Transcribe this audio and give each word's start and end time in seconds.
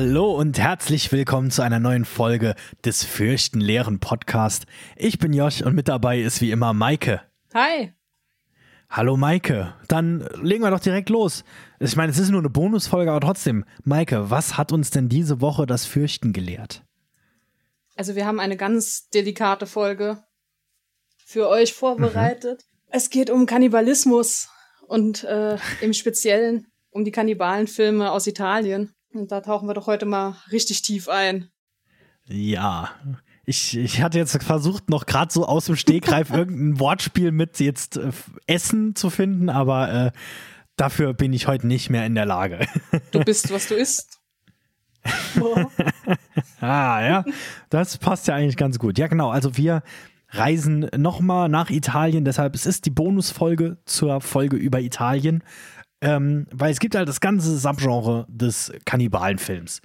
Hallo 0.00 0.30
und 0.30 0.60
herzlich 0.60 1.10
willkommen 1.10 1.50
zu 1.50 1.60
einer 1.62 1.80
neuen 1.80 2.04
Folge 2.04 2.54
des 2.84 3.02
Fürchten 3.02 3.60
leeren 3.60 3.98
Podcast. 3.98 4.66
Ich 4.94 5.18
bin 5.18 5.32
Josh 5.32 5.60
und 5.60 5.74
mit 5.74 5.88
dabei 5.88 6.20
ist 6.20 6.40
wie 6.40 6.52
immer 6.52 6.72
Maike. 6.72 7.20
Hi. 7.52 7.92
Hallo 8.88 9.16
Maike. 9.16 9.74
Dann 9.88 10.20
legen 10.40 10.62
wir 10.62 10.70
doch 10.70 10.78
direkt 10.78 11.08
los. 11.08 11.42
Ich 11.80 11.96
meine, 11.96 12.12
es 12.12 12.18
ist 12.20 12.30
nur 12.30 12.38
eine 12.38 12.48
Bonusfolge, 12.48 13.10
aber 13.10 13.26
trotzdem. 13.26 13.64
Maike, 13.82 14.30
was 14.30 14.56
hat 14.56 14.70
uns 14.70 14.90
denn 14.90 15.08
diese 15.08 15.40
Woche 15.40 15.66
das 15.66 15.84
Fürchten 15.84 16.32
gelehrt? 16.32 16.84
Also 17.96 18.14
wir 18.14 18.24
haben 18.24 18.38
eine 18.38 18.56
ganz 18.56 19.08
delikate 19.08 19.66
Folge 19.66 20.22
für 21.16 21.48
euch 21.48 21.74
vorbereitet. 21.74 22.66
Mhm. 22.70 22.88
Es 22.90 23.10
geht 23.10 23.30
um 23.30 23.46
Kannibalismus 23.46 24.48
und 24.86 25.24
äh, 25.24 25.56
im 25.80 25.92
Speziellen 25.92 26.68
um 26.90 27.04
die 27.04 27.10
Kannibalenfilme 27.10 28.12
aus 28.12 28.28
Italien. 28.28 28.94
Und 29.12 29.32
da 29.32 29.40
tauchen 29.40 29.68
wir 29.68 29.74
doch 29.74 29.86
heute 29.86 30.06
mal 30.06 30.36
richtig 30.52 30.82
tief 30.82 31.08
ein. 31.08 31.50
Ja. 32.26 32.90
Ich, 33.46 33.76
ich 33.76 34.02
hatte 34.02 34.18
jetzt 34.18 34.42
versucht, 34.42 34.90
noch 34.90 35.06
gerade 35.06 35.32
so 35.32 35.46
aus 35.46 35.66
dem 35.66 35.76
Stegreif 35.76 36.30
irgendein 36.32 36.78
Wortspiel 36.80 37.32
mit 37.32 37.58
jetzt 37.60 37.96
äh, 37.96 38.10
Essen 38.46 38.94
zu 38.94 39.08
finden, 39.08 39.48
aber 39.48 39.92
äh, 39.92 40.12
dafür 40.76 41.14
bin 41.14 41.32
ich 41.32 41.46
heute 41.46 41.66
nicht 41.66 41.88
mehr 41.88 42.04
in 42.04 42.14
der 42.14 42.26
Lage. 42.26 42.66
Du 43.10 43.20
bist, 43.20 43.50
was 43.50 43.68
du 43.68 43.74
isst. 43.74 44.18
ah, 46.60 47.02
ja. 47.02 47.24
Das 47.70 47.98
passt 47.98 48.28
ja 48.28 48.34
eigentlich 48.34 48.56
ganz 48.56 48.78
gut. 48.78 48.98
Ja, 48.98 49.06
genau. 49.06 49.30
Also 49.30 49.56
wir 49.56 49.82
reisen 50.30 50.88
nochmal 50.96 51.48
nach 51.48 51.70
Italien. 51.70 52.24
Deshalb 52.24 52.54
es 52.54 52.66
ist 52.66 52.84
die 52.86 52.90
Bonusfolge 52.90 53.78
zur 53.84 54.20
Folge 54.20 54.56
über 54.56 54.80
Italien. 54.80 55.42
Ähm, 56.00 56.46
weil 56.52 56.70
es 56.70 56.78
gibt 56.78 56.94
halt 56.94 57.08
das 57.08 57.20
ganze 57.20 57.56
Subgenre 57.58 58.26
des 58.28 58.72
Kannibalenfilms. 58.84 59.80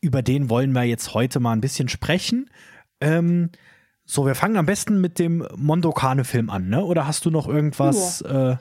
Über 0.00 0.22
den 0.22 0.48
wollen 0.48 0.72
wir 0.72 0.84
jetzt 0.84 1.14
heute 1.14 1.40
mal 1.40 1.52
ein 1.52 1.60
bisschen 1.60 1.88
sprechen. 1.88 2.48
Ähm, 3.00 3.50
so, 4.04 4.24
wir 4.24 4.36
fangen 4.36 4.56
am 4.56 4.66
besten 4.66 5.00
mit 5.00 5.18
dem 5.18 5.46
Mondokane-Film 5.56 6.48
an, 6.50 6.68
ne? 6.68 6.84
Oder 6.84 7.08
hast 7.08 7.24
du 7.24 7.30
noch 7.30 7.48
irgendwas? 7.48 8.20
Ja. 8.20 8.52
Äh, 8.52 8.56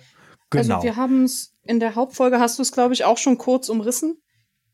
genau. 0.50 0.76
Also 0.76 0.84
wir 0.84 0.96
haben 0.96 1.24
es 1.24 1.54
in 1.64 1.80
der 1.80 1.96
Hauptfolge 1.96 2.40
hast 2.40 2.58
du 2.58 2.64
es, 2.64 2.72
glaube 2.72 2.94
ich, 2.94 3.06
auch 3.06 3.18
schon 3.18 3.38
kurz 3.38 3.70
umrissen. 3.70 4.18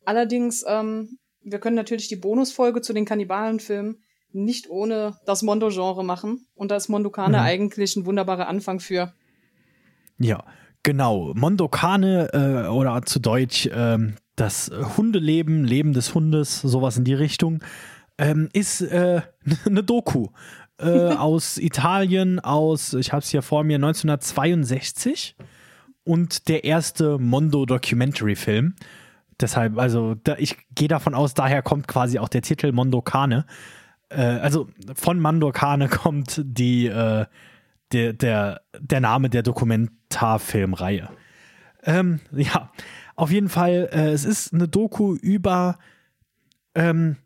Allerdings, 0.05 0.63
ähm, 0.67 1.17
wir 1.43 1.59
können 1.59 1.75
natürlich 1.75 2.07
die 2.07 2.15
Bonusfolge 2.15 2.81
zu 2.81 2.93
den 2.93 3.05
Kannibalenfilmen 3.05 4.01
nicht 4.33 4.69
ohne 4.69 5.17
das 5.25 5.41
Mondo-Genre 5.41 6.05
machen. 6.05 6.47
Und 6.55 6.71
da 6.71 6.77
ist 6.77 6.87
Mondokane 6.87 7.37
mhm. 7.37 7.43
eigentlich 7.43 7.95
ein 7.95 8.05
wunderbarer 8.05 8.47
Anfang 8.47 8.79
für. 8.79 9.13
Ja, 10.17 10.45
Genau, 10.83 11.33
Mondokane 11.35 12.29
äh, 12.33 12.67
oder 12.67 13.01
zu 13.03 13.19
Deutsch 13.19 13.69
ähm, 13.71 14.15
das 14.35 14.71
Hundeleben, 14.97 15.63
Leben 15.63 15.93
des 15.93 16.15
Hundes, 16.15 16.61
sowas 16.61 16.97
in 16.97 17.03
die 17.03 17.13
Richtung, 17.13 17.63
ähm, 18.17 18.49
ist 18.53 18.81
äh, 18.81 19.21
eine 19.65 19.83
Doku 19.83 20.29
äh, 20.79 20.89
aus 21.15 21.57
Italien, 21.57 22.39
aus, 22.39 22.93
ich 22.93 23.11
habe 23.13 23.21
es 23.21 23.29
hier 23.29 23.41
vor 23.41 23.63
mir, 23.63 23.75
1962 23.75 25.35
und 26.03 26.47
der 26.47 26.63
erste 26.63 27.19
Mondo-Documentary-Film. 27.19 28.75
Deshalb, 29.39 29.77
also 29.77 30.15
da, 30.23 30.35
ich 30.37 30.57
gehe 30.73 30.87
davon 30.87 31.13
aus, 31.13 31.33
daher 31.33 31.61
kommt 31.61 31.87
quasi 31.87 32.19
auch 32.19 32.29
der 32.29 32.41
Titel 32.41 32.71
Mondokane. 32.71 33.45
Äh, 34.09 34.21
also 34.21 34.67
von 34.95 35.19
Mondokane 35.19 35.89
kommt 35.89 36.41
die, 36.43 36.87
äh, 36.87 37.25
der, 37.91 38.13
der, 38.13 38.61
der 38.79 38.99
Name 39.01 39.29
der 39.29 39.43
Dokumentarfilmreihe. 39.43 41.09
Ähm, 41.83 42.19
ja, 42.31 42.71
auf 43.15 43.31
jeden 43.31 43.49
Fall, 43.49 43.89
äh, 43.91 44.11
es 44.11 44.25
ist 44.25 44.53
eine 44.53 44.67
Doku 44.67 45.15
über 45.15 45.77
ähm, 46.75 47.17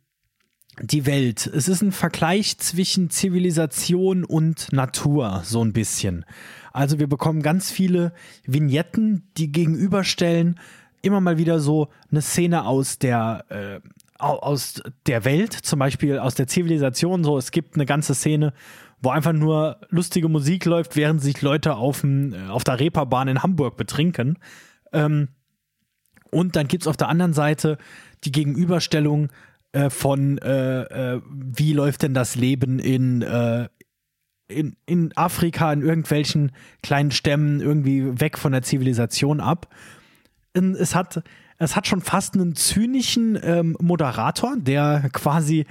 die 0.81 1.05
Welt. 1.05 1.47
Es 1.47 1.67
ist 1.67 1.81
ein 1.81 1.91
Vergleich 1.91 2.57
zwischen 2.57 3.09
Zivilisation 3.09 4.23
und 4.23 4.71
Natur, 4.73 5.41
so 5.45 5.63
ein 5.63 5.73
bisschen. 5.73 6.25
Also 6.73 6.99
wir 6.99 7.07
bekommen 7.07 7.41
ganz 7.41 7.71
viele 7.71 8.13
Vignetten, 8.45 9.29
die 9.37 9.51
gegenüberstellen, 9.51 10.59
immer 11.01 11.21
mal 11.21 11.37
wieder 11.37 11.59
so 11.59 11.89
eine 12.11 12.21
Szene 12.21 12.65
aus 12.65 12.99
der, 12.99 13.45
äh, 13.49 13.79
aus 14.17 14.81
der 15.05 15.23
Welt, 15.23 15.53
zum 15.53 15.79
Beispiel 15.79 16.19
aus 16.19 16.35
der 16.35 16.47
Zivilisation. 16.47 17.23
So, 17.23 17.37
es 17.37 17.51
gibt 17.51 17.75
eine 17.75 17.85
ganze 17.85 18.15
Szene, 18.15 18.53
wo 19.01 19.09
einfach 19.09 19.33
nur 19.33 19.79
lustige 19.89 20.29
Musik 20.29 20.65
läuft, 20.65 20.95
während 20.95 21.21
sich 21.21 21.41
Leute 21.41 21.75
auf, 21.75 22.01
dem, 22.01 22.33
äh, 22.33 22.47
auf 22.47 22.63
der 22.63 22.79
Reeperbahn 22.79 23.27
in 23.27 23.43
Hamburg 23.43 23.77
betrinken. 23.77 24.37
Ähm, 24.93 25.29
und 26.31 26.55
dann 26.55 26.67
gibt 26.67 26.83
es 26.83 26.87
auf 26.87 26.97
der 26.97 27.09
anderen 27.09 27.33
Seite 27.33 27.77
die 28.23 28.31
Gegenüberstellung 28.31 29.29
äh, 29.71 29.89
von, 29.89 30.37
äh, 30.39 30.81
äh, 31.15 31.21
wie 31.29 31.73
läuft 31.73 32.01
denn 32.01 32.13
das 32.13 32.35
Leben 32.35 32.79
in, 32.79 33.21
äh, 33.21 33.67
in, 34.47 34.75
in 34.85 35.15
Afrika, 35.17 35.71
in 35.73 35.81
irgendwelchen 35.81 36.51
kleinen 36.81 37.11
Stämmen, 37.11 37.61
irgendwie 37.61 38.19
weg 38.19 38.37
von 38.37 38.51
der 38.51 38.61
Zivilisation 38.61 39.39
ab. 39.39 39.67
Es 40.53 40.95
hat, 40.95 41.23
es 41.57 41.75
hat 41.75 41.87
schon 41.87 42.01
fast 42.01 42.35
einen 42.35 42.55
zynischen 42.55 43.37
ähm, 43.41 43.75
Moderator, 43.81 44.55
der 44.57 45.09
quasi 45.11 45.65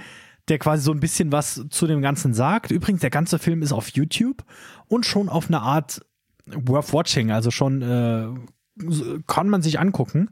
der 0.47 0.59
quasi 0.59 0.83
so 0.83 0.91
ein 0.91 0.99
bisschen 0.99 1.31
was 1.31 1.65
zu 1.69 1.87
dem 1.87 2.01
Ganzen 2.01 2.33
sagt. 2.33 2.71
Übrigens, 2.71 3.01
der 3.01 3.09
ganze 3.09 3.39
Film 3.39 3.61
ist 3.61 3.71
auf 3.71 3.89
YouTube 3.89 4.43
und 4.87 5.05
schon 5.05 5.29
auf 5.29 5.47
eine 5.47 5.61
Art 5.61 6.01
worth 6.45 6.93
watching, 6.93 7.31
also 7.31 7.51
schon 7.51 7.81
äh, 7.81 8.27
kann 9.27 9.49
man 9.49 9.61
sich 9.61 9.79
angucken. 9.79 10.29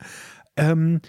Ähm, 0.56 1.02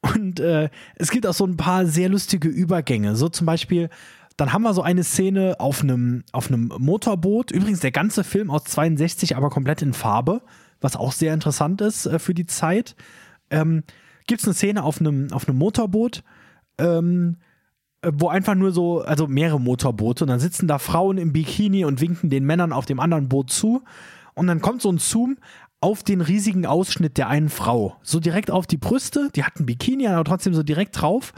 und 0.00 0.40
äh, 0.40 0.68
es 0.96 1.10
gibt 1.10 1.26
auch 1.26 1.32
so 1.34 1.46
ein 1.46 1.56
paar 1.56 1.86
sehr 1.86 2.10
lustige 2.10 2.48
Übergänge. 2.48 3.16
So 3.16 3.30
zum 3.30 3.46
Beispiel, 3.46 3.88
dann 4.36 4.52
haben 4.52 4.62
wir 4.62 4.74
so 4.74 4.82
eine 4.82 5.04
Szene 5.04 5.56
auf 5.60 5.82
einem 5.82 6.24
auf 6.32 6.50
Motorboot. 6.50 7.50
Übrigens 7.50 7.80
der 7.80 7.92
ganze 7.92 8.24
Film 8.24 8.50
aus 8.50 8.64
62, 8.64 9.36
aber 9.36 9.48
komplett 9.48 9.80
in 9.80 9.94
Farbe, 9.94 10.42
was 10.80 10.96
auch 10.96 11.12
sehr 11.12 11.32
interessant 11.32 11.80
ist 11.80 12.04
äh, 12.04 12.18
für 12.18 12.34
die 12.34 12.46
Zeit. 12.46 12.96
Ähm, 13.50 13.84
gibt 14.26 14.40
es 14.40 14.46
eine 14.46 14.54
Szene 14.54 14.82
auf 14.82 15.00
einem 15.00 15.32
auf 15.32 15.48
Motorboot. 15.48 16.22
Ähm, 16.76 17.36
äh, 17.38 17.53
wo 18.12 18.28
einfach 18.28 18.54
nur 18.54 18.72
so, 18.72 19.02
also 19.02 19.26
mehrere 19.26 19.60
Motorboote 19.60 20.24
und 20.24 20.28
dann 20.28 20.40
sitzen 20.40 20.68
da 20.68 20.78
Frauen 20.78 21.18
im 21.18 21.32
Bikini 21.32 21.84
und 21.84 22.00
winken 22.00 22.30
den 22.30 22.44
Männern 22.44 22.72
auf 22.72 22.86
dem 22.86 23.00
anderen 23.00 23.28
Boot 23.28 23.50
zu 23.50 23.82
und 24.34 24.46
dann 24.46 24.60
kommt 24.60 24.82
so 24.82 24.90
ein 24.90 24.98
Zoom 24.98 25.36
auf 25.80 26.02
den 26.02 26.20
riesigen 26.20 26.66
Ausschnitt 26.66 27.18
der 27.18 27.28
einen 27.28 27.50
Frau. 27.50 27.96
So 28.02 28.18
direkt 28.18 28.50
auf 28.50 28.66
die 28.66 28.78
Brüste, 28.78 29.28
die 29.34 29.44
hat 29.44 29.60
ein 29.60 29.66
Bikini, 29.66 30.06
aber 30.08 30.24
trotzdem 30.24 30.54
so 30.54 30.62
direkt 30.62 31.00
drauf. 31.00 31.32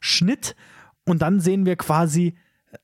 Schnitt 0.00 0.56
und 1.04 1.22
dann 1.22 1.40
sehen 1.40 1.66
wir 1.66 1.76
quasi 1.76 2.34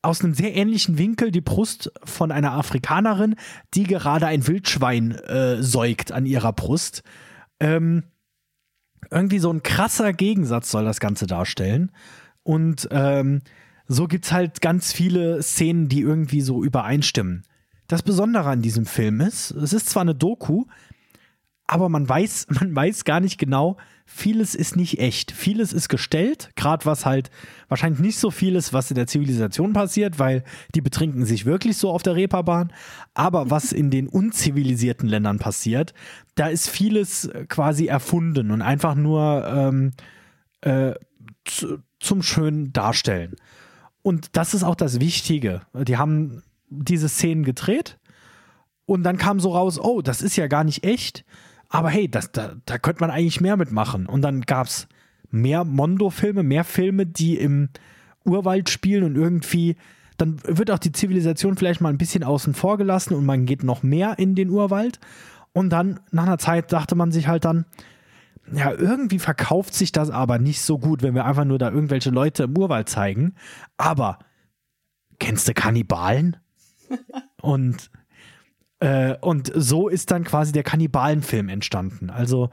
aus 0.00 0.22
einem 0.22 0.34
sehr 0.34 0.54
ähnlichen 0.54 0.98
Winkel 0.98 1.30
die 1.30 1.40
Brust 1.40 1.92
von 2.04 2.30
einer 2.30 2.52
Afrikanerin, 2.52 3.34
die 3.74 3.84
gerade 3.84 4.26
ein 4.26 4.46
Wildschwein 4.46 5.12
äh, 5.12 5.62
säugt 5.62 6.12
an 6.12 6.24
ihrer 6.24 6.52
Brust. 6.52 7.02
Ähm, 7.60 8.04
irgendwie 9.10 9.40
so 9.40 9.52
ein 9.52 9.62
krasser 9.62 10.12
Gegensatz 10.12 10.70
soll 10.70 10.84
das 10.84 11.00
Ganze 11.00 11.26
darstellen. 11.26 11.90
Und 12.42 12.88
ähm, 12.91 13.42
so 13.86 14.06
gibt 14.06 14.25
es 14.25 14.32
halt 14.32 14.60
ganz 14.60 14.92
viele 14.92 15.42
Szenen, 15.42 15.88
die 15.88 16.00
irgendwie 16.00 16.41
so 16.41 16.64
übereinstimmen. 16.64 17.44
Das 17.88 18.03
Besondere 18.03 18.48
an 18.48 18.62
diesem 18.62 18.86
Film 18.86 19.20
ist, 19.20 19.50
es 19.50 19.72
ist 19.72 19.91
zwar 19.91 20.03
eine 20.03 20.14
Doku, 20.14 20.64
aber 21.66 21.88
man 21.88 22.08
weiß, 22.08 22.47
man 22.60 22.75
weiß 22.75 23.04
gar 23.04 23.20
nicht 23.20 23.38
genau, 23.38 23.76
vieles 24.05 24.55
ist 24.55 24.76
nicht 24.76 24.99
echt. 24.99 25.32
Vieles 25.32 25.72
ist 25.72 25.88
gestellt, 25.88 26.50
gerade 26.55 26.84
was 26.84 27.06
halt 27.06 27.31
wahrscheinlich 27.69 28.00
nicht 28.00 28.19
so 28.19 28.31
viel 28.31 28.56
ist, 28.56 28.72
was 28.72 28.90
in 28.90 28.94
der 28.94 29.06
Zivilisation 29.06 29.72
passiert, 29.72 30.19
weil 30.19 30.44
die 30.75 30.81
betrinken 30.81 31.25
sich 31.25 31.46
wirklich 31.46 31.76
so 31.76 31.90
auf 31.90 32.02
der 32.02 32.16
Reeperbahn. 32.16 32.72
Aber 33.14 33.50
was 33.50 33.72
in 33.72 33.90
den 33.90 34.08
unzivilisierten 34.08 35.08
Ländern 35.08 35.38
passiert, 35.38 35.94
da 36.34 36.49
ist 36.49 36.69
vieles 36.69 37.31
quasi 37.49 37.87
erfunden 37.87 38.50
und 38.50 38.62
einfach 38.62 38.94
nur 38.94 39.46
ähm, 39.46 39.93
äh, 40.62 40.94
zum 42.00 42.22
schönen 42.22 42.72
Darstellen. 42.72 43.36
Und 44.02 44.36
das 44.36 44.54
ist 44.54 44.64
auch 44.64 44.74
das 44.74 45.00
Wichtige. 45.00 45.62
Die 45.74 45.96
haben 45.96 46.42
diese 46.68 47.08
Szenen 47.08 47.44
gedreht 47.44 47.98
und 48.86 49.02
dann 49.02 49.16
kam 49.16 49.40
so 49.40 49.52
raus, 49.52 49.78
oh, 49.78 50.02
das 50.02 50.22
ist 50.22 50.36
ja 50.36 50.46
gar 50.46 50.64
nicht 50.64 50.84
echt, 50.84 51.24
aber 51.68 51.88
hey, 51.88 52.08
das, 52.08 52.32
da, 52.32 52.52
da 52.66 52.78
könnte 52.78 53.00
man 53.00 53.10
eigentlich 53.10 53.40
mehr 53.40 53.56
mitmachen. 53.56 54.06
Und 54.06 54.22
dann 54.22 54.42
gab 54.42 54.66
es 54.66 54.88
mehr 55.30 55.64
Mondo-Filme, 55.64 56.42
mehr 56.42 56.64
Filme, 56.64 57.06
die 57.06 57.36
im 57.36 57.70
Urwald 58.24 58.68
spielen 58.70 59.04
und 59.04 59.16
irgendwie, 59.16 59.76
dann 60.18 60.40
wird 60.44 60.70
auch 60.70 60.78
die 60.78 60.92
Zivilisation 60.92 61.56
vielleicht 61.56 61.80
mal 61.80 61.88
ein 61.88 61.98
bisschen 61.98 62.24
außen 62.24 62.54
vor 62.54 62.76
gelassen 62.76 63.14
und 63.14 63.24
man 63.24 63.46
geht 63.46 63.64
noch 63.64 63.82
mehr 63.82 64.18
in 64.18 64.34
den 64.34 64.50
Urwald. 64.50 65.00
Und 65.54 65.70
dann, 65.70 66.00
nach 66.10 66.24
einer 66.24 66.38
Zeit, 66.38 66.72
dachte 66.72 66.94
man 66.94 67.12
sich 67.12 67.28
halt 67.28 67.44
dann, 67.44 67.64
ja, 68.50 68.72
irgendwie 68.72 69.18
verkauft 69.18 69.74
sich 69.74 69.92
das 69.92 70.10
aber 70.10 70.38
nicht 70.38 70.62
so 70.62 70.78
gut, 70.78 71.02
wenn 71.02 71.14
wir 71.14 71.24
einfach 71.24 71.44
nur 71.44 71.58
da 71.58 71.70
irgendwelche 71.70 72.10
Leute 72.10 72.44
im 72.44 72.56
Urwald 72.56 72.88
zeigen. 72.88 73.34
Aber 73.76 74.18
kennst 75.18 75.48
du 75.48 75.54
Kannibalen? 75.54 76.36
und, 77.40 77.90
äh, 78.80 79.16
und 79.20 79.52
so 79.54 79.88
ist 79.88 80.10
dann 80.10 80.24
quasi 80.24 80.52
der 80.52 80.64
Kannibalenfilm 80.64 81.48
entstanden. 81.48 82.10
Also 82.10 82.50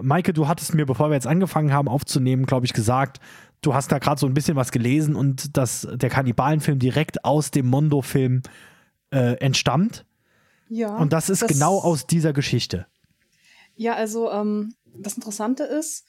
Maike, 0.00 0.32
du 0.32 0.48
hattest 0.48 0.74
mir, 0.74 0.86
bevor 0.86 1.10
wir 1.10 1.14
jetzt 1.14 1.26
angefangen 1.26 1.72
haben 1.72 1.88
aufzunehmen, 1.88 2.46
glaube 2.46 2.66
ich, 2.66 2.72
gesagt, 2.72 3.20
du 3.62 3.74
hast 3.74 3.92
da 3.92 3.98
gerade 3.98 4.18
so 4.20 4.26
ein 4.26 4.34
bisschen 4.34 4.56
was 4.56 4.72
gelesen 4.72 5.14
und 5.14 5.56
dass 5.56 5.86
der 5.92 6.10
Kannibalenfilm 6.10 6.78
direkt 6.78 7.24
aus 7.24 7.50
dem 7.50 7.66
Mondo-Film 7.66 8.42
äh, 9.10 9.34
entstammt. 9.34 10.06
Ja. 10.68 10.96
Und 10.96 11.12
das 11.12 11.28
ist 11.28 11.46
genau 11.46 11.78
aus 11.78 12.06
dieser 12.06 12.32
Geschichte. 12.32 12.86
Ja, 13.74 13.94
also 13.94 14.30
ähm, 14.30 14.74
das 14.94 15.14
Interessante 15.14 15.64
ist, 15.64 16.06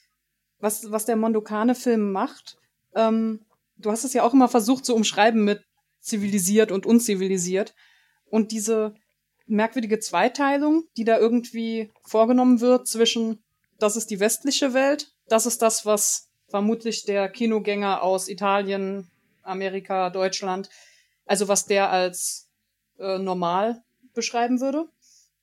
was, 0.60 0.92
was 0.92 1.06
der 1.06 1.16
Mondokane-Film 1.16 2.12
macht, 2.12 2.58
ähm, 2.96 3.46
du 3.78 3.92
hast 3.92 4.04
es 4.04 4.14
ja 4.14 4.24
auch 4.24 4.34
immer 4.34 4.48
versucht 4.48 4.86
zu 4.86 4.96
umschreiben 4.96 5.44
mit 5.44 5.64
zivilisiert 6.00 6.72
und 6.72 6.86
unzivilisiert. 6.86 7.74
Und 8.26 8.52
diese 8.52 8.96
merkwürdige 9.46 10.00
Zweiteilung, 10.00 10.86
die 10.98 11.04
da 11.04 11.18
irgendwie 11.18 11.92
vorgenommen 12.04 12.62
wird 12.62 12.88
zwischen, 12.88 13.44
das 13.80 13.96
ist 13.96 14.10
die 14.10 14.20
westliche 14.20 14.74
Welt, 14.74 15.14
das 15.28 15.46
ist 15.46 15.62
das, 15.62 15.86
was 15.86 16.30
vermutlich 16.48 17.06
der 17.06 17.30
Kinogänger 17.30 18.02
aus 18.04 18.28
Italien, 18.28 19.10
Amerika, 19.44 20.10
Deutschland, 20.10 20.70
also 21.26 21.48
was 21.48 21.66
der 21.66 21.90
als 21.90 22.50
äh, 23.00 23.18
normal 23.18 23.84
beschreiben 24.14 24.60
würde. 24.60 24.88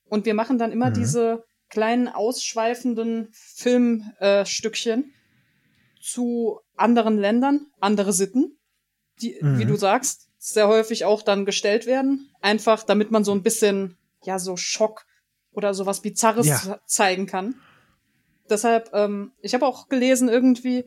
Und 0.08 0.26
wir 0.26 0.34
machen 0.34 0.58
dann 0.58 0.72
immer 0.72 0.90
mhm. 0.90 0.94
diese 0.94 1.44
kleinen 1.68 2.08
ausschweifenden 2.08 3.28
Filmstückchen 3.32 5.00
äh, 5.00 6.00
zu 6.00 6.60
anderen 6.76 7.18
Ländern, 7.18 7.66
andere 7.80 8.12
Sitten, 8.12 8.58
die, 9.20 9.38
mhm. 9.40 9.58
wie 9.58 9.64
du 9.64 9.76
sagst, 9.76 10.28
sehr 10.38 10.68
häufig 10.68 11.04
auch 11.04 11.22
dann 11.22 11.44
gestellt 11.44 11.86
werden. 11.86 12.30
Einfach, 12.40 12.84
damit 12.84 13.10
man 13.10 13.24
so 13.24 13.32
ein 13.32 13.42
bisschen, 13.42 13.98
ja, 14.22 14.38
so 14.38 14.56
Schock 14.56 15.04
oder 15.52 15.74
sowas 15.74 16.00
Bizarres 16.00 16.46
ja. 16.46 16.80
zeigen 16.86 17.26
kann. 17.26 17.56
Deshalb, 18.48 18.90
ähm, 18.94 19.32
ich 19.42 19.54
habe 19.54 19.66
auch 19.66 19.88
gelesen 19.88 20.28
irgendwie, 20.28 20.84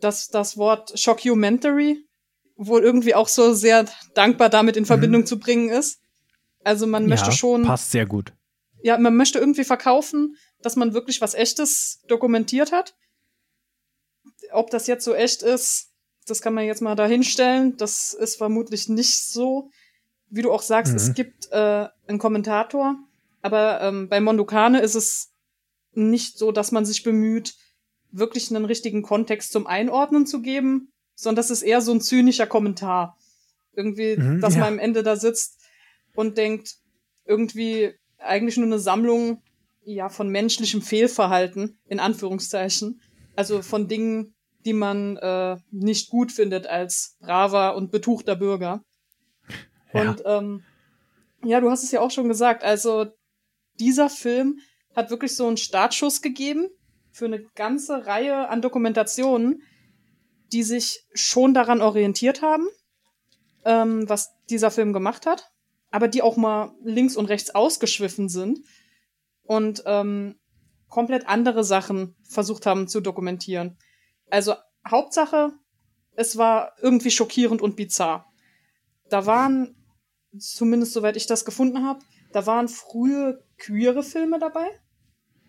dass 0.00 0.28
das 0.28 0.56
Wort 0.56 0.98
Shockumentary 0.98 2.04
wohl 2.56 2.82
irgendwie 2.82 3.14
auch 3.14 3.28
so 3.28 3.54
sehr 3.54 3.86
dankbar 4.14 4.48
damit 4.48 4.76
in 4.76 4.86
Verbindung 4.86 5.22
mhm. 5.22 5.26
zu 5.26 5.38
bringen 5.38 5.70
ist. 5.70 6.00
Also 6.62 6.86
man 6.86 7.06
möchte 7.06 7.26
ja, 7.26 7.32
schon. 7.32 7.62
Passt 7.62 7.90
sehr 7.90 8.06
gut. 8.06 8.32
Ja, 8.84 8.98
man 8.98 9.16
möchte 9.16 9.38
irgendwie 9.38 9.64
verkaufen, 9.64 10.36
dass 10.60 10.76
man 10.76 10.92
wirklich 10.92 11.22
was 11.22 11.32
Echtes 11.32 12.02
dokumentiert 12.06 12.70
hat. 12.70 12.94
Ob 14.52 14.68
das 14.68 14.86
jetzt 14.86 15.06
so 15.06 15.14
echt 15.14 15.42
ist, 15.42 15.94
das 16.26 16.42
kann 16.42 16.52
man 16.52 16.66
jetzt 16.66 16.82
mal 16.82 16.94
dahinstellen. 16.94 17.78
Das 17.78 18.12
ist 18.12 18.36
vermutlich 18.36 18.90
nicht 18.90 19.26
so. 19.26 19.70
Wie 20.28 20.42
du 20.42 20.52
auch 20.52 20.60
sagst, 20.60 20.92
mhm. 20.92 20.96
es 20.98 21.14
gibt 21.14 21.50
äh, 21.50 21.88
einen 22.06 22.18
Kommentator, 22.18 22.96
aber 23.40 23.80
ähm, 23.80 24.10
bei 24.10 24.20
Mondokane 24.20 24.80
ist 24.80 24.96
es 24.96 25.32
nicht 25.92 26.36
so, 26.36 26.52
dass 26.52 26.70
man 26.70 26.84
sich 26.84 27.02
bemüht, 27.02 27.54
wirklich 28.10 28.54
einen 28.54 28.66
richtigen 28.66 29.02
Kontext 29.02 29.52
zum 29.52 29.66
Einordnen 29.66 30.26
zu 30.26 30.42
geben, 30.42 30.92
sondern 31.14 31.36
das 31.36 31.50
ist 31.50 31.62
eher 31.62 31.80
so 31.80 31.92
ein 31.92 32.02
zynischer 32.02 32.46
Kommentar. 32.46 33.16
Irgendwie, 33.72 34.18
mhm, 34.18 34.42
dass 34.42 34.56
ja. 34.56 34.60
man 34.60 34.74
am 34.74 34.78
Ende 34.78 35.02
da 35.02 35.16
sitzt 35.16 35.58
und 36.14 36.36
denkt, 36.36 36.76
irgendwie 37.24 37.94
eigentlich 38.24 38.56
nur 38.56 38.66
eine 38.66 38.78
Sammlung 38.78 39.42
ja 39.84 40.08
von 40.08 40.28
menschlichem 40.28 40.82
Fehlverhalten, 40.82 41.78
in 41.86 42.00
Anführungszeichen. 42.00 43.00
Also 43.36 43.62
von 43.62 43.88
Dingen, 43.88 44.34
die 44.64 44.72
man 44.72 45.16
äh, 45.16 45.56
nicht 45.70 46.10
gut 46.10 46.32
findet 46.32 46.66
als 46.66 47.16
braver 47.20 47.76
und 47.76 47.90
betuchter 47.90 48.36
Bürger. 48.36 48.82
Ja. 49.92 50.10
Und 50.10 50.22
ähm, 50.24 50.64
ja, 51.44 51.60
du 51.60 51.70
hast 51.70 51.84
es 51.84 51.90
ja 51.90 52.00
auch 52.00 52.10
schon 52.10 52.28
gesagt, 52.28 52.64
also 52.64 53.06
dieser 53.78 54.08
Film 54.08 54.58
hat 54.94 55.10
wirklich 55.10 55.36
so 55.36 55.46
einen 55.46 55.56
Startschuss 55.56 56.22
gegeben 56.22 56.68
für 57.12 57.26
eine 57.26 57.42
ganze 57.54 58.06
Reihe 58.06 58.48
an 58.48 58.62
Dokumentationen, 58.62 59.62
die 60.52 60.62
sich 60.62 61.04
schon 61.12 61.54
daran 61.54 61.80
orientiert 61.80 62.42
haben, 62.42 62.66
ähm, 63.64 64.08
was 64.08 64.30
dieser 64.48 64.70
Film 64.70 64.92
gemacht 64.92 65.26
hat, 65.26 65.50
aber 65.94 66.08
die 66.08 66.22
auch 66.22 66.36
mal 66.36 66.72
links 66.82 67.16
und 67.16 67.26
rechts 67.26 67.54
ausgeschwiffen 67.54 68.28
sind 68.28 68.58
und 69.44 69.84
ähm, 69.86 70.34
komplett 70.88 71.28
andere 71.28 71.62
Sachen 71.62 72.16
versucht 72.24 72.66
haben 72.66 72.88
zu 72.88 73.00
dokumentieren. 73.00 73.78
Also 74.28 74.54
Hauptsache, 74.84 75.52
es 76.16 76.36
war 76.36 76.72
irgendwie 76.82 77.12
schockierend 77.12 77.62
und 77.62 77.76
bizarr. 77.76 78.26
Da 79.08 79.24
waren, 79.26 79.76
zumindest 80.36 80.94
soweit 80.94 81.16
ich 81.16 81.28
das 81.28 81.44
gefunden 81.44 81.86
habe, 81.86 82.00
da 82.32 82.44
waren 82.44 82.66
frühe 82.66 83.46
queere 83.58 84.02
Filme 84.02 84.40
dabei, 84.40 84.66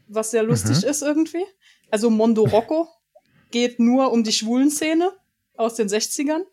was 0.07 0.29
sehr 0.29 0.43
lustig 0.43 0.83
mhm. 0.83 0.89
ist 0.89 1.01
irgendwie. 1.01 1.45
Also 1.89 2.11
Mondo 2.11 2.43
Rocco 2.43 2.87
geht 3.49 3.79
nur 3.79 4.11
um 4.11 4.23
die 4.23 4.31
schwulen 4.31 4.69
Szene 4.69 5.11
aus 5.55 5.73
den 5.73 5.87
60ern. 5.87 6.43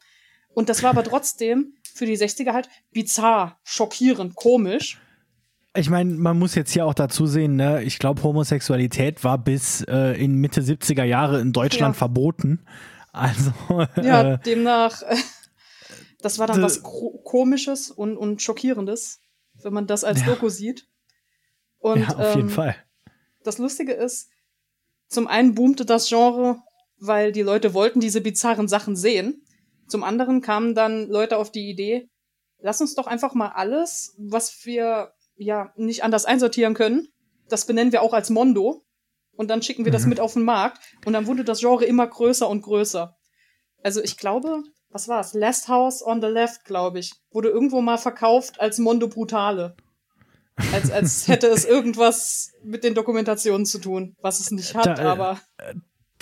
Und 0.55 0.71
das 0.71 0.83
war 0.83 0.89
aber 0.89 1.05
trotzdem 1.05 1.75
für 1.93 2.07
die 2.07 2.17
60er 2.17 2.53
halt 2.53 2.69
bizarr, 2.93 3.59
schockierend, 3.65 4.35
komisch. 4.35 5.01
Ich 5.75 5.89
meine, 5.89 6.13
man 6.13 6.39
muss 6.39 6.55
jetzt 6.55 6.73
hier 6.73 6.85
auch 6.85 6.95
dazu 6.95 7.27
sehen, 7.27 7.57
ne? 7.57 7.83
ich 7.83 7.99
glaube, 7.99 8.23
Homosexualität 8.23 9.25
war 9.25 9.39
bis 9.39 9.83
äh, 9.89 10.23
in 10.23 10.35
Mitte 10.37 10.61
70er 10.61 11.05
Jahre 11.05 11.41
in 11.41 11.53
Deutschland 11.53 11.95
ja. 11.95 11.99
verboten. 11.99 12.65
Also. 13.15 13.53
Ja, 14.03 14.33
äh, 14.33 14.39
demnach, 14.39 15.03
äh, 15.03 15.17
das 16.23 16.39
war 16.39 16.47
dann 16.47 16.63
was 16.63 16.83
Komisches 16.83 17.91
und, 17.91 18.17
und 18.17 18.41
Schockierendes, 18.41 19.21
wenn 19.63 19.75
man 19.75 19.87
das 19.87 20.03
als 20.03 20.21
ja. 20.21 20.29
Doku 20.29 20.49
sieht. 20.49 20.89
Und, 21.79 22.01
ja, 22.01 22.09
auf 22.17 22.37
jeden 22.37 22.49
ähm, 22.49 22.55
Fall. 22.55 22.77
Das 23.43 23.59
Lustige 23.59 23.93
ist, 23.93 24.31
zum 25.09 25.27
einen 25.27 25.55
boomte 25.55 25.85
das 25.85 26.09
Genre, 26.09 26.63
weil 26.99 27.33
die 27.33 27.43
Leute 27.43 27.75
wollten 27.75 28.01
diese 28.01 28.21
bizarren 28.21 28.69
Sachen 28.69 28.97
sehen. 28.97 29.45
Zum 29.89 30.05
anderen 30.05 30.41
kamen 30.41 30.75
dann 30.75 31.09
Leute 31.09 31.37
auf 31.37 31.51
die 31.51 31.69
Idee, 31.69 32.09
lass 32.59 32.81
uns 32.81 32.95
doch 32.95 33.07
einfach 33.07 33.35
mal 33.35 33.49
alles, 33.49 34.15
was 34.19 34.65
wir 34.65 35.13
ja 35.37 35.73
nicht 35.77 36.05
anders 36.05 36.25
einsortieren 36.25 36.75
können. 36.75 37.09
Das 37.49 37.67
benennen 37.67 37.93
wir 37.93 38.03
auch 38.03 38.13
als 38.13 38.31
Mondo. 38.31 38.83
Und 39.35 39.49
dann 39.49 39.63
schicken 39.63 39.85
wir 39.85 39.93
mhm. 39.93 39.95
das 39.95 40.07
mit 40.07 40.21
auf 40.21 40.35
den 40.35 40.45
Markt. 40.45 40.79
Und 41.05 41.13
dann 41.13 41.27
wurde 41.27 41.45
das 41.45 41.61
Genre 41.61 41.85
immer 41.85 42.07
größer 42.07 42.49
und 42.49 42.63
größer. 42.63 43.17
Also 43.83 44.03
ich 44.03 44.17
glaube, 44.17 44.63
was 44.91 45.09
war 45.09 45.21
es? 45.21 45.35
Last 45.35 45.69
House 45.69 46.05
on 46.05 46.21
the 46.21 46.29
Left, 46.29 46.65
glaube 46.65 46.99
ich, 46.99 47.13
wurde 47.31 47.49
irgendwo 47.49 47.81
mal 47.81 47.99
verkauft 47.99 48.61
als 48.61 48.79
Mondo 48.79 49.09
Brutale. 49.09 49.75
Als, 50.73 50.91
als 50.91 51.29
hätte 51.29 51.49
es 51.49 51.65
irgendwas 51.65 52.53
mit 52.63 52.85
den 52.85 52.95
Dokumentationen 52.95 53.67
zu 53.67 53.79
tun, 53.79 54.15
was 54.21 54.39
es 54.39 54.51
nicht 54.51 54.75
hat, 54.75 54.87
da, 54.87 55.03
äh, 55.03 55.07
aber. 55.07 55.41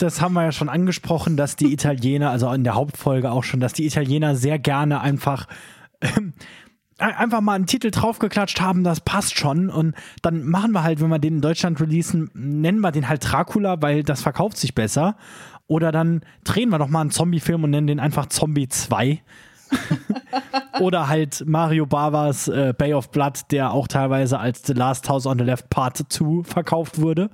Das 0.02 0.20
haben 0.20 0.34
wir 0.34 0.44
ja 0.44 0.52
schon 0.52 0.68
angesprochen, 0.68 1.36
dass 1.36 1.56
die 1.56 1.72
Italiener, 1.72 2.30
also 2.30 2.50
in 2.52 2.64
der 2.64 2.74
Hauptfolge 2.74 3.30
auch 3.30 3.44
schon, 3.44 3.60
dass 3.60 3.72
die 3.72 3.86
Italiener 3.86 4.36
sehr 4.36 4.58
gerne 4.58 5.00
einfach 5.00 5.46
ähm, 6.00 6.32
einfach 7.00 7.40
mal 7.40 7.54
einen 7.54 7.66
Titel 7.66 7.90
draufgeklatscht 7.90 8.60
haben, 8.60 8.84
das 8.84 9.00
passt 9.00 9.38
schon. 9.38 9.70
Und 9.70 9.94
dann 10.22 10.44
machen 10.44 10.72
wir 10.72 10.82
halt, 10.82 11.00
wenn 11.00 11.08
wir 11.08 11.18
den 11.18 11.36
in 11.36 11.40
Deutschland 11.40 11.80
releasen, 11.80 12.30
nennen 12.34 12.80
wir 12.80 12.92
den 12.92 13.08
halt 13.08 13.24
Dracula, 13.24 13.80
weil 13.80 14.02
das 14.02 14.22
verkauft 14.22 14.58
sich 14.58 14.74
besser. 14.74 15.16
Oder 15.66 15.92
dann 15.92 16.22
drehen 16.44 16.70
wir 16.70 16.78
doch 16.78 16.88
mal 16.88 17.00
einen 17.00 17.10
Zombie-Film 17.10 17.64
und 17.64 17.70
nennen 17.70 17.86
den 17.86 18.00
einfach 18.00 18.26
Zombie 18.26 18.68
2. 18.68 19.22
Oder 20.80 21.08
halt 21.08 21.44
Mario 21.46 21.86
Bavas 21.86 22.48
äh, 22.48 22.74
Bay 22.76 22.92
of 22.92 23.10
Blood, 23.10 23.52
der 23.52 23.72
auch 23.72 23.86
teilweise 23.86 24.40
als 24.40 24.66
The 24.66 24.72
Last 24.72 25.08
House 25.08 25.26
on 25.26 25.38
the 25.38 25.44
Left 25.44 25.70
Part 25.70 26.04
2 26.08 26.42
verkauft 26.42 27.00
wurde. 27.00 27.30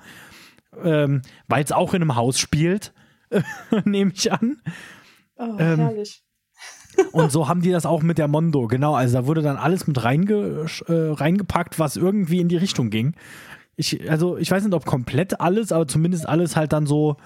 Ähm, 0.83 1.23
weil 1.49 1.65
es 1.65 1.73
auch 1.73 1.95
in 1.95 2.03
einem 2.03 2.17
Haus 2.17 2.39
spielt, 2.39 2.93
nehme 3.85 4.13
ich 4.15 4.33
an. 4.33 4.59
Oh, 5.37 5.57
ähm, 5.59 5.79
herrlich. 5.79 6.23
Und 7.13 7.31
so 7.31 7.49
haben 7.49 7.61
die 7.61 7.71
das 7.71 7.87
auch 7.87 8.03
mit 8.03 8.19
der 8.19 8.29
Mondo, 8.29 8.67
genau. 8.67 8.95
Also 8.95 9.19
da 9.19 9.27
wurde 9.27 9.43
dann 9.43 9.57
alles 9.57 9.87
mit 9.87 10.03
reinge, 10.03 10.67
äh, 10.87 10.93
reingepackt, 10.93 11.79
was 11.79 11.97
irgendwie 11.97 12.41
in 12.41 12.49
die 12.49 12.57
Richtung 12.57 12.91
ging. 12.91 13.15
Ich, 13.77 14.11
also 14.11 14.39
ich 14.39 14.51
weiß 14.51 14.65
nicht, 14.65 14.75
ob 14.75 14.87
komplett 14.87 15.41
alles, 15.41 15.73
aber 15.73 15.87
zumindest 15.87 16.27
alles 16.27 16.57
halt 16.57 16.73
dann 16.73 16.87
so, 16.87 17.17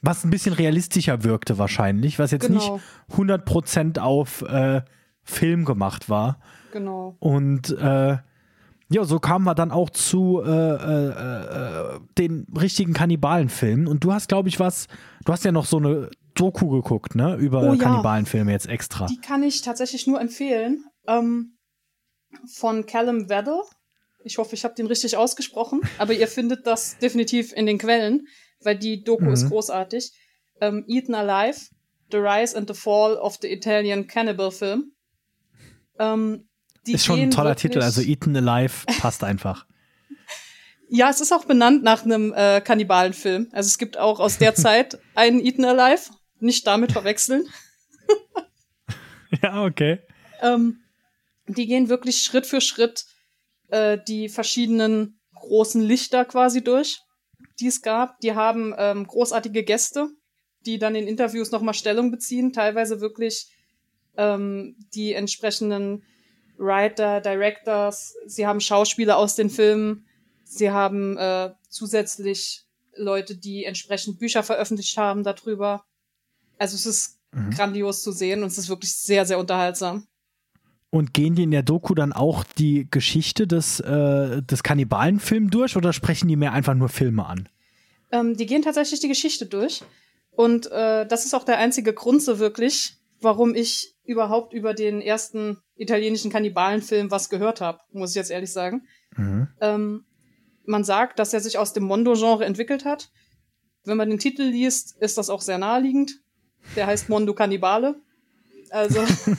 was 0.00 0.24
ein 0.24 0.30
bisschen 0.30 0.54
realistischer 0.54 1.24
wirkte 1.24 1.58
wahrscheinlich, 1.58 2.18
was 2.18 2.30
jetzt 2.30 2.46
genau. 2.46 2.76
nicht 2.76 3.14
100% 3.14 3.98
auf 3.98 4.42
äh, 4.42 4.82
Film 5.22 5.66
gemacht 5.66 6.08
war. 6.08 6.40
Genau. 6.72 7.16
Und 7.18 7.70
äh, 7.78 8.16
ja, 8.90 9.04
so 9.04 9.20
kamen 9.20 9.44
wir 9.44 9.54
dann 9.54 9.70
auch 9.70 9.88
zu 9.90 10.42
äh, 10.44 10.50
äh, 10.50 11.94
äh 11.94 12.00
den 12.18 12.46
richtigen 12.58 12.92
Kannibalenfilmen. 12.92 13.86
Und 13.86 14.02
du 14.02 14.12
hast, 14.12 14.28
glaube 14.28 14.48
ich, 14.48 14.58
was, 14.58 14.88
du 15.24 15.32
hast 15.32 15.44
ja 15.44 15.52
noch 15.52 15.64
so 15.66 15.76
eine 15.76 16.10
Doku 16.34 16.68
geguckt, 16.68 17.14
ne? 17.14 17.36
Über 17.36 17.62
oh, 17.62 17.74
ja. 17.74 17.76
Kannibalenfilme 17.76 18.50
jetzt 18.50 18.68
extra. 18.68 19.06
Die 19.06 19.20
kann 19.20 19.44
ich 19.44 19.62
tatsächlich 19.62 20.08
nur 20.08 20.20
empfehlen. 20.20 20.84
Ähm, 21.06 21.56
von 22.52 22.84
Callum 22.84 23.28
Weddle. 23.28 23.62
Ich 24.24 24.38
hoffe, 24.38 24.54
ich 24.54 24.64
habe 24.64 24.74
den 24.74 24.86
richtig 24.86 25.16
ausgesprochen. 25.16 25.80
Aber 25.98 26.12
ihr 26.12 26.26
findet 26.28 26.66
das 26.66 26.98
definitiv 26.98 27.52
in 27.52 27.66
den 27.66 27.78
Quellen, 27.78 28.26
weil 28.60 28.76
die 28.76 29.04
Doku 29.04 29.24
mhm. 29.24 29.32
ist 29.32 29.48
großartig. 29.48 30.12
Ähm, 30.60 30.84
Eaten 30.88 31.14
Alive, 31.14 31.60
The 32.10 32.18
Rise 32.18 32.56
and 32.56 32.68
the 32.68 32.74
Fall 32.74 33.16
of 33.16 33.38
the 33.40 33.52
Italian 33.52 34.08
Cannibal 34.08 34.50
Film. 34.50 34.92
Ähm, 36.00 36.49
ist 36.86 37.04
schon 37.04 37.20
ein 37.20 37.30
toller 37.30 37.56
Titel, 37.56 37.80
also 37.80 38.00
Eaten 38.00 38.36
Alive 38.36 38.86
passt 39.00 39.24
einfach. 39.24 39.66
Ja, 40.92 41.08
es 41.08 41.20
ist 41.20 41.32
auch 41.32 41.44
benannt 41.44 41.84
nach 41.84 42.04
einem 42.04 42.34
äh, 42.34 42.60
Kannibalenfilm. 42.60 43.46
Also 43.52 43.68
es 43.68 43.78
gibt 43.78 43.96
auch 43.96 44.18
aus 44.18 44.38
der 44.38 44.54
Zeit 44.56 44.98
einen 45.14 45.38
Eaten 45.38 45.64
Alive. 45.64 46.10
Nicht 46.40 46.66
damit 46.66 46.90
verwechseln. 46.90 47.46
ja, 49.42 49.62
okay. 49.62 50.00
Ähm, 50.42 50.80
die 51.46 51.66
gehen 51.66 51.88
wirklich 51.88 52.22
Schritt 52.22 52.44
für 52.44 52.60
Schritt 52.60 53.04
äh, 53.68 53.98
die 54.08 54.28
verschiedenen 54.28 55.20
großen 55.34 55.80
Lichter 55.80 56.24
quasi 56.24 56.64
durch, 56.64 57.00
die 57.60 57.68
es 57.68 57.82
gab. 57.82 58.18
Die 58.20 58.34
haben 58.34 58.74
ähm, 58.76 59.06
großartige 59.06 59.62
Gäste, 59.62 60.08
die 60.66 60.78
dann 60.78 60.94
in 60.94 61.06
Interviews 61.06 61.50
nochmal 61.50 61.74
Stellung 61.74 62.10
beziehen, 62.10 62.52
teilweise 62.52 63.00
wirklich 63.00 63.48
ähm, 64.16 64.76
die 64.94 65.12
entsprechenden 65.14 66.02
Writer, 66.60 67.20
Directors, 67.20 68.14
sie 68.26 68.46
haben 68.46 68.60
Schauspieler 68.60 69.16
aus 69.16 69.34
den 69.34 69.50
Filmen, 69.50 70.04
sie 70.44 70.70
haben 70.70 71.16
äh, 71.16 71.50
zusätzlich 71.68 72.66
Leute, 72.94 73.36
die 73.36 73.64
entsprechend 73.64 74.18
Bücher 74.18 74.42
veröffentlicht 74.42 74.96
haben 74.96 75.24
darüber. 75.24 75.84
Also 76.58 76.74
es 76.74 76.86
ist 76.86 77.18
mhm. 77.32 77.50
grandios 77.50 78.02
zu 78.02 78.12
sehen 78.12 78.42
und 78.42 78.48
es 78.48 78.58
ist 78.58 78.68
wirklich 78.68 78.92
sehr, 78.92 79.24
sehr 79.24 79.38
unterhaltsam. 79.38 80.06
Und 80.90 81.14
gehen 81.14 81.34
die 81.34 81.44
in 81.44 81.52
der 81.52 81.62
Doku 81.62 81.94
dann 81.94 82.12
auch 82.12 82.44
die 82.44 82.88
Geschichte 82.90 83.46
des, 83.46 83.80
äh, 83.80 84.42
des 84.42 84.62
Kannibalenfilms 84.62 85.50
durch 85.50 85.76
oder 85.76 85.92
sprechen 85.92 86.28
die 86.28 86.36
mehr 86.36 86.52
einfach 86.52 86.74
nur 86.74 86.88
Filme 86.88 87.24
an? 87.26 87.48
Ähm, 88.10 88.36
die 88.36 88.46
gehen 88.46 88.62
tatsächlich 88.62 89.00
die 89.00 89.08
Geschichte 89.08 89.46
durch. 89.46 89.82
Und 90.32 90.70
äh, 90.70 91.06
das 91.06 91.24
ist 91.24 91.34
auch 91.34 91.44
der 91.44 91.58
einzige 91.58 91.94
Grund 91.94 92.22
so 92.22 92.38
wirklich, 92.38 92.96
warum 93.20 93.54
ich 93.54 93.94
überhaupt 94.04 94.52
über 94.52 94.74
den 94.74 95.00
ersten 95.00 95.58
italienischen 95.76 96.30
Kannibalenfilm 96.30 97.10
was 97.10 97.30
gehört 97.30 97.60
habe, 97.60 97.80
muss 97.92 98.10
ich 98.10 98.16
jetzt 98.16 98.30
ehrlich 98.30 98.52
sagen. 98.52 98.86
Mhm. 99.16 99.48
Ähm, 99.60 100.04
man 100.64 100.84
sagt, 100.84 101.18
dass 101.18 101.32
er 101.32 101.40
sich 101.40 101.58
aus 101.58 101.72
dem 101.72 101.84
Mondo-Genre 101.84 102.44
entwickelt 102.44 102.84
hat. 102.84 103.10
Wenn 103.84 103.96
man 103.96 104.10
den 104.10 104.18
Titel 104.18 104.42
liest, 104.42 104.96
ist 105.00 105.18
das 105.18 105.30
auch 105.30 105.40
sehr 105.40 105.58
naheliegend. 105.58 106.20
Der 106.76 106.86
heißt 106.86 107.08
Mondo 107.08 107.34
Kannibale. 107.34 108.00
Also 108.70 109.00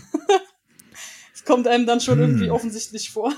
kommt 1.52 1.68
einem 1.68 1.86
dann 1.86 2.00
schon 2.00 2.20
hm. 2.20 2.30
irgendwie 2.30 2.50
offensichtlich 2.50 3.10
vor. 3.10 3.34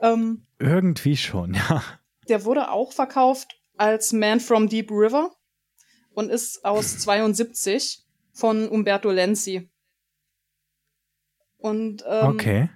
Ähm, 0.00 0.46
irgendwie 0.58 1.16
schon, 1.16 1.52
ja. 1.52 1.82
Der 2.28 2.44
wurde 2.44 2.70
auch 2.70 2.92
verkauft 2.92 3.60
als 3.76 4.14
Man 4.14 4.40
from 4.40 4.68
Deep 4.68 4.90
River 4.90 5.30
und 6.14 6.30
ist 6.30 6.64
aus 6.64 6.98
72 6.98 8.05
von 8.36 8.68
Umberto 8.68 9.10
Lenzi. 9.10 9.70
Und 11.56 12.04
ähm, 12.06 12.26
okay. 12.26 12.70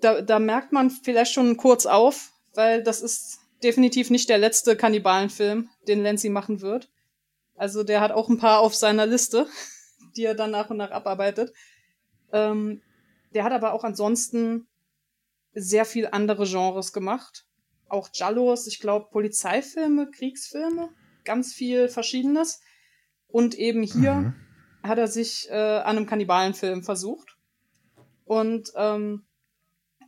da, 0.00 0.20
da 0.20 0.38
merkt 0.38 0.70
man 0.70 0.90
vielleicht 0.90 1.32
schon 1.32 1.56
kurz 1.56 1.86
auf, 1.86 2.32
weil 2.54 2.82
das 2.82 3.00
ist 3.00 3.40
definitiv 3.62 4.10
nicht 4.10 4.28
der 4.28 4.36
letzte 4.36 4.76
Kannibalenfilm, 4.76 5.70
den 5.88 6.02
Lenzi 6.02 6.28
machen 6.28 6.60
wird. 6.60 6.90
Also 7.56 7.84
der 7.84 8.02
hat 8.02 8.12
auch 8.12 8.28
ein 8.28 8.36
paar 8.36 8.60
auf 8.60 8.74
seiner 8.74 9.06
Liste, 9.06 9.46
die 10.16 10.24
er 10.24 10.34
dann 10.34 10.50
nach 10.50 10.68
und 10.68 10.76
nach 10.76 10.90
abarbeitet. 10.90 11.54
Ähm, 12.30 12.82
der 13.32 13.44
hat 13.44 13.52
aber 13.52 13.72
auch 13.72 13.84
ansonsten 13.84 14.68
sehr 15.54 15.86
viel 15.86 16.06
andere 16.06 16.44
Genres 16.44 16.92
gemacht. 16.92 17.46
Auch 17.88 18.10
Jallos, 18.12 18.66
ich 18.66 18.78
glaube 18.78 19.08
Polizeifilme, 19.10 20.10
Kriegsfilme, 20.10 20.90
ganz 21.24 21.54
viel 21.54 21.88
Verschiedenes. 21.88 22.60
Und 23.26 23.54
eben 23.54 23.82
hier 23.82 24.14
mhm. 24.14 24.47
Hat 24.82 24.98
er 24.98 25.08
sich 25.08 25.48
äh, 25.50 25.54
an 25.54 25.96
einem 25.96 26.06
Kannibalenfilm 26.06 26.82
versucht. 26.82 27.36
Und 28.24 28.70
ähm, 28.76 29.24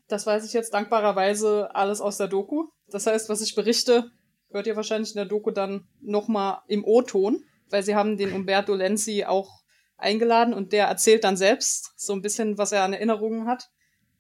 das 0.09 0.27
weiß 0.27 0.45
ich 0.45 0.53
jetzt 0.53 0.75
dankbarerweise 0.75 1.75
alles 1.75 2.01
aus 2.01 2.17
der 2.17 2.29
Doku. 2.29 2.69
Das 2.89 3.07
heißt, 3.07 3.29
was 3.29 3.41
ich 3.41 3.55
berichte, 3.55 4.11
hört 4.51 4.67
ihr 4.67 4.77
wahrscheinlich 4.77 5.11
in 5.11 5.17
der 5.17 5.27
Doku 5.27 5.51
dann 5.51 5.87
nochmal 6.01 6.61
im 6.67 6.85
O-Ton, 6.85 7.45
weil 7.71 7.83
sie 7.83 7.95
haben 7.95 8.17
den 8.17 8.33
Umberto 8.33 8.75
Lenzi 8.75 9.25
auch 9.25 9.63
eingeladen 9.97 10.55
und 10.55 10.73
der 10.73 10.87
erzählt 10.87 11.25
dann 11.25 11.37
selbst 11.37 11.93
so 11.97 12.13
ein 12.13 12.23
bisschen, 12.23 12.59
was 12.59 12.73
er 12.73 12.83
an 12.83 12.93
Erinnerungen 12.93 13.47
hat, 13.47 13.71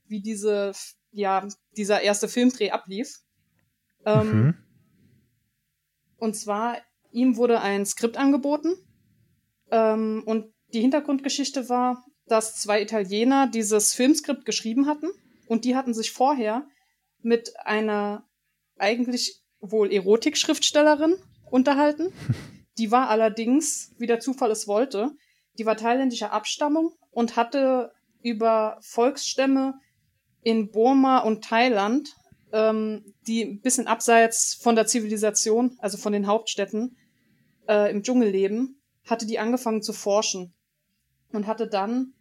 wie 0.06 0.20
diese, 0.20 0.72
ja, 1.10 1.46
dieser 1.76 2.02
erste 2.02 2.28
Filmdreh 2.28 2.70
ablief. 2.70 3.20
Ähm, 4.04 4.32
mhm. 4.32 4.54
Und 6.16 6.36
zwar, 6.36 6.76
ihm 7.10 7.36
wurde 7.36 7.60
ein 7.60 7.86
Skript 7.86 8.16
angeboten 8.16 8.76
ähm, 9.70 10.22
und 10.26 10.52
die 10.72 10.80
Hintergrundgeschichte 10.80 11.68
war, 11.68 12.04
dass 12.26 12.56
zwei 12.56 12.82
Italiener 12.82 13.48
dieses 13.48 13.94
Filmskript 13.94 14.44
geschrieben 14.44 14.86
hatten 14.86 15.10
und 15.46 15.64
die 15.64 15.74
hatten 15.74 15.94
sich 15.94 16.12
vorher 16.12 16.66
mit 17.22 17.52
einer 17.64 18.24
eigentlich 18.78 19.42
wohl 19.60 19.92
Erotik-Schriftstellerin 19.92 21.16
unterhalten. 21.50 22.12
Die 22.78 22.90
war 22.90 23.10
allerdings, 23.10 23.94
wie 23.98 24.06
der 24.06 24.20
Zufall 24.20 24.50
es 24.50 24.66
wollte, 24.66 25.10
die 25.58 25.66
war 25.66 25.76
thailändischer 25.76 26.32
Abstammung 26.32 26.94
und 27.10 27.36
hatte 27.36 27.92
über 28.22 28.78
Volksstämme 28.80 29.74
in 30.42 30.70
Burma 30.70 31.18
und 31.18 31.44
Thailand, 31.44 32.16
ähm, 32.52 33.04
die 33.26 33.42
ein 33.42 33.60
bisschen 33.60 33.86
abseits 33.86 34.54
von 34.54 34.76
der 34.76 34.86
Zivilisation, 34.86 35.76
also 35.80 35.98
von 35.98 36.14
den 36.14 36.26
Hauptstädten, 36.26 36.96
äh, 37.68 37.90
im 37.90 38.02
Dschungel 38.02 38.30
leben, 38.30 38.79
hatte 39.10 39.26
die 39.26 39.38
angefangen 39.38 39.82
zu 39.82 39.92
forschen 39.92 40.54
und 41.32 41.46
hatte 41.46 41.66
dann 41.66 42.14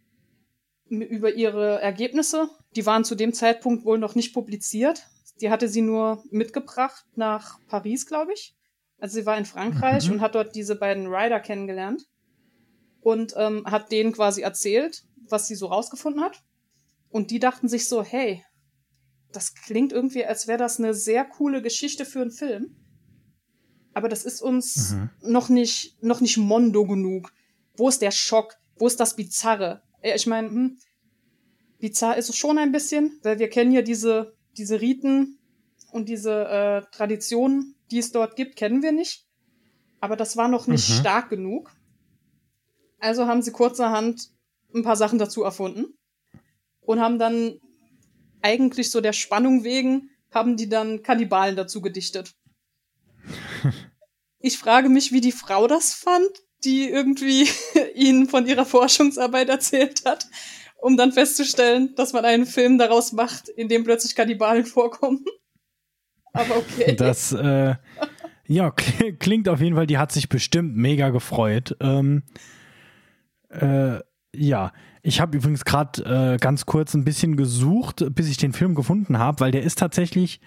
über 0.88 1.32
ihre 1.32 1.80
Ergebnisse, 1.80 2.48
die 2.74 2.84
waren 2.84 3.04
zu 3.04 3.14
dem 3.14 3.32
Zeitpunkt 3.32 3.84
wohl 3.84 3.98
noch 3.98 4.14
nicht 4.14 4.34
publiziert, 4.34 5.06
die 5.40 5.50
hatte 5.50 5.68
sie 5.68 5.82
nur 5.82 6.22
mitgebracht 6.30 7.04
nach 7.14 7.58
Paris, 7.68 8.06
glaube 8.06 8.32
ich. 8.32 8.56
Also 8.98 9.20
sie 9.20 9.26
war 9.26 9.38
in 9.38 9.46
Frankreich 9.46 10.08
mhm. 10.08 10.14
und 10.14 10.20
hat 10.20 10.34
dort 10.34 10.54
diese 10.54 10.76
beiden 10.76 11.06
Rider 11.06 11.40
kennengelernt 11.40 12.02
und 13.00 13.34
ähm, 13.36 13.64
hat 13.66 13.90
denen 13.92 14.12
quasi 14.12 14.42
erzählt, 14.42 15.04
was 15.28 15.46
sie 15.46 15.54
so 15.54 15.66
rausgefunden 15.66 16.22
hat. 16.22 16.42
Und 17.08 17.30
die 17.30 17.38
dachten 17.38 17.68
sich 17.68 17.88
so, 17.88 18.02
hey, 18.02 18.44
das 19.32 19.54
klingt 19.54 19.92
irgendwie, 19.92 20.24
als 20.24 20.46
wäre 20.46 20.58
das 20.58 20.78
eine 20.78 20.92
sehr 20.92 21.24
coole 21.24 21.62
Geschichte 21.62 22.04
für 22.04 22.20
einen 22.20 22.30
Film. 22.30 22.76
Aber 23.92 24.08
das 24.08 24.24
ist 24.24 24.40
uns 24.40 24.92
mhm. 24.92 25.10
noch 25.22 25.48
nicht, 25.48 26.02
noch 26.02 26.20
nicht 26.20 26.36
Mondo 26.36 26.86
genug. 26.86 27.32
Wo 27.76 27.88
ist 27.88 28.02
der 28.02 28.10
Schock? 28.10 28.56
Wo 28.76 28.86
ist 28.86 29.00
das 29.00 29.16
Bizarre? 29.16 29.82
Ich 30.02 30.26
meine, 30.26 30.48
hm, 30.48 30.78
bizarr 31.80 32.16
ist 32.16 32.28
es 32.28 32.36
schon 32.36 32.58
ein 32.58 32.72
bisschen, 32.72 33.18
weil 33.22 33.38
wir 33.38 33.48
kennen 33.48 33.72
ja 33.72 33.82
diese, 33.82 34.34
diese 34.56 34.80
Riten 34.80 35.38
und 35.92 36.08
diese 36.08 36.44
äh, 36.44 36.82
Traditionen, 36.92 37.74
die 37.90 37.98
es 37.98 38.12
dort 38.12 38.36
gibt, 38.36 38.56
kennen 38.56 38.82
wir 38.82 38.92
nicht. 38.92 39.26
Aber 40.00 40.16
das 40.16 40.36
war 40.36 40.48
noch 40.48 40.66
nicht 40.66 40.88
mhm. 40.88 40.94
stark 40.94 41.30
genug. 41.30 41.70
Also 42.98 43.26
haben 43.26 43.42
sie 43.42 43.52
kurzerhand 43.52 44.30
ein 44.74 44.82
paar 44.82 44.96
Sachen 44.96 45.18
dazu 45.18 45.42
erfunden 45.42 45.98
und 46.80 47.00
haben 47.00 47.18
dann 47.18 47.58
eigentlich 48.42 48.90
so 48.90 49.00
der 49.00 49.12
Spannung 49.12 49.64
wegen, 49.64 50.10
haben 50.30 50.56
die 50.56 50.68
dann 50.68 51.02
Kannibalen 51.02 51.56
dazu 51.56 51.80
gedichtet. 51.80 52.34
Ich 54.42 54.56
frage 54.56 54.88
mich, 54.88 55.12
wie 55.12 55.20
die 55.20 55.32
Frau 55.32 55.66
das 55.66 55.92
fand, 55.92 56.30
die 56.64 56.88
irgendwie 56.88 57.46
ihnen 57.94 58.26
von 58.26 58.46
ihrer 58.46 58.64
Forschungsarbeit 58.64 59.50
erzählt 59.50 60.04
hat, 60.06 60.26
um 60.78 60.96
dann 60.96 61.12
festzustellen, 61.12 61.94
dass 61.94 62.14
man 62.14 62.24
einen 62.24 62.46
Film 62.46 62.78
daraus 62.78 63.12
macht, 63.12 63.50
in 63.50 63.68
dem 63.68 63.84
plötzlich 63.84 64.14
Kannibalen 64.14 64.64
vorkommen. 64.64 65.24
Aber 66.32 66.56
okay. 66.56 66.96
Das, 66.96 67.32
äh, 67.32 67.74
ja, 68.46 68.70
klingt 68.70 69.48
auf 69.48 69.60
jeden 69.60 69.76
Fall, 69.76 69.86
die 69.86 69.98
hat 69.98 70.12
sich 70.12 70.28
bestimmt 70.28 70.74
mega 70.74 71.10
gefreut. 71.10 71.76
Ähm, 71.80 72.22
äh, 73.50 73.98
ja, 74.34 74.72
ich 75.02 75.20
habe 75.20 75.36
übrigens 75.36 75.64
gerade 75.64 76.34
äh, 76.34 76.36
ganz 76.38 76.66
kurz 76.66 76.94
ein 76.94 77.04
bisschen 77.04 77.36
gesucht, 77.36 78.04
bis 78.14 78.28
ich 78.28 78.36
den 78.36 78.52
Film 78.52 78.74
gefunden 78.74 79.18
habe, 79.18 79.40
weil 79.40 79.50
der 79.50 79.62
ist 79.62 79.78
tatsächlich, 79.78 80.40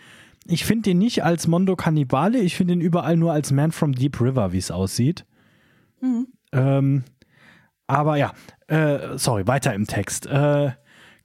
ich 0.46 0.66
finde 0.66 0.84
den 0.84 0.98
nicht 0.98 1.24
als 1.24 1.48
Mondo 1.48 1.76
Cannibale, 1.76 2.40
ich 2.40 2.56
finde 2.56 2.74
ihn 2.74 2.82
überall 2.82 3.18
nur 3.18 3.32
als 3.32 3.52
Man 3.52 3.72
from 3.72 3.94
Deep 3.94 4.20
River, 4.20 4.52
wie 4.52 4.58
es 4.58 4.72
aussieht. 4.72 5.26
Mhm. 6.02 6.28
Ähm, 6.52 7.04
aber 7.88 8.18
ja, 8.18 8.34
äh, 8.68 9.18
sorry, 9.18 9.48
weiter 9.48 9.74
im 9.74 9.88
Text. 9.88 10.26
Äh, 10.26 10.72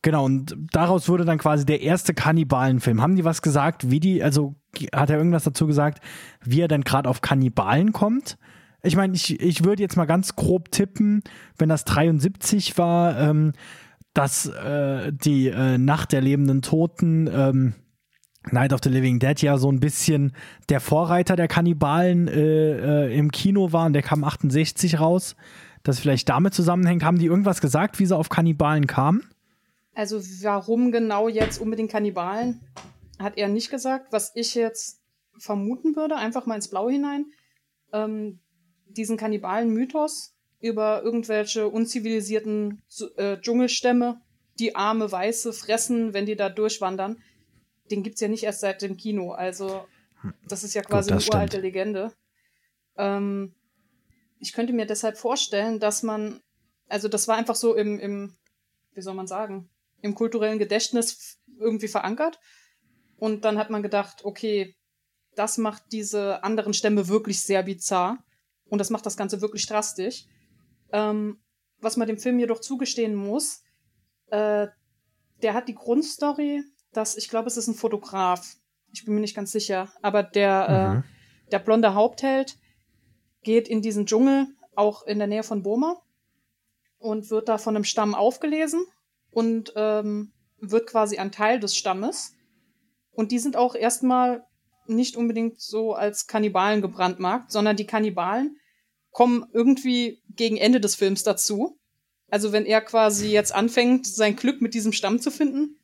genau, 0.02 0.24
und 0.24 0.56
daraus 0.72 1.08
wurde 1.08 1.24
dann 1.24 1.38
quasi 1.38 1.64
der 1.66 1.82
erste 1.82 2.14
Kannibalenfilm. 2.14 3.02
Haben 3.02 3.16
die 3.16 3.24
was 3.24 3.42
gesagt, 3.42 3.90
wie 3.90 4.00
die, 4.00 4.22
also 4.22 4.54
hat 4.94 5.10
er 5.10 5.18
irgendwas 5.18 5.44
dazu 5.44 5.66
gesagt, 5.66 6.02
wie 6.44 6.60
er 6.60 6.68
denn 6.68 6.84
gerade 6.84 7.08
auf 7.08 7.20
Kannibalen 7.20 7.92
kommt? 7.92 8.38
ich 8.82 8.96
meine, 8.96 9.14
ich, 9.14 9.40
ich 9.40 9.64
würde 9.64 9.82
jetzt 9.82 9.96
mal 9.96 10.06
ganz 10.06 10.36
grob 10.36 10.70
tippen, 10.70 11.22
wenn 11.58 11.68
das 11.68 11.84
73 11.84 12.78
war, 12.78 13.18
ähm, 13.18 13.52
dass 14.14 14.46
äh, 14.46 15.12
die 15.12 15.48
äh, 15.48 15.78
Nacht 15.78 16.12
der 16.12 16.20
lebenden 16.20 16.62
Toten, 16.62 17.28
ähm, 17.32 17.74
Night 18.52 18.72
of 18.72 18.80
the 18.82 18.90
Living 18.90 19.18
Dead 19.18 19.40
ja 19.40 19.58
so 19.58 19.70
ein 19.70 19.80
bisschen 19.80 20.32
der 20.68 20.80
Vorreiter 20.80 21.36
der 21.36 21.48
Kannibalen 21.48 22.28
äh, 22.28 23.06
äh 23.06 23.16
im 23.16 23.30
Kino 23.30 23.72
war 23.72 23.86
und 23.86 23.92
der 23.92 24.02
kam 24.02 24.24
68 24.24 25.00
raus. 25.00 25.36
Das 25.82 26.00
vielleicht 26.00 26.28
damit 26.28 26.54
zusammenhängt. 26.54 27.02
Haben 27.02 27.18
die 27.18 27.26
irgendwas 27.26 27.60
gesagt, 27.60 27.98
wie 27.98 28.06
sie 28.06 28.16
auf 28.16 28.28
Kannibalen 28.28 28.86
kamen? 28.86 29.28
Also 29.94 30.20
warum 30.42 30.92
genau 30.92 31.28
jetzt 31.28 31.60
unbedingt 31.60 31.90
Kannibalen, 31.90 32.60
hat 33.18 33.36
er 33.36 33.48
nicht 33.48 33.70
gesagt. 33.70 34.12
Was 34.12 34.32
ich 34.34 34.54
jetzt 34.54 35.00
vermuten 35.38 35.96
würde, 35.96 36.16
einfach 36.16 36.46
mal 36.46 36.56
ins 36.56 36.68
Blaue 36.68 36.92
hinein, 36.92 37.26
ähm, 37.92 38.40
diesen 38.86 39.16
Kannibalen-Mythos 39.16 40.34
über 40.60 41.02
irgendwelche 41.02 41.68
unzivilisierten 41.68 42.82
äh, 43.16 43.38
Dschungelstämme, 43.38 44.20
die 44.58 44.74
arme 44.74 45.10
Weiße 45.10 45.52
fressen, 45.52 46.14
wenn 46.14 46.26
die 46.26 46.36
da 46.36 46.48
durchwandern, 46.48 47.16
den 47.90 48.02
gibt's 48.02 48.20
ja 48.20 48.28
nicht 48.28 48.44
erst 48.44 48.60
seit 48.60 48.82
dem 48.82 48.96
Kino. 48.96 49.32
Also 49.32 49.86
das 50.46 50.64
ist 50.64 50.74
ja 50.74 50.82
quasi 50.82 51.10
Gut, 51.10 51.22
eine 51.22 51.28
uralte 51.28 51.52
stimmt. 51.52 51.62
Legende. 51.64 52.12
Ähm, 52.96 53.54
ich 54.40 54.52
könnte 54.52 54.72
mir 54.72 54.86
deshalb 54.86 55.16
vorstellen, 55.16 55.80
dass 55.80 56.02
man, 56.02 56.40
also 56.88 57.08
das 57.08 57.28
war 57.28 57.36
einfach 57.36 57.56
so 57.56 57.74
im, 57.74 57.98
im, 57.98 58.36
wie 58.94 59.00
soll 59.00 59.14
man 59.14 59.26
sagen, 59.26 59.70
im 60.00 60.14
kulturellen 60.14 60.58
Gedächtnis 60.58 61.38
irgendwie 61.58 61.88
verankert. 61.88 62.38
Und 63.16 63.44
dann 63.44 63.58
hat 63.58 63.70
man 63.70 63.82
gedacht, 63.82 64.24
okay, 64.24 64.76
das 65.34 65.58
macht 65.58 65.82
diese 65.92 66.42
anderen 66.44 66.74
Stämme 66.74 67.08
wirklich 67.08 67.42
sehr 67.42 67.62
bizarr. 67.62 68.18
Und 68.66 68.78
das 68.78 68.90
macht 68.90 69.06
das 69.06 69.16
Ganze 69.16 69.40
wirklich 69.40 69.66
drastisch. 69.66 70.26
Ähm, 70.92 71.40
was 71.80 71.96
man 71.96 72.08
dem 72.08 72.18
Film 72.18 72.38
jedoch 72.38 72.60
zugestehen 72.60 73.14
muss, 73.14 73.62
äh, 74.30 74.68
der 75.42 75.54
hat 75.54 75.68
die 75.68 75.74
Grundstory, 75.74 76.62
dass 76.92 77.16
ich 77.16 77.28
glaube, 77.28 77.48
es 77.48 77.56
ist 77.56 77.68
ein 77.68 77.74
Fotograf. 77.74 78.56
Ich 78.92 79.04
bin 79.04 79.14
mir 79.14 79.20
nicht 79.20 79.36
ganz 79.36 79.52
sicher, 79.52 79.92
aber 80.02 80.22
der, 80.22 80.68
äh, 80.68 80.88
mhm. 80.88 80.98
äh, 80.98 81.50
der 81.50 81.58
blonde 81.58 81.94
Hauptheld 81.94 82.56
geht 83.42 83.68
in 83.68 83.82
diesen 83.82 84.06
Dschungel, 84.06 84.46
auch 84.74 85.06
in 85.06 85.18
der 85.18 85.28
Nähe 85.28 85.42
von 85.42 85.62
Burma, 85.62 86.00
und 86.98 87.30
wird 87.30 87.48
da 87.48 87.58
von 87.58 87.76
einem 87.76 87.84
Stamm 87.84 88.14
aufgelesen 88.14 88.84
und 89.30 89.72
ähm, 89.76 90.32
wird 90.60 90.88
quasi 90.88 91.18
ein 91.18 91.32
Teil 91.32 91.60
des 91.60 91.76
Stammes. 91.76 92.34
Und 93.12 93.32
die 93.32 93.38
sind 93.38 93.56
auch 93.56 93.74
erstmal 93.74 94.44
nicht 94.86 95.16
unbedingt 95.16 95.60
so 95.60 95.94
als 95.94 96.26
Kannibalen 96.26 96.82
gebrandmarkt, 96.82 97.52
sondern 97.52 97.76
die 97.76 97.86
Kannibalen 97.86 98.58
kommen 99.10 99.46
irgendwie 99.52 100.22
gegen 100.28 100.56
Ende 100.56 100.80
des 100.80 100.94
Films 100.94 101.22
dazu. 101.22 101.78
Also 102.30 102.52
wenn 102.52 102.66
er 102.66 102.80
quasi 102.80 103.28
jetzt 103.28 103.54
anfängt, 103.54 104.06
sein 104.06 104.36
Glück 104.36 104.60
mit 104.60 104.74
diesem 104.74 104.92
Stamm 104.92 105.20
zu 105.20 105.30
finden, 105.30 105.77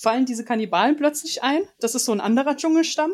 fallen 0.00 0.26
diese 0.26 0.44
Kannibalen 0.44 0.96
plötzlich 0.96 1.42
ein. 1.42 1.62
Das 1.80 1.94
ist 1.94 2.04
so 2.04 2.12
ein 2.12 2.20
anderer 2.20 2.56
Dschungelstamm. 2.56 3.12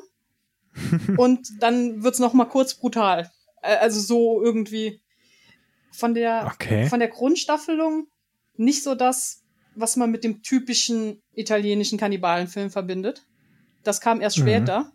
und 1.16 1.48
dann 1.60 2.02
wird's 2.02 2.20
noch 2.20 2.32
mal 2.32 2.44
kurz 2.44 2.74
brutal. 2.74 3.30
Also 3.60 4.00
so 4.00 4.42
irgendwie 4.42 5.00
von 5.92 6.14
der 6.14 6.50
okay. 6.54 6.86
von 6.86 7.00
der 7.00 7.08
Grundstaffelung 7.08 8.06
nicht 8.56 8.82
so 8.82 8.94
das, 8.94 9.42
was 9.74 9.96
man 9.96 10.10
mit 10.10 10.24
dem 10.24 10.42
typischen 10.42 11.22
italienischen 11.34 11.98
Kannibalenfilm 11.98 12.70
verbindet. 12.70 13.26
Das 13.82 14.00
kam 14.00 14.20
erst 14.20 14.38
mhm. 14.38 14.42
später. 14.42 14.92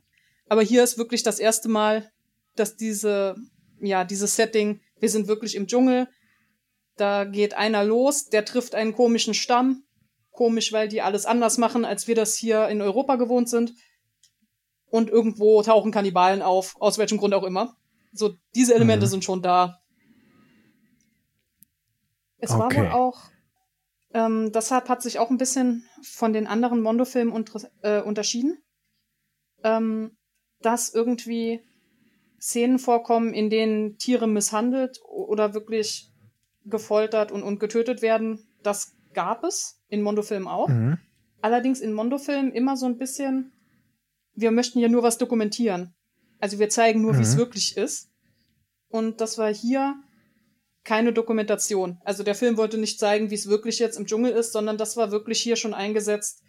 Aber 0.48 0.62
hier 0.62 0.84
ist 0.84 0.98
wirklich 0.98 1.24
das 1.24 1.40
erste 1.40 1.70
Mal, 1.70 2.12
dass 2.56 2.76
diese, 2.78 3.36
ja, 3.80 4.04
dieses 4.04 4.36
Setting, 4.36 4.80
wir 5.00 5.10
sind 5.10 5.28
wirklich 5.28 5.56
im 5.56 5.68
Dschungel, 5.68 6.08
da 6.98 7.26
geht 7.26 7.56
einer 7.56 7.84
los, 7.84 8.30
der 8.30 8.46
trifft 8.46 8.76
einen 8.76 8.94
komischen 8.94 9.34
Stamm. 9.34 9.84
Komisch, 10.36 10.74
weil 10.74 10.88
die 10.88 11.02
alles 11.02 11.26
anders 11.26 11.58
machen, 11.58 11.86
als 11.86 12.08
wir 12.08 12.16
das 12.16 12.36
hier 12.36 12.68
in 12.68 12.82
Europa 12.82 13.16
gewohnt 13.16 13.50
sind. 13.50 13.74
Und 14.90 15.10
irgendwo 15.10 15.62
tauchen 15.64 15.92
Kannibalen 15.92 16.42
auf, 16.42 16.76
aus 16.80 16.98
welchem 16.98 17.18
Grund 17.18 17.34
auch 17.34 17.44
immer. 17.44 17.76
So, 18.12 18.36
diese 18.54 18.76
Elemente 18.76 19.06
mhm. 19.06 19.10
sind 19.10 19.24
schon 19.24 19.42
da. 19.42 19.80
Es 22.38 22.52
okay. 22.52 22.60
war 22.60 22.76
wohl 22.76 22.92
auch, 22.92 23.22
ähm, 24.14 24.52
deshalb 24.52 24.90
hat 24.90 25.02
sich 25.02 25.20
auch 25.20 25.30
ein 25.30 25.38
bisschen 25.38 25.90
von 26.02 26.34
den 26.34 26.48
anderen 26.48 26.82
Mondo-Filmen 26.82 27.46
äh, 27.82 28.02
unterschieden. 28.02 28.62
Ähm, 29.64 30.16
dass 30.62 30.94
irgendwie 30.94 31.62
Szenen 32.40 32.80
vorkommen, 32.80 33.34
in 33.34 33.50
denen 33.50 33.98
Tiere 33.98 34.28
misshandelt 34.28 35.00
oder 35.04 35.54
wirklich 35.54 36.12
gefoltert 36.66 37.32
und, 37.32 37.44
und 37.44 37.60
getötet 37.60 38.02
werden. 38.02 38.48
Das 38.64 38.96
gab 39.14 39.44
es 39.44 39.82
in 39.96 40.04
Mondo-Filmen 40.04 40.48
auch. 40.48 40.68
Mhm. 40.68 40.98
Allerdings 41.42 41.80
in 41.80 41.94
Mondo-Filmen 41.94 42.52
immer 42.52 42.78
so 42.78 42.86
ein 42.86 42.98
bisschen, 42.98 43.52
wir 44.34 44.52
möchten 44.52 44.80
ja 44.80 44.88
nur 44.88 45.04
was 45.04 45.18
dokumentieren. 45.18 45.94
Also 46.40 46.60
wir 46.60 46.70
zeigen 46.70 47.02
nur, 47.02 47.14
mhm. 47.14 47.20
wie 47.20 47.24
es 47.24 47.38
wirklich 47.38 47.78
ist. 47.78 48.12
Und 48.90 49.22
das 49.22 49.38
war 49.38 49.54
hier 49.54 49.96
keine 50.84 51.14
Dokumentation. 51.14 52.00
Also 52.04 52.24
der 52.24 52.36
Film 52.36 52.58
wollte 52.58 52.78
nicht 52.78 53.00
zeigen, 53.00 53.32
wie 53.32 53.36
es 53.36 53.48
wirklich 53.48 53.80
jetzt 53.80 53.98
im 53.98 54.06
Dschungel 54.06 54.32
ist, 54.32 54.54
sondern 54.54 54.78
das 54.78 54.96
war 54.96 55.12
wirklich 55.12 55.42
hier 55.42 55.56
schon 55.56 55.74
eingesetzt. 55.74 56.44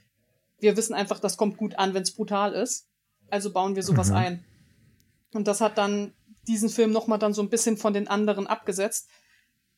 Wir 0.58 0.76
wissen 0.76 0.94
einfach, 0.94 1.18
das 1.18 1.36
kommt 1.36 1.56
gut 1.56 1.78
an, 1.78 1.94
wenn 1.94 2.02
es 2.02 2.14
brutal 2.14 2.52
ist. 2.52 2.88
Also 3.30 3.52
bauen 3.52 3.76
wir 3.76 3.82
sowas 3.82 4.10
mhm. 4.10 4.16
ein. 4.16 4.44
Und 5.32 5.48
das 5.48 5.60
hat 5.60 5.78
dann 5.78 6.12
diesen 6.46 6.68
Film 6.68 6.92
nochmal 6.92 7.18
dann 7.18 7.32
so 7.32 7.42
ein 7.42 7.48
bisschen 7.48 7.76
von 7.76 7.92
den 7.92 8.08
anderen 8.08 8.46
abgesetzt. 8.46 9.08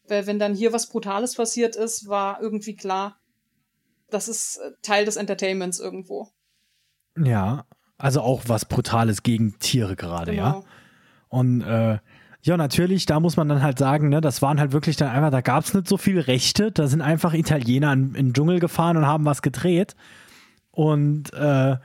Weil 0.07 0.27
wenn 0.27 0.39
dann 0.39 0.55
hier 0.55 0.73
was 0.73 0.89
Brutales 0.89 1.35
passiert 1.35 1.77
ist, 1.77 2.09
war 2.09 2.41
irgendwie 2.41 2.77
klar, 2.77 3.21
das 4.11 4.29
ist 4.29 4.59
äh, 4.59 4.71
Teil 4.83 5.05
des 5.05 5.17
Entertainments 5.17 5.81
irgendwo. 5.81 6.29
Ja, 7.17 7.65
also 7.97 8.21
auch 8.21 8.43
was 8.47 8.65
Brutales 8.65 9.23
gegen 9.23 9.59
Tiere 9.59 9.97
gerade, 9.97 10.33
genau. 10.33 10.43
ja. 10.43 10.63
Und 11.29 11.63
äh, 11.63 11.99
ja, 12.43 12.57
natürlich, 12.57 13.07
da 13.07 13.21
muss 13.21 13.37
man 13.37 13.49
dann 13.49 13.63
halt 13.63 13.79
sagen, 13.79 14.09
ne, 14.09 14.21
das 14.21 14.41
waren 14.41 14.61
halt 14.61 14.73
wirklich 14.73 14.97
dann 14.97 15.11
einfach, 15.11 15.31
da 15.31 15.41
gab 15.41 15.65
es 15.65 15.75
nicht 15.75 15.89
so 15.89 15.97
viele 15.97 16.27
Rechte, 16.29 16.71
da 16.71 16.87
sind 16.87 17.03
einfach 17.03 17.35
Italiener 17.35 17.93
in, 17.93 18.15
in 18.15 18.27
den 18.29 18.33
Dschungel 18.33 18.61
gefahren 18.61 18.97
und 18.97 19.07
haben 19.07 19.25
was 19.25 19.43
gedreht. 19.43 19.97
Und 20.71 21.33
äh, 21.35 21.77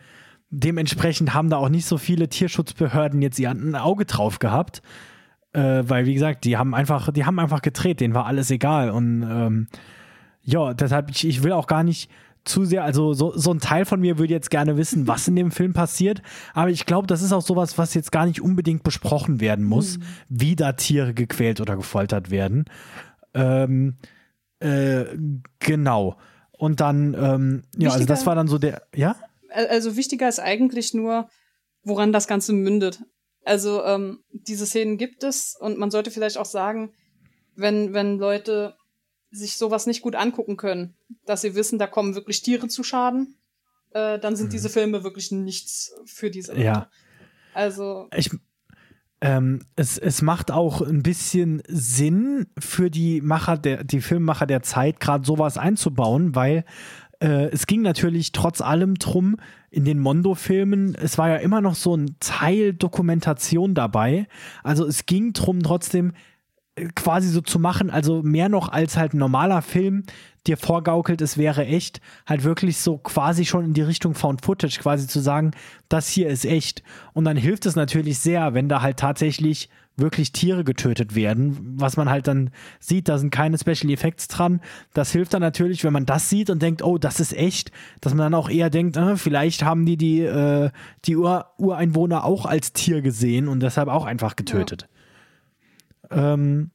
dementsprechend 0.52 1.34
haben 1.34 1.50
da 1.50 1.58
auch 1.58 1.70
nicht 1.70 1.88
so 1.88 1.98
viele 1.98 2.30
Tierschutzbehörden 2.30 3.22
jetzt 3.22 3.40
ihr 3.40 3.50
ein 3.50 3.76
Auge 3.76 4.06
drauf 4.06 4.38
gehabt. 4.38 4.84
Äh, 5.52 5.84
weil, 5.86 6.06
wie 6.06 6.14
gesagt, 6.14 6.46
die 6.46 6.58
haben 6.58 6.76
einfach, 6.76 7.12
die 7.12 7.26
haben 7.26 7.40
einfach 7.40 7.62
gedreht, 7.62 8.00
denen 8.00 8.14
war 8.14 8.28
alles 8.28 8.52
egal. 8.52 8.92
Und 8.92 9.24
ähm, 9.24 9.68
ja, 10.44 10.74
deshalb, 10.74 11.10
ich, 11.10 11.28
ich 11.28 11.44
will 11.44 11.52
auch 11.52 11.68
gar 11.68 11.84
nicht 11.84 12.10
zu 12.46 12.66
sehr, 12.66 12.84
also 12.84 13.14
so, 13.14 13.32
so 13.36 13.54
ein 13.54 13.60
Teil 13.60 13.86
von 13.86 14.02
mir 14.02 14.18
würde 14.18 14.34
jetzt 14.34 14.50
gerne 14.50 14.78
wissen, 14.78 15.08
was 15.08 15.28
in 15.28 15.36
dem 15.36 15.52
Film 15.52 15.74
passiert. 15.74 16.22
Aber 16.54 16.70
ich 16.70 16.86
glaube, 16.86 17.08
das 17.08 17.22
ist 17.22 17.32
auch 17.32 17.42
sowas, 17.42 17.78
was 17.78 17.94
jetzt 17.94 18.12
gar 18.12 18.26
nicht 18.26 18.42
unbedingt 18.42 18.84
besprochen 18.84 19.40
werden 19.40 19.66
muss, 19.66 19.98
mhm. 19.98 20.04
wie 20.30 20.56
da 20.56 20.74
Tiere 20.74 21.14
gequält 21.14 21.62
oder 21.62 21.76
gefoltert 21.76 22.32
werden. 22.32 22.66
Ähm, 23.34 23.98
äh, 24.60 25.06
genau. 25.60 26.18
Und 26.52 26.80
dann, 26.80 27.14
ähm, 27.14 27.64
ja, 27.78 27.92
also 27.92 28.06
das 28.06 28.26
war 28.26 28.36
dann 28.36 28.48
so 28.48 28.58
der, 28.58 28.84
ja? 28.96 29.16
also 29.54 29.96
wichtiger 29.96 30.28
ist 30.28 30.40
eigentlich 30.40 30.94
nur, 30.94 31.30
woran 31.84 32.14
das 32.14 32.28
Ganze 32.28 32.54
mündet. 32.54 33.04
Also 33.44 33.84
ähm, 33.84 34.24
diese 34.32 34.66
Szenen 34.66 34.98
gibt 34.98 35.24
es 35.24 35.56
und 35.60 35.78
man 35.78 35.92
sollte 35.92 36.12
vielleicht 36.12 36.38
auch 36.38 36.46
sagen, 36.46 36.94
wenn, 37.56 37.94
wenn 37.94 38.18
Leute 38.18 38.76
sich 39.34 39.58
sowas 39.58 39.88
nicht 39.88 40.02
gut 40.02 40.16
angucken 40.16 40.58
können, 40.58 40.96
dass 41.26 41.42
sie 41.42 41.56
wissen, 41.56 41.80
da 41.80 41.88
kommen 41.88 42.16
wirklich 42.16 42.42
Tiere 42.42 42.68
zu 42.68 42.84
Schaden, 42.84 43.36
äh, 43.92 44.20
dann 44.20 44.36
sind 44.36 44.48
mhm. 44.48 44.52
diese 44.52 44.70
Filme 44.70 45.04
wirklich 45.04 45.32
nichts 45.32 45.94
für 46.06 46.30
diese 46.30 46.54
Leute. 46.54 46.64
Ja. 46.64 46.90
Also. 47.54 48.08
Ich, 48.16 48.30
ähm, 49.22 49.62
es, 49.76 49.98
es 49.98 50.22
macht 50.22 50.52
auch 50.52 50.82
ein 50.82 51.02
bisschen 51.04 51.64
Sinn 51.68 52.48
für 52.60 52.90
die 52.90 53.22
Macher 53.22 53.58
der, 53.58 53.84
die 53.84 54.02
Filmmacher 54.02 54.46
der 54.46 54.62
Zeit, 54.62 55.00
gerade 55.00 55.26
sowas 55.26 55.58
einzubauen, 55.58 56.36
weil 56.36 56.66
äh, 57.20 57.50
es 57.52 57.68
ging 57.68 57.82
natürlich 57.82 58.34
trotz 58.34 58.62
allem 58.62 58.96
drum, 58.96 59.38
in 59.72 59.86
den 59.86 60.00
Mondo-Filmen, 60.00 60.94
es 60.94 61.18
war 61.18 61.30
ja 61.30 61.38
immer 61.38 61.62
noch 61.62 61.74
so 61.74 61.96
ein 61.96 62.18
Teil 62.20 62.74
Dokumentation 62.74 63.74
dabei. 63.74 64.28
Also 64.62 64.86
es 64.86 65.08
ging 65.08 65.34
drum 65.34 65.64
trotzdem 65.64 66.14
quasi 66.96 67.30
so 67.30 67.42
zu 67.42 67.60
machen, 67.60 67.90
also 67.90 68.24
mehr 68.24 68.50
noch 68.50 68.70
als 68.70 68.98
halt 68.98 69.14
ein 69.14 69.20
normaler 69.20 69.62
Film 69.62 70.04
dir 70.48 70.58
vorgaukelt, 70.58 71.22
es 71.22 71.38
wäre 71.38 71.66
echt, 71.66 72.02
halt 72.26 72.44
wirklich 72.44 72.78
so 72.78 72.98
quasi 72.98 73.46
schon 73.46 73.66
in 73.66 73.74
die 73.74 73.82
Richtung 73.82 74.14
Found 74.16 74.44
Footage, 74.44 74.80
quasi 74.80 75.08
zu 75.08 75.20
sagen, 75.20 75.52
das 75.88 76.10
hier 76.10 76.28
ist 76.28 76.46
echt. 76.46 76.84
Und 77.14 77.26
dann 77.26 77.38
hilft 77.38 77.66
es 77.66 77.76
natürlich 77.76 78.20
sehr, 78.20 78.54
wenn 78.54 78.68
da 78.68 78.82
halt 78.82 78.98
tatsächlich 78.98 79.70
wirklich 79.96 80.32
Tiere 80.32 80.64
getötet 80.64 81.14
werden, 81.16 81.76
was 81.80 81.98
man 81.98 82.10
halt 82.10 82.28
dann 82.28 82.50
sieht, 82.80 83.08
da 83.08 83.20
sind 83.20 83.30
keine 83.30 83.60
Special 83.60 83.92
Effects 83.92 84.28
dran. 84.28 84.60
Das 84.94 85.12
hilft 85.12 85.36
dann 85.36 85.42
natürlich, 85.42 85.84
wenn 85.84 85.94
man 85.94 86.08
das 86.08 86.30
sieht 86.30 86.50
und 86.50 86.62
denkt, 86.62 86.84
oh, 86.84 86.98
das 86.98 87.20
ist 87.20 87.34
echt, 87.38 87.72
dass 88.02 88.14
man 88.14 88.26
dann 88.26 88.34
auch 88.34 88.50
eher 88.50 88.72
denkt, 88.72 88.98
äh, 88.98 89.18
vielleicht 89.18 89.64
haben 89.64 89.86
die 89.86 89.98
die, 89.98 90.22
äh, 90.22 90.72
die 91.06 91.16
Ur 91.16 91.46
Ureinwohner 91.58 92.24
auch 92.24 92.46
als 92.46 92.74
Tier 92.74 93.02
gesehen 93.02 93.48
und 93.48 93.62
deshalb 93.62 93.88
auch 93.88 94.06
einfach 94.06 94.36
getötet. 94.36 94.82
Ja. 94.82 95.03
Ähm, 96.10 96.72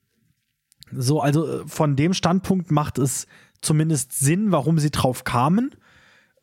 so, 0.92 1.20
also 1.20 1.46
äh, 1.46 1.66
von 1.66 1.96
dem 1.96 2.14
Standpunkt 2.14 2.70
macht 2.70 2.98
es 2.98 3.26
zumindest 3.60 4.18
Sinn, 4.18 4.52
warum 4.52 4.78
sie 4.78 4.90
drauf 4.90 5.24
kamen. 5.24 5.74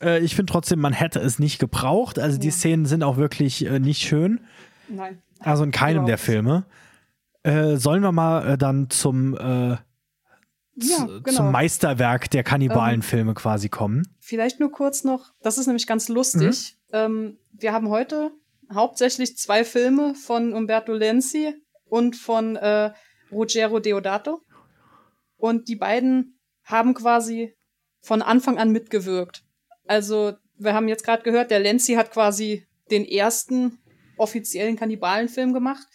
Äh, 0.02 0.20
ich 0.20 0.36
finde 0.36 0.52
trotzdem, 0.52 0.80
man 0.80 0.94
hätte 0.94 1.20
es 1.20 1.40
nicht 1.40 1.60
gebraucht. 1.60 2.20
Also 2.20 2.36
ja. 2.36 2.42
die 2.42 2.52
Szenen 2.52 2.86
sind 2.86 3.04
auch 3.04 3.18
wirklich 3.18 3.66
äh, 3.66 3.80
nicht 3.80 4.02
schön. 4.02 4.42
Nein. 4.88 5.22
Also 5.40 5.64
in 5.64 5.72
keinem 5.72 6.04
Überhaupt. 6.04 6.10
der 6.10 6.18
Filme. 6.18 6.66
Äh, 7.44 7.78
sollen 7.78 8.02
wir 8.02 8.12
mal 8.12 8.54
äh, 8.54 8.58
dann 8.58 8.90
zum, 8.90 9.36
äh, 9.36 9.40
ja, 9.70 9.82
genau. 10.76 11.32
zum 11.32 11.52
Meisterwerk 11.52 12.30
der 12.32 12.44
Kannibalenfilme 12.44 13.32
ähm, 13.32 13.36
quasi 13.36 13.70
kommen? 13.70 14.08
Vielleicht 14.20 14.60
nur 14.60 14.72
kurz 14.72 15.04
noch, 15.04 15.34
das 15.42 15.58
ist 15.58 15.68
nämlich 15.68 15.86
ganz 15.86 16.10
lustig. 16.10 16.76
Mhm. 16.92 16.98
Ähm, 16.98 17.38
wir 17.52 17.72
haben 17.72 17.90
heute 17.90 18.32
hauptsächlich 18.74 19.38
zwei 19.38 19.64
Filme 19.64 20.16
von 20.16 20.54
Umberto 20.54 20.94
Lenzi 20.94 21.54
und 21.86 22.16
von 22.16 22.56
äh, 22.56 22.92
Ruggero 23.32 23.80
Deodato. 23.80 24.42
Und 25.38 25.68
die 25.68 25.76
beiden 25.76 26.40
haben 26.64 26.94
quasi 26.94 27.56
von 28.02 28.22
Anfang 28.22 28.58
an 28.58 28.72
mitgewirkt. 28.72 29.44
Also, 29.86 30.34
wir 30.58 30.74
haben 30.74 30.88
jetzt 30.88 31.04
gerade 31.04 31.24
gehört, 31.24 31.52
der 31.52 31.60
Lenzi 31.60 31.94
hat 31.94 32.12
quasi 32.12 32.66
den 32.92 33.06
ersten 33.06 33.80
offiziellen 34.18 34.76
Kannibalenfilm 34.76 35.54
gemacht. 35.54 35.86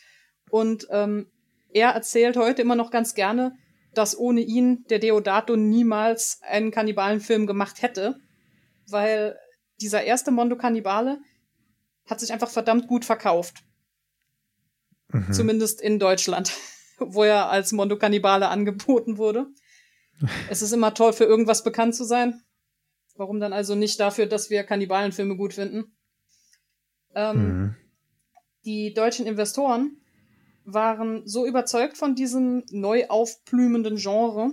Und 0.50 0.86
ähm, 0.90 1.30
er 1.72 1.90
erzählt 1.90 2.36
heute 2.36 2.62
immer 2.62 2.76
noch 2.76 2.90
ganz 2.90 3.14
gerne, 3.14 3.56
dass 3.94 4.18
ohne 4.18 4.40
ihn 4.40 4.84
der 4.90 4.98
Deodato 4.98 5.56
niemals 5.56 6.40
einen 6.42 6.70
Kannibalenfilm 6.70 7.46
gemacht 7.46 7.82
hätte, 7.82 8.16
weil 8.88 9.36
dieser 9.80 10.04
erste 10.04 10.30
Mondo 10.30 10.56
Kannibale 10.56 11.18
hat 12.06 12.20
sich 12.20 12.32
einfach 12.32 12.50
verdammt 12.50 12.86
gut 12.86 13.04
verkauft. 13.04 13.62
Mhm. 15.12 15.32
Zumindest 15.32 15.80
in 15.80 15.98
Deutschland, 15.98 16.52
wo 16.98 17.24
er 17.24 17.50
als 17.50 17.72
Mondo 17.72 17.96
Kannibale 17.96 18.48
angeboten 18.48 19.18
wurde. 19.18 19.46
es 20.50 20.62
ist 20.62 20.72
immer 20.72 20.94
toll, 20.94 21.12
für 21.12 21.24
irgendwas 21.24 21.64
bekannt 21.64 21.94
zu 21.94 22.04
sein. 22.04 22.42
Warum 23.16 23.40
dann 23.40 23.52
also 23.52 23.74
nicht 23.74 24.00
dafür, 24.00 24.26
dass 24.26 24.50
wir 24.50 24.64
Kannibalenfilme 24.64 25.36
gut 25.36 25.54
finden? 25.54 25.96
Ähm, 27.14 27.36
mhm. 27.36 27.76
Die 28.64 28.94
deutschen 28.94 29.26
Investoren 29.26 29.96
waren 30.64 31.26
so 31.26 31.46
überzeugt 31.46 31.96
von 31.96 32.14
diesem 32.14 32.64
neu 32.70 33.08
aufblühenden 33.08 33.96
Genre, 33.96 34.52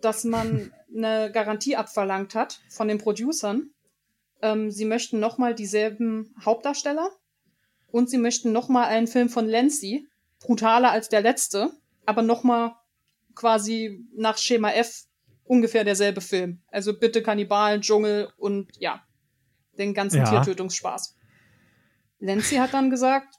dass 0.00 0.24
man 0.24 0.72
eine 0.96 1.30
Garantie 1.32 1.76
abverlangt 1.76 2.34
hat 2.34 2.60
von 2.68 2.88
den 2.88 2.98
Producern. 2.98 3.70
Ähm, 4.40 4.70
sie 4.70 4.84
möchten 4.84 5.20
nochmal 5.20 5.54
dieselben 5.54 6.34
Hauptdarsteller 6.44 7.10
und 7.90 8.10
sie 8.10 8.18
möchten 8.18 8.52
nochmal 8.52 8.86
einen 8.86 9.06
Film 9.06 9.28
von 9.28 9.46
Lenzi, 9.46 10.06
brutaler 10.40 10.90
als 10.90 11.08
der 11.08 11.22
letzte, 11.22 11.70
aber 12.06 12.22
nochmal 12.22 12.74
quasi 13.34 14.04
nach 14.14 14.38
Schema 14.38 14.70
F 14.72 15.04
ungefähr 15.44 15.84
derselbe 15.84 16.20
Film. 16.20 16.62
Also 16.68 16.98
bitte 16.98 17.22
Kannibalen, 17.22 17.80
Dschungel 17.80 18.30
und 18.36 18.70
ja, 18.78 19.02
den 19.78 19.94
ganzen 19.94 20.18
ja. 20.18 20.24
Tiertötungsspaß. 20.24 21.16
Lenzi 22.20 22.56
hat 22.56 22.74
dann 22.74 22.90
gesagt, 22.90 23.34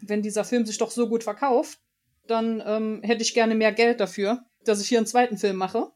wenn 0.00 0.22
dieser 0.22 0.44
Film 0.44 0.64
sich 0.66 0.78
doch 0.78 0.90
so 0.90 1.08
gut 1.08 1.24
verkauft, 1.24 1.80
dann 2.26 2.62
ähm, 2.64 3.00
hätte 3.02 3.22
ich 3.22 3.34
gerne 3.34 3.54
mehr 3.54 3.72
Geld 3.72 4.00
dafür, 4.00 4.44
dass 4.64 4.80
ich 4.80 4.88
hier 4.88 4.98
einen 4.98 5.06
zweiten 5.06 5.38
Film 5.38 5.56
mache. 5.56 5.90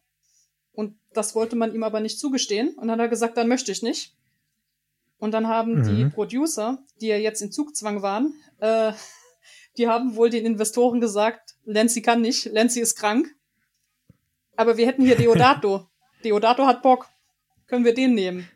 Und 0.73 0.99
das 1.13 1.35
wollte 1.35 1.57
man 1.57 1.75
ihm 1.75 1.83
aber 1.83 2.01
nicht 2.01 2.19
zugestehen. 2.19 2.71
Und 2.71 2.89
dann 2.89 2.93
hat 2.93 3.01
er 3.01 3.09
gesagt, 3.09 3.37
dann 3.37 3.49
möchte 3.49 3.71
ich 3.71 3.83
nicht. 3.83 4.17
Und 5.23 5.31
dann 5.31 5.47
haben 5.47 5.75
mhm. 5.75 5.85
die 5.85 6.05
Producer, 6.07 6.85
die 7.01 7.07
ja 7.07 7.17
jetzt 7.17 7.43
in 7.43 7.53
Zugzwang 7.53 8.03
waren, 8.03 8.35
äh, 8.59 8.93
die 9.79 9.87
haben 9.87 10.17
wohl 10.17 10.31
den 10.31 10.45
Investoren 10.45 11.01
gesagt, 11.01 11.55
Lenzi 11.65 12.03
kann 12.03 12.21
nicht, 12.21 12.47
Lenzi 12.47 12.81
ist 12.81 12.97
krank. 12.97 13.29
Aber 14.57 14.77
wir 14.77 14.85
hätten 14.85 15.05
hier 15.05 15.15
Deodato. 15.15 15.87
Deodato 16.25 16.67
hat 16.67 16.83
Bock. 16.83 17.07
Können 17.69 17.85
wir 17.85 17.95
den 17.95 18.15
nehmen? 18.15 18.49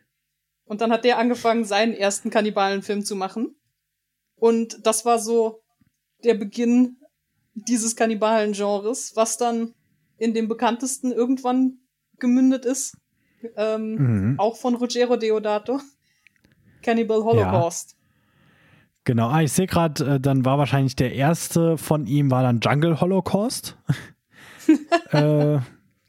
Und 0.65 0.81
dann 0.81 0.91
hat 0.91 1.05
der 1.05 1.19
angefangen, 1.19 1.65
seinen 1.65 1.95
ersten 1.95 2.31
Kannibalenfilm 2.31 3.05
zu 3.05 3.15
machen. 3.15 3.55
Und 4.35 4.85
das 4.85 5.05
war 5.05 5.21
so 5.21 5.63
der 6.25 6.35
Beginn 6.35 6.97
dieses 7.55 7.95
Kannibalen-Genres, 7.95 9.13
was 9.15 9.39
dann 9.39 9.73
in 10.19 10.35
dem 10.35 10.49
bekanntesten 10.49 11.13
irgendwann 11.13 11.79
gemündet 12.19 12.65
ist. 12.65 12.97
Ähm, 13.55 13.95
mhm. 14.33 14.41
Auch 14.41 14.57
von 14.57 14.75
Ruggero 14.75 15.17
Deodato. 15.17 15.81
Cannibal 16.87 17.23
Holocaust. 17.25 17.91
Ja. 17.91 17.97
Genau, 19.05 19.29
ah, 19.29 19.43
ich 19.43 19.53
sehe 19.53 19.67
gerade, 19.67 20.15
äh, 20.15 20.21
dann 20.21 20.45
war 20.45 20.59
wahrscheinlich 20.59 20.97
der 20.97 21.15
erste 21.15 21.77
von 21.77 22.07
ihm, 22.07 22.31
war 22.31 22.43
dann 22.43 22.61
Jungle 22.61 23.01
Holocaust. 23.01 23.77
äh, 25.11 25.59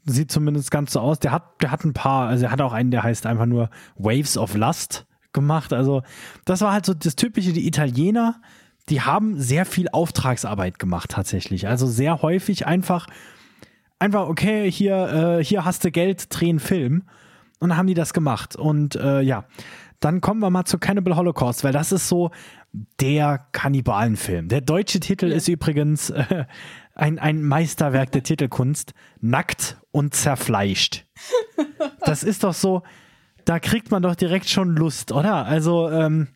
sieht 0.04 0.32
zumindest 0.32 0.70
ganz 0.70 0.92
so 0.92 1.00
aus. 1.00 1.18
Der 1.18 1.32
hat, 1.32 1.62
der 1.62 1.70
hat 1.70 1.84
ein 1.84 1.92
paar, 1.92 2.28
also 2.28 2.46
er 2.46 2.50
hat 2.50 2.60
auch 2.60 2.72
einen, 2.72 2.90
der 2.90 3.02
heißt 3.02 3.26
einfach 3.26 3.46
nur 3.46 3.70
Waves 3.96 4.38
of 4.38 4.54
Lust 4.54 5.06
gemacht. 5.32 5.72
Also, 5.72 6.02
das 6.44 6.60
war 6.60 6.72
halt 6.72 6.86
so 6.86 6.94
das 6.94 7.14
Typische, 7.14 7.52
die 7.52 7.66
Italiener, 7.66 8.40
die 8.88 9.02
haben 9.02 9.38
sehr 9.38 9.66
viel 9.66 9.88
Auftragsarbeit 9.90 10.78
gemacht 10.78 11.10
tatsächlich. 11.10 11.68
Also 11.68 11.86
sehr 11.86 12.22
häufig 12.22 12.66
einfach, 12.66 13.06
einfach, 13.98 14.28
okay, 14.28 14.70
hier, 14.70 15.38
äh, 15.38 15.44
hier 15.44 15.64
hast 15.64 15.84
du 15.84 15.90
Geld, 15.90 16.26
dreh 16.30 16.48
einen 16.48 16.60
Film. 16.60 17.04
Und 17.60 17.70
dann 17.70 17.78
haben 17.78 17.86
die 17.86 17.94
das 17.94 18.12
gemacht. 18.12 18.56
Und 18.56 18.96
äh, 18.96 19.20
ja, 19.20 19.44
dann 20.00 20.20
kommen 20.20 20.40
wir 20.40 20.50
mal 20.50 20.64
zu 20.64 20.78
Cannibal 20.78 21.16
Holocaust, 21.16 21.64
weil 21.64 21.72
das 21.72 21.92
ist 21.92 22.08
so 22.08 22.30
der 23.00 23.46
Kannibalenfilm. 23.52 24.48
Der 24.48 24.60
deutsche 24.60 25.00
Titel 25.00 25.28
ja. 25.28 25.36
ist 25.36 25.48
übrigens 25.48 26.10
äh, 26.10 26.44
ein, 26.94 27.18
ein 27.18 27.42
Meisterwerk 27.42 28.12
der 28.12 28.22
Titelkunst, 28.22 28.92
Nackt 29.20 29.78
und 29.90 30.14
zerfleischt. 30.14 31.04
Das 32.04 32.22
ist 32.22 32.44
doch 32.44 32.54
so, 32.54 32.82
da 33.44 33.58
kriegt 33.58 33.90
man 33.90 34.02
doch 34.02 34.14
direkt 34.14 34.48
schon 34.48 34.76
Lust, 34.76 35.12
oder? 35.12 35.46
Also, 35.46 35.90
ähm, 35.90 36.28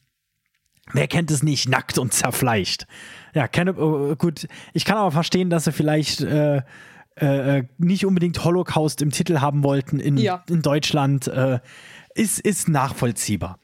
wer 0.93 1.09
kennt 1.09 1.31
es 1.31 1.43
nicht? 1.43 1.69
Nackt 1.69 1.99
und 1.99 2.13
zerfleischt. 2.13 2.87
Ja, 3.35 3.49
keine, 3.49 3.75
uh, 3.75 4.17
gut. 4.17 4.49
Ich 4.73 4.85
kann 4.85 4.97
aber 4.97 5.13
verstehen, 5.13 5.51
dass 5.51 5.65
sie 5.65 5.73
vielleicht 5.73 6.21
äh, 6.21 6.63
äh, 7.21 7.59
äh, 7.59 7.65
nicht 7.77 8.07
unbedingt 8.07 8.43
Holocaust 8.43 9.03
im 9.03 9.11
Titel 9.11 9.41
haben 9.41 9.63
wollten 9.63 10.01
in, 10.01 10.17
ja. 10.17 10.43
in 10.49 10.63
Deutschland. 10.63 11.29
Äh, 11.29 11.61
ist, 12.15 12.41
ist 12.41 12.69
nachvollziehbar. 12.69 13.59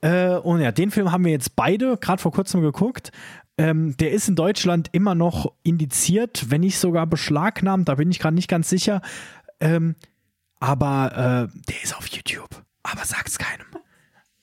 Äh, 0.00 0.36
und 0.36 0.60
ja, 0.60 0.72
den 0.72 0.90
Film 0.90 1.12
haben 1.12 1.24
wir 1.24 1.32
jetzt 1.32 1.56
beide 1.56 1.96
gerade 1.96 2.22
vor 2.22 2.32
kurzem 2.32 2.62
geguckt. 2.62 3.12
Ähm, 3.58 3.96
der 3.98 4.12
ist 4.12 4.28
in 4.28 4.36
Deutschland 4.36 4.88
immer 4.92 5.14
noch 5.14 5.52
indiziert, 5.62 6.46
wenn 6.48 6.62
nicht 6.62 6.78
sogar 6.78 7.06
beschlagnahmt, 7.06 7.88
da 7.88 7.96
bin 7.96 8.10
ich 8.10 8.18
gerade 8.18 8.34
nicht 8.34 8.48
ganz 8.48 8.70
sicher. 8.70 9.02
Ähm, 9.60 9.96
aber 10.60 11.48
äh, 11.52 11.60
der 11.68 11.82
ist 11.82 11.96
auf 11.96 12.06
YouTube 12.06 12.64
aber 12.82 13.04
sag's 13.04 13.38
keinem. 13.38 13.66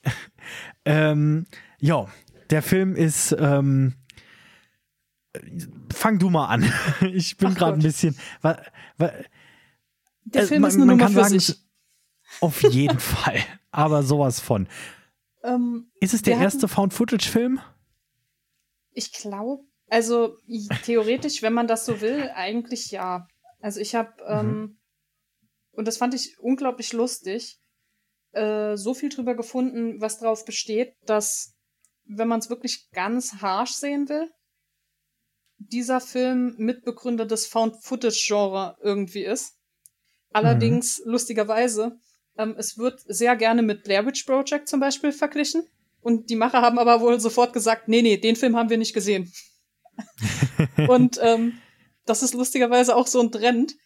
ähm, 0.84 1.46
ja, 1.78 2.06
der 2.50 2.62
Film 2.62 2.94
ist. 2.96 3.36
Ähm, 3.38 3.94
fang 5.92 6.18
du 6.18 6.30
mal 6.30 6.46
an. 6.46 6.72
ich 7.12 7.36
bin 7.36 7.54
gerade 7.54 7.74
ein 7.74 7.82
bisschen. 7.82 8.16
Wa, 8.40 8.58
wa, 8.96 9.12
der 10.24 10.42
äh, 10.42 10.46
Film 10.46 10.62
man, 10.62 10.68
ist 10.70 10.76
eine 10.76 10.86
Nummer 10.86 11.08
für 11.08 11.14
sagen, 11.14 11.38
sich. 11.38 11.56
Auf 12.40 12.62
jeden 12.62 13.00
Fall. 13.00 13.38
Aber 13.70 14.02
sowas 14.02 14.40
von. 14.40 14.68
Ähm, 15.42 15.90
ist 16.00 16.14
es 16.14 16.22
der, 16.22 16.38
erste 16.38 16.68
Found-Footage-Film? 16.68 17.60
Ich 18.92 19.12
glaube, 19.12 19.64
also 19.88 20.36
theoretisch, 20.84 21.42
wenn 21.42 21.52
man 21.52 21.66
das 21.66 21.86
so 21.86 22.00
will, 22.00 22.30
eigentlich 22.34 22.90
ja. 22.90 23.26
Also 23.60 23.80
ich 23.80 23.94
habe, 23.94 24.12
mhm. 24.24 24.48
ähm, 24.50 24.78
und 25.72 25.88
das 25.88 25.96
fand 25.96 26.14
ich 26.14 26.38
unglaublich 26.38 26.92
lustig, 26.92 27.60
äh, 28.32 28.76
so 28.76 28.94
viel 28.94 29.08
drüber 29.08 29.34
gefunden, 29.34 30.00
was 30.00 30.18
darauf 30.18 30.44
besteht, 30.44 30.94
dass, 31.06 31.54
wenn 32.04 32.28
man 32.28 32.40
es 32.40 32.50
wirklich 32.50 32.90
ganz 32.90 33.40
harsh 33.40 33.72
sehen 33.72 34.08
will, 34.08 34.30
dieser 35.58 36.00
Film 36.00 36.54
Mitbegründer 36.58 37.26
des 37.26 37.46
Found-Footage-Genre 37.46 38.76
irgendwie 38.80 39.24
ist. 39.24 39.56
Allerdings, 40.30 41.00
mhm. 41.04 41.12
lustigerweise, 41.12 41.98
ähm, 42.38 42.54
es 42.56 42.78
wird 42.78 43.00
sehr 43.06 43.36
gerne 43.36 43.62
mit 43.62 43.84
Blair 43.84 44.06
Witch 44.06 44.24
Project 44.24 44.68
zum 44.68 44.80
Beispiel 44.80 45.12
verglichen. 45.12 45.64
Und 46.00 46.30
die 46.30 46.36
Macher 46.36 46.62
haben 46.62 46.78
aber 46.78 47.00
wohl 47.00 47.20
sofort 47.20 47.52
gesagt, 47.52 47.88
nee, 47.88 48.02
nee, 48.02 48.16
den 48.16 48.36
Film 48.36 48.56
haben 48.56 48.70
wir 48.70 48.78
nicht 48.78 48.94
gesehen. 48.94 49.32
und 50.88 51.18
ähm, 51.20 51.58
das 52.06 52.22
ist 52.22 52.34
lustigerweise 52.34 52.96
auch 52.96 53.06
so 53.06 53.20
ein 53.20 53.32
Trend. 53.32 53.76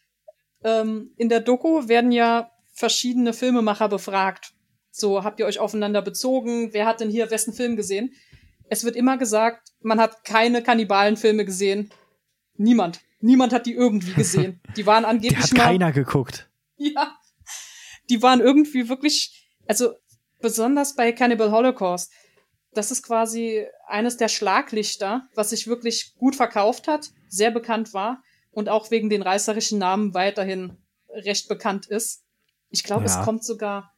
Ähm, 0.63 1.13
in 1.17 1.29
der 1.29 1.41
Doku 1.41 1.89
werden 1.89 2.13
ja 2.13 2.51
verschiedene 2.73 3.33
Filmemacher 3.33 3.89
befragt. 3.89 4.53
So, 4.91 5.25
habt 5.25 5.41
ihr 5.41 5.47
euch 5.47 5.59
aufeinander 5.59 6.03
bezogen? 6.03 6.73
Wer 6.73 6.87
hat 6.87 7.01
denn 7.01 7.11
hier 7.11 7.31
wessen 7.31 7.55
Film 7.55 7.77
gesehen? 7.77 8.13
Es 8.69 8.85
wird 8.85 8.95
immer 8.95 9.17
gesagt, 9.17 9.73
man 9.81 10.01
hat 10.01 10.25
keine 10.25 10.63
Kannibalenfilme 10.63 11.45
gesehen. 11.45 11.91
Niemand. 12.57 13.01
Niemand 13.21 13.53
hat 13.53 13.67
die 13.67 13.75
irgendwie 13.75 14.13
gesehen. 14.13 14.61
Die 14.77 14.87
waren 14.87 15.05
angeblich. 15.05 15.39
Die 15.39 15.43
hat 15.43 15.53
mal, 15.57 15.65
keiner 15.65 15.93
geguckt. 15.93 16.49
Ja. 16.77 17.17
Die 18.13 18.23
waren 18.23 18.41
irgendwie 18.41 18.91
wirklich, 18.91 19.49
also 19.67 19.95
besonders 20.43 20.95
bei 20.95 21.13
Cannibal 21.13 21.51
Holocaust. 21.51 22.13
Das 22.75 22.91
ist 22.91 23.03
quasi 23.03 23.67
eines 23.87 24.19
der 24.19 24.29
Schlaglichter, 24.29 25.27
was 25.35 25.51
sich 25.51 25.67
wirklich 25.67 26.15
gut 26.19 26.37
verkauft 26.37 26.89
hat, 26.89 27.09
sehr 27.29 27.51
bekannt 27.51 27.95
war 27.95 28.23
und 28.51 28.69
auch 28.69 28.91
wegen 28.91 29.09
den 29.09 29.23
reißerischen 29.23 29.79
Namen 29.79 30.13
weiterhin 30.13 30.77
recht 31.09 31.49
bekannt 31.49 31.87
ist. 31.87 32.25
Ich 32.69 32.85
glaube, 32.85 33.07
ja. 33.07 33.19
es 33.19 33.25
kommt 33.25 33.45
sogar, 33.45 33.95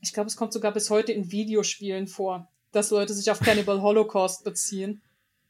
ich 0.00 0.12
glaube, 0.12 0.26
es 0.26 0.36
kommt 0.36 0.52
sogar 0.52 0.72
bis 0.72 0.90
heute 0.90 1.12
in 1.12 1.30
Videospielen 1.30 2.08
vor, 2.08 2.50
dass 2.72 2.90
Leute 2.90 3.14
sich 3.14 3.30
auf 3.30 3.38
Cannibal 3.38 3.82
Holocaust 3.82 4.42
beziehen, 4.42 5.00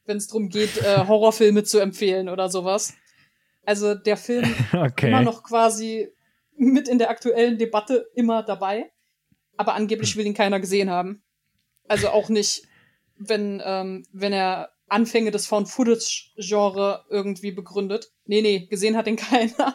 wenn 0.04 0.18
es 0.18 0.28
darum 0.28 0.50
geht, 0.50 0.76
äh, 0.82 1.06
Horrorfilme 1.06 1.64
zu 1.64 1.78
empfehlen 1.78 2.28
oder 2.28 2.50
sowas. 2.50 2.92
Also 3.64 3.94
der 3.94 4.18
Film 4.18 4.54
okay. 4.72 5.08
immer 5.08 5.22
noch 5.22 5.42
quasi 5.42 6.10
mit 6.56 6.88
in 6.88 6.98
der 6.98 7.10
aktuellen 7.10 7.58
Debatte 7.58 8.06
immer 8.14 8.42
dabei, 8.42 8.90
aber 9.56 9.74
angeblich 9.74 10.16
will 10.16 10.26
ihn 10.26 10.34
keiner 10.34 10.60
gesehen 10.60 10.90
haben. 10.90 11.22
Also 11.86 12.08
auch 12.08 12.28
nicht 12.28 12.66
wenn, 13.18 13.62
ähm, 13.64 14.04
wenn 14.12 14.32
er 14.32 14.70
Anfänge 14.88 15.30
des 15.30 15.46
Found-Footage-Genre 15.46 17.04
irgendwie 17.10 17.52
begründet. 17.52 18.12
Nee, 18.26 18.42
nee, 18.42 18.66
gesehen 18.66 18.96
hat 18.96 19.06
ihn 19.06 19.16
keiner. 19.16 19.74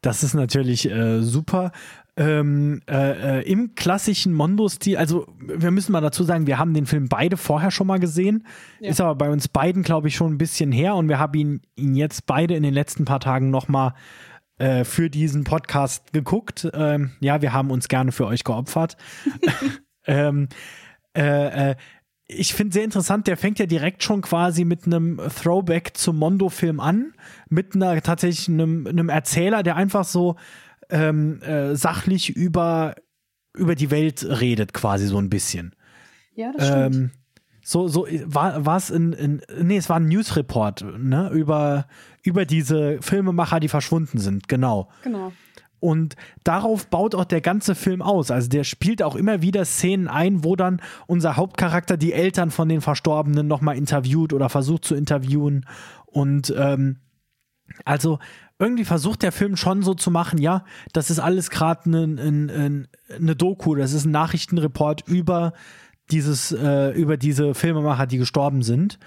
Das 0.00 0.22
ist 0.22 0.34
natürlich 0.34 0.90
äh, 0.90 1.20
super. 1.20 1.72
Ähm, 2.16 2.80
äh, 2.88 3.40
äh, 3.40 3.50
Im 3.50 3.74
klassischen 3.74 4.34
Mondo-Stil, 4.34 4.96
also 4.96 5.26
wir 5.40 5.72
müssen 5.72 5.90
mal 5.90 6.00
dazu 6.00 6.22
sagen, 6.22 6.46
wir 6.46 6.58
haben 6.58 6.72
den 6.72 6.86
Film 6.86 7.08
beide 7.08 7.36
vorher 7.36 7.72
schon 7.72 7.88
mal 7.88 7.98
gesehen, 7.98 8.46
ja. 8.78 8.90
ist 8.90 9.00
aber 9.00 9.16
bei 9.16 9.30
uns 9.30 9.48
beiden, 9.48 9.82
glaube 9.82 10.06
ich, 10.06 10.14
schon 10.14 10.34
ein 10.34 10.38
bisschen 10.38 10.70
her 10.70 10.94
und 10.94 11.08
wir 11.08 11.18
haben 11.18 11.34
ihn, 11.34 11.62
ihn 11.74 11.96
jetzt 11.96 12.26
beide 12.26 12.54
in 12.54 12.62
den 12.62 12.72
letzten 12.72 13.04
paar 13.04 13.18
Tagen 13.18 13.50
nochmal 13.50 13.90
äh, 13.90 13.94
für 14.56 15.10
diesen 15.10 15.44
Podcast 15.44 16.12
geguckt. 16.12 16.68
Ähm, 16.74 17.12
ja, 17.20 17.42
wir 17.42 17.52
haben 17.52 17.70
uns 17.70 17.88
gerne 17.88 18.12
für 18.12 18.26
euch 18.26 18.44
geopfert. 18.44 18.96
ähm, 20.06 20.48
äh, 21.16 21.70
äh, 21.70 21.76
ich 22.26 22.54
finde 22.54 22.72
sehr 22.72 22.84
interessant, 22.84 23.26
der 23.26 23.36
fängt 23.36 23.58
ja 23.58 23.66
direkt 23.66 24.02
schon 24.02 24.22
quasi 24.22 24.64
mit 24.64 24.86
einem 24.86 25.20
Throwback 25.42 25.96
zum 25.96 26.16
Mondo-Film 26.18 26.80
an, 26.80 27.12
mit 27.50 27.74
einer 27.74 28.00
tatsächlich 28.02 28.48
einem, 28.48 28.86
einem 28.86 29.08
Erzähler, 29.08 29.62
der 29.62 29.76
einfach 29.76 30.04
so 30.04 30.36
ähm, 30.88 31.42
äh, 31.42 31.74
sachlich 31.76 32.30
über, 32.30 32.94
über 33.54 33.74
die 33.74 33.90
Welt 33.90 34.24
redet, 34.24 34.72
quasi 34.72 35.06
so 35.06 35.18
ein 35.18 35.28
bisschen. 35.28 35.74
Ja, 36.34 36.52
das 36.52 36.68
stimmt. 36.68 36.94
Ähm, 36.94 37.10
so, 37.64 37.88
so 37.88 38.06
war 38.26 38.76
es 38.76 38.90
in, 38.90 39.12
in, 39.14 39.42
nee, 39.60 39.78
es 39.78 39.88
war 39.88 39.96
ein 39.96 40.06
Newsreport, 40.06 40.84
ne, 40.98 41.30
über, 41.30 41.86
über 42.22 42.44
diese 42.44 43.00
Filmemacher, 43.00 43.58
die 43.58 43.68
verschwunden 43.68 44.18
sind, 44.18 44.48
genau. 44.48 44.90
Genau. 45.02 45.32
Und 45.80 46.16
darauf 46.44 46.86
baut 46.86 47.14
auch 47.14 47.26
der 47.26 47.42
ganze 47.42 47.74
Film 47.74 48.00
aus. 48.00 48.30
Also 48.30 48.48
der 48.48 48.64
spielt 48.64 49.02
auch 49.02 49.16
immer 49.16 49.42
wieder 49.42 49.66
Szenen 49.66 50.08
ein, 50.08 50.42
wo 50.42 50.56
dann 50.56 50.80
unser 51.06 51.36
Hauptcharakter 51.36 51.98
die 51.98 52.14
Eltern 52.14 52.50
von 52.50 52.70
den 52.70 52.80
Verstorbenen 52.80 53.46
nochmal 53.46 53.76
interviewt 53.76 54.32
oder 54.32 54.48
versucht 54.48 54.86
zu 54.86 54.94
interviewen. 54.94 55.66
Und 56.06 56.54
ähm, 56.56 57.00
also 57.84 58.18
irgendwie 58.58 58.84
versucht 58.84 59.22
der 59.22 59.32
Film 59.32 59.56
schon 59.56 59.82
so 59.82 59.92
zu 59.92 60.10
machen, 60.10 60.38
ja, 60.38 60.64
das 60.94 61.10
ist 61.10 61.18
alles 61.18 61.50
gerade 61.50 61.84
eine 61.84 62.06
ne, 62.06 62.88
ne 63.18 63.36
Doku, 63.36 63.74
das 63.74 63.92
ist 63.92 64.06
ein 64.06 64.10
Nachrichtenreport 64.10 65.06
über 65.06 65.52
dieses, 66.10 66.52
äh, 66.52 66.90
über 66.90 67.16
diese 67.16 67.54
Filmemacher, 67.54 68.06
die 68.06 68.18
gestorben 68.18 68.62
sind. 68.62 68.98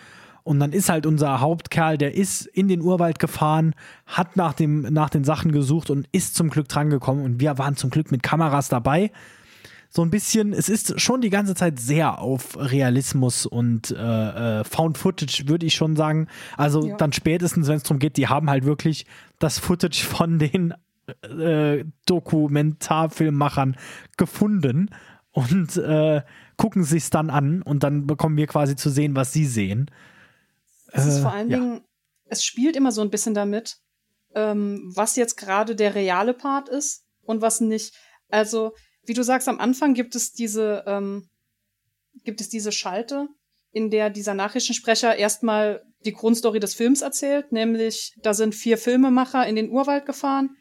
Und 0.43 0.61
dann 0.61 0.71
ist 0.71 0.87
halt 0.87 1.05
unser 1.05 1.41
Hauptkerl, 1.41 1.97
der 1.97 2.15
ist 2.15 2.45
in 2.45 2.69
den 2.69 2.81
Urwald 2.81 3.19
gefahren, 3.19 3.75
hat 4.05 4.37
nach, 4.37 4.53
dem, 4.53 4.81
nach 4.81 5.09
den 5.09 5.25
Sachen 5.25 5.51
gesucht 5.51 5.89
und 5.89 6.07
ist 6.13 6.35
zum 6.35 6.49
Glück 6.49 6.69
drangekommen. 6.69 7.25
Und 7.25 7.41
wir 7.41 7.57
waren 7.57 7.75
zum 7.75 7.89
Glück 7.89 8.11
mit 8.11 8.23
Kameras 8.23 8.69
dabei. 8.69 9.11
So 9.89 10.01
ein 10.01 10.09
bisschen, 10.09 10.53
es 10.53 10.69
ist 10.69 11.01
schon 11.01 11.19
die 11.19 11.29
ganze 11.29 11.53
Zeit 11.53 11.79
sehr 11.79 12.19
auf 12.19 12.57
Realismus 12.57 13.45
und 13.45 13.91
äh, 13.91 14.59
äh, 14.59 14.63
Found 14.63 14.97
Footage, 14.97 15.47
würde 15.47 15.65
ich 15.65 15.75
schon 15.75 15.95
sagen. 15.95 16.27
Also 16.55 16.87
ja. 16.87 16.95
dann 16.95 17.13
spätestens, 17.13 17.67
wenn 17.67 17.75
es 17.75 17.83
darum 17.83 17.99
geht, 17.99 18.15
die 18.15 18.27
haben 18.27 18.49
halt 18.49 18.63
wirklich 18.63 19.05
das 19.39 19.59
Footage 19.59 20.03
von 20.03 20.39
den 20.39 20.73
äh, 21.23 21.83
Dokumentarfilmmachern 22.05 23.75
gefunden 24.17 24.89
und 25.31 25.77
äh, 25.77 26.21
gucken 26.57 26.83
sich 26.83 27.09
dann 27.09 27.29
an 27.29 27.61
und 27.61 27.83
dann 27.83 28.07
bekommen 28.07 28.37
wir 28.37 28.47
quasi 28.47 28.75
zu 28.75 28.89
sehen, 28.89 29.15
was 29.15 29.31
sie 29.31 29.45
sehen. 29.45 29.89
Es 30.91 31.05
ist 31.05 31.19
vor 31.19 31.31
allen 31.31 31.51
äh, 31.51 31.55
Dingen, 31.55 31.81
es 32.25 32.43
spielt 32.43 32.75
immer 32.75 32.91
so 32.91 33.01
ein 33.01 33.09
bisschen 33.09 33.33
damit, 33.33 33.77
ähm, 34.35 34.91
was 34.95 35.15
jetzt 35.15 35.37
gerade 35.37 35.75
der 35.75 35.95
reale 35.95 36.33
Part 36.33 36.69
ist 36.69 37.05
und 37.23 37.41
was 37.41 37.61
nicht. 37.61 37.95
Also, 38.29 38.73
wie 39.05 39.13
du 39.13 39.23
sagst, 39.23 39.47
am 39.47 39.59
Anfang 39.59 39.93
gibt 39.93 40.15
es 40.15 40.33
diese, 40.33 40.83
ähm, 40.87 41.29
gibt 42.23 42.41
es 42.41 42.49
diese 42.49 42.71
Schalte, 42.71 43.27
in 43.71 43.89
der 43.89 44.09
dieser 44.09 44.33
Nachrichtensprecher 44.33 45.15
erstmal 45.15 45.83
die 46.05 46.13
Grundstory 46.13 46.59
des 46.59 46.73
Films 46.73 47.01
erzählt, 47.01 47.51
nämlich 47.51 48.13
da 48.21 48.33
sind 48.33 48.55
vier 48.55 48.77
Filmemacher 48.77 49.45
in 49.45 49.55
den 49.55 49.69
Urwald 49.69 50.05
gefahren, 50.05 50.55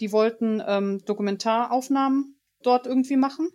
die 0.00 0.12
wollten 0.12 0.62
ähm, 0.66 1.02
Dokumentaraufnahmen 1.04 2.36
dort 2.62 2.86
irgendwie 2.86 3.16
machen, 3.16 3.50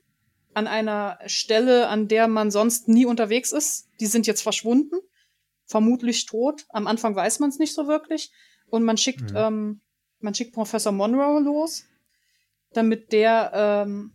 an 0.57 0.67
einer 0.67 1.19
Stelle, 1.27 1.87
an 1.87 2.07
der 2.07 2.27
man 2.27 2.51
sonst 2.51 2.87
nie 2.87 3.05
unterwegs 3.05 3.51
ist. 3.51 3.87
Die 3.99 4.07
sind 4.07 4.27
jetzt 4.27 4.41
verschwunden 4.41 4.95
vermutlich 5.67 6.25
tot. 6.25 6.65
Am 6.69 6.87
Anfang 6.87 7.15
weiß 7.15 7.39
man 7.39 7.49
es 7.49 7.59
nicht 7.59 7.75
so 7.75 7.87
wirklich. 7.87 8.31
Und 8.69 8.83
man 8.83 8.97
schickt, 8.97 9.31
mhm. 9.31 9.37
ähm, 9.37 9.81
man 10.19 10.33
schickt 10.33 10.53
Professor 10.53 10.91
Monroe 10.91 11.41
los, 11.41 11.83
damit 12.73 13.11
der, 13.11 13.51
ähm, 13.53 14.13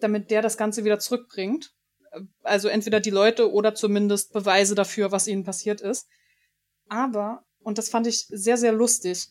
damit 0.00 0.30
der 0.30 0.42
das 0.42 0.56
Ganze 0.56 0.84
wieder 0.84 0.98
zurückbringt. 0.98 1.72
Also 2.42 2.68
entweder 2.68 3.00
die 3.00 3.10
Leute 3.10 3.52
oder 3.52 3.74
zumindest 3.74 4.32
Beweise 4.32 4.74
dafür, 4.74 5.12
was 5.12 5.28
ihnen 5.28 5.44
passiert 5.44 5.80
ist. 5.80 6.08
Aber, 6.88 7.44
und 7.60 7.78
das 7.78 7.90
fand 7.90 8.06
ich 8.06 8.26
sehr, 8.28 8.56
sehr 8.56 8.72
lustig, 8.72 9.28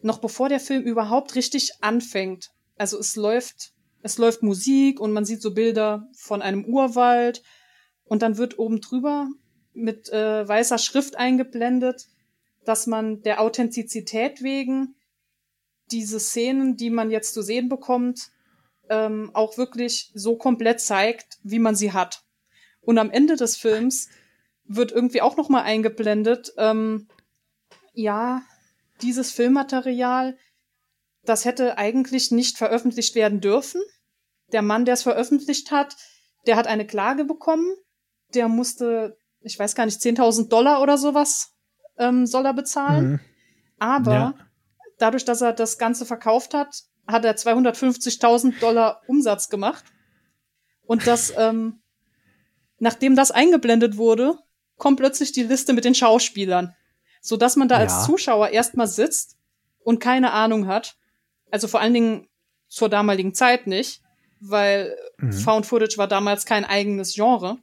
noch 0.00 0.18
bevor 0.18 0.48
der 0.48 0.60
Film 0.60 0.82
überhaupt 0.82 1.34
richtig 1.34 1.72
anfängt, 1.80 2.50
also 2.76 2.98
es 2.98 3.16
läuft, 3.16 3.73
es 4.04 4.18
läuft 4.18 4.42
Musik 4.42 5.00
und 5.00 5.12
man 5.12 5.24
sieht 5.24 5.40
so 5.40 5.54
Bilder 5.54 6.10
von 6.14 6.42
einem 6.42 6.66
Urwald 6.66 7.42
und 8.04 8.20
dann 8.20 8.36
wird 8.36 8.58
oben 8.58 8.82
drüber 8.82 9.28
mit 9.72 10.10
äh, 10.10 10.46
weißer 10.46 10.76
Schrift 10.76 11.16
eingeblendet, 11.16 12.06
dass 12.66 12.86
man 12.86 13.22
der 13.22 13.40
Authentizität 13.40 14.42
wegen 14.42 14.94
diese 15.90 16.20
Szenen, 16.20 16.76
die 16.76 16.90
man 16.90 17.10
jetzt 17.10 17.32
zu 17.32 17.40
sehen 17.40 17.70
bekommt, 17.70 18.30
ähm, 18.90 19.30
auch 19.32 19.56
wirklich 19.56 20.12
so 20.14 20.36
komplett 20.36 20.82
zeigt, 20.82 21.38
wie 21.42 21.58
man 21.58 21.74
sie 21.74 21.92
hat. 21.92 22.24
Und 22.82 22.98
am 22.98 23.10
Ende 23.10 23.36
des 23.36 23.56
Films 23.56 24.10
wird 24.64 24.92
irgendwie 24.92 25.22
auch 25.22 25.38
noch 25.38 25.48
mal 25.48 25.62
eingeblendet, 25.62 26.52
ähm, 26.58 27.08
ja, 27.94 28.42
dieses 29.00 29.32
Filmmaterial, 29.32 30.36
das 31.24 31.46
hätte 31.46 31.78
eigentlich 31.78 32.30
nicht 32.32 32.58
veröffentlicht 32.58 33.14
werden 33.14 33.40
dürfen. 33.40 33.80
Der 34.54 34.62
Mann, 34.62 34.86
der 34.86 34.94
es 34.94 35.02
veröffentlicht 35.02 35.70
hat, 35.70 35.94
der 36.46 36.56
hat 36.56 36.66
eine 36.66 36.86
Klage 36.86 37.26
bekommen. 37.26 37.76
Der 38.32 38.48
musste 38.48 39.18
ich 39.44 39.58
weiß 39.58 39.74
gar 39.74 39.84
nicht, 39.84 40.00
10.000 40.00 40.48
Dollar 40.48 40.80
oder 40.80 40.98
sowas 40.98 41.54
ähm, 41.98 42.26
soll 42.26 42.46
er 42.46 42.54
bezahlen. 42.54 43.12
Mhm. 43.12 43.20
Aber 43.78 44.12
ja. 44.12 44.34
dadurch, 44.98 45.24
dass 45.24 45.42
er 45.42 45.52
das 45.52 45.78
Ganze 45.78 46.06
verkauft 46.06 46.54
hat, 46.54 46.74
hat 47.06 47.24
er 47.24 47.36
250.000 47.36 48.58
Dollar 48.58 49.02
Umsatz 49.06 49.50
gemacht. 49.50 49.84
Und 50.86 51.06
das, 51.06 51.32
ähm, 51.36 51.82
nachdem 52.78 53.14
das 53.14 53.30
eingeblendet 53.30 53.96
wurde, 53.96 54.38
kommt 54.76 54.98
plötzlich 54.98 55.32
die 55.32 55.42
Liste 55.42 55.74
mit 55.74 55.84
den 55.84 55.94
Schauspielern. 55.94 56.74
So 57.20 57.36
dass 57.36 57.56
man 57.56 57.68
da 57.68 57.76
ja. 57.76 57.82
als 57.82 58.04
Zuschauer 58.04 58.48
erstmal 58.48 58.88
sitzt 58.88 59.36
und 59.80 59.98
keine 59.98 60.32
Ahnung 60.32 60.66
hat. 60.66 60.96
Also 61.50 61.68
vor 61.68 61.80
allen 61.80 61.94
Dingen 61.94 62.28
zur 62.68 62.88
damaligen 62.88 63.34
Zeit 63.34 63.66
nicht, 63.66 64.02
weil 64.48 64.96
mhm. 65.18 65.32
Found 65.32 65.66
Footage 65.66 65.98
war 65.98 66.08
damals 66.08 66.46
kein 66.46 66.64
eigenes 66.64 67.14
Genre. 67.14 67.58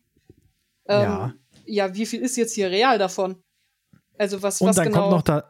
Ähm, 0.88 1.02
ja 1.02 1.34
ja, 1.72 1.94
wie 1.96 2.06
viel 2.06 2.22
ist 2.22 2.38
jetzt 2.38 2.54
hier 2.54 2.70
real 2.70 2.98
davon? 2.98 3.36
Also 4.18 4.42
was, 4.44 4.62
Und 4.62 4.70
was 4.70 4.76
dann 4.76 4.88
genau? 4.88 5.02
Kommt 5.02 5.12
noch 5.12 5.22
da 5.22 5.44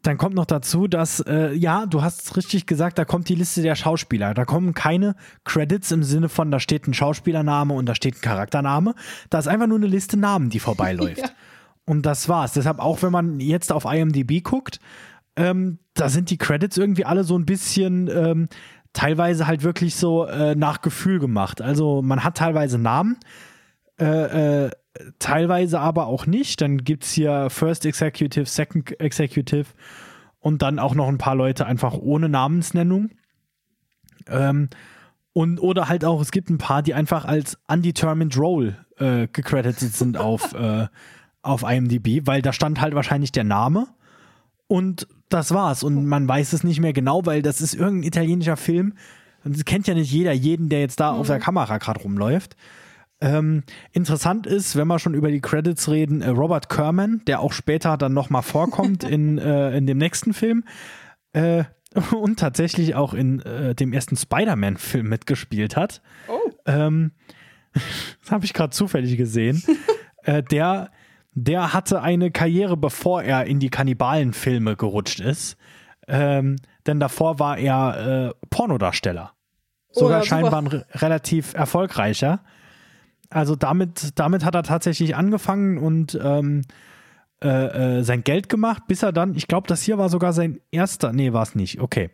dann 0.00 0.16
kommt 0.16 0.36
noch 0.36 0.46
dazu, 0.46 0.86
dass, 0.86 1.18
äh, 1.20 1.52
ja, 1.52 1.86
du 1.86 2.00
hast 2.00 2.22
es 2.22 2.36
richtig 2.36 2.66
gesagt, 2.66 2.98
da 2.98 3.04
kommt 3.04 3.28
die 3.28 3.34
Liste 3.34 3.62
der 3.62 3.74
Schauspieler. 3.74 4.32
Da 4.32 4.44
kommen 4.44 4.74
keine 4.74 5.16
Credits 5.44 5.90
im 5.90 6.04
Sinne 6.04 6.28
von, 6.28 6.52
da 6.52 6.60
steht 6.60 6.86
ein 6.86 6.94
Schauspielername 6.94 7.74
und 7.74 7.84
da 7.84 7.96
steht 7.96 8.14
ein 8.14 8.20
Charaktername. 8.20 8.94
Da 9.28 9.40
ist 9.40 9.48
einfach 9.48 9.66
nur 9.66 9.78
eine 9.78 9.88
Liste 9.88 10.16
Namen, 10.16 10.50
die 10.50 10.60
vorbeiläuft. 10.60 11.18
ja. 11.22 11.30
Und 11.84 12.06
das 12.06 12.28
war's. 12.28 12.52
Deshalb 12.52 12.78
auch, 12.78 13.02
wenn 13.02 13.10
man 13.10 13.40
jetzt 13.40 13.72
auf 13.72 13.84
IMDb 13.84 14.42
guckt, 14.42 14.78
ähm, 15.34 15.80
da 15.94 16.08
sind 16.08 16.30
die 16.30 16.38
Credits 16.38 16.76
irgendwie 16.76 17.04
alle 17.04 17.24
so 17.24 17.36
ein 17.36 17.44
bisschen 17.44 18.08
ähm, 18.08 18.48
teilweise 18.96 19.46
halt 19.46 19.62
wirklich 19.62 19.94
so 19.94 20.24
äh, 20.24 20.54
nach 20.54 20.80
Gefühl 20.80 21.18
gemacht. 21.18 21.60
Also 21.60 22.00
man 22.00 22.24
hat 22.24 22.38
teilweise 22.38 22.78
Namen, 22.78 23.18
äh, 24.00 24.64
äh, 24.64 24.70
teilweise 25.18 25.80
aber 25.80 26.06
auch 26.06 26.24
nicht. 26.26 26.62
Dann 26.62 26.78
gibt 26.78 27.04
es 27.04 27.12
hier 27.12 27.50
First 27.50 27.84
Executive, 27.84 28.46
Second 28.46 28.98
Executive 28.98 29.66
und 30.40 30.62
dann 30.62 30.78
auch 30.78 30.94
noch 30.94 31.08
ein 31.08 31.18
paar 31.18 31.34
Leute 31.34 31.66
einfach 31.66 31.92
ohne 31.92 32.30
Namensnennung. 32.30 33.10
Ähm, 34.28 34.70
und 35.34 35.60
oder 35.60 35.90
halt 35.90 36.02
auch, 36.06 36.22
es 36.22 36.30
gibt 36.30 36.48
ein 36.48 36.56
paar, 36.56 36.82
die 36.82 36.94
einfach 36.94 37.26
als 37.26 37.58
Undetermined 37.68 38.38
Role 38.38 38.78
äh, 38.96 39.28
gecredited 39.30 39.92
sind 39.92 40.16
auf, 40.16 40.54
äh, 40.58 40.86
auf 41.42 41.62
IMDb, 41.70 42.26
weil 42.26 42.40
da 42.40 42.54
stand 42.54 42.80
halt 42.80 42.94
wahrscheinlich 42.94 43.30
der 43.30 43.44
Name 43.44 43.88
und 44.68 45.06
das 45.28 45.52
war's. 45.52 45.82
Und 45.82 46.06
man 46.06 46.28
weiß 46.28 46.52
es 46.52 46.64
nicht 46.64 46.80
mehr 46.80 46.92
genau, 46.92 47.24
weil 47.26 47.42
das 47.42 47.60
ist 47.60 47.74
irgendein 47.74 48.08
italienischer 48.08 48.56
Film. 48.56 48.94
Und 49.44 49.56
das 49.56 49.64
kennt 49.64 49.86
ja 49.86 49.94
nicht 49.94 50.10
jeder, 50.10 50.32
jeden, 50.32 50.68
der 50.68 50.80
jetzt 50.80 51.00
da 51.00 51.12
mhm. 51.12 51.20
auf 51.20 51.26
der 51.26 51.38
Kamera 51.38 51.78
gerade 51.78 52.00
rumläuft. 52.00 52.56
Ähm, 53.20 53.62
interessant 53.92 54.46
ist, 54.46 54.76
wenn 54.76 54.88
wir 54.88 54.98
schon 54.98 55.14
über 55.14 55.30
die 55.30 55.40
Credits 55.40 55.88
reden, 55.88 56.20
äh, 56.20 56.28
Robert 56.28 56.68
Kerman, 56.68 57.22
der 57.26 57.40
auch 57.40 57.52
später 57.52 57.96
dann 57.96 58.12
nochmal 58.12 58.42
vorkommt 58.42 59.04
in, 59.08 59.38
äh, 59.38 59.76
in 59.76 59.86
dem 59.86 59.98
nächsten 59.98 60.34
Film 60.34 60.64
äh, 61.32 61.64
und 62.14 62.38
tatsächlich 62.38 62.94
auch 62.94 63.14
in 63.14 63.40
äh, 63.40 63.74
dem 63.74 63.92
ersten 63.92 64.16
Spider-Man-Film 64.16 65.08
mitgespielt 65.08 65.76
hat. 65.76 66.02
Oh. 66.28 66.50
Ähm, 66.66 67.12
das 67.72 68.30
habe 68.30 68.44
ich 68.44 68.52
gerade 68.52 68.70
zufällig 68.70 69.16
gesehen, 69.16 69.62
äh, 70.24 70.42
der, 70.42 70.90
der 71.38 71.74
hatte 71.74 72.00
eine 72.00 72.30
Karriere, 72.30 72.78
bevor 72.78 73.22
er 73.22 73.44
in 73.44 73.60
die 73.60 73.68
Kannibalenfilme 73.68 74.74
gerutscht 74.74 75.20
ist. 75.20 75.58
Ähm, 76.08 76.56
denn 76.86 76.98
davor 76.98 77.38
war 77.38 77.58
er 77.58 78.30
äh, 78.30 78.46
Pornodarsteller. 78.48 79.32
Sogar 79.90 80.20
Oh 80.20 80.22
ja, 80.22 80.26
scheinbar 80.26 80.58
ein 80.62 80.66
re 80.66 80.86
relativ 80.94 81.52
erfolgreicher. 81.52 82.40
Also 83.28 83.54
damit, 83.54 84.18
damit 84.18 84.44
hat 84.44 84.54
er 84.54 84.62
tatsächlich 84.62 85.14
angefangen 85.14 85.76
und 85.76 86.18
ähm, 86.22 86.62
äh, 87.44 87.98
äh, 87.98 88.02
sein 88.02 88.24
Geld 88.24 88.48
gemacht, 88.48 88.84
bis 88.88 89.02
er 89.02 89.12
dann, 89.12 89.34
ich 89.34 89.46
glaube, 89.46 89.68
das 89.68 89.82
hier 89.82 89.98
war 89.98 90.08
sogar 90.08 90.32
sein 90.32 90.58
erster, 90.70 91.12
nee, 91.12 91.34
war 91.34 91.42
es 91.42 91.54
nicht, 91.54 91.80
okay. 91.80 92.10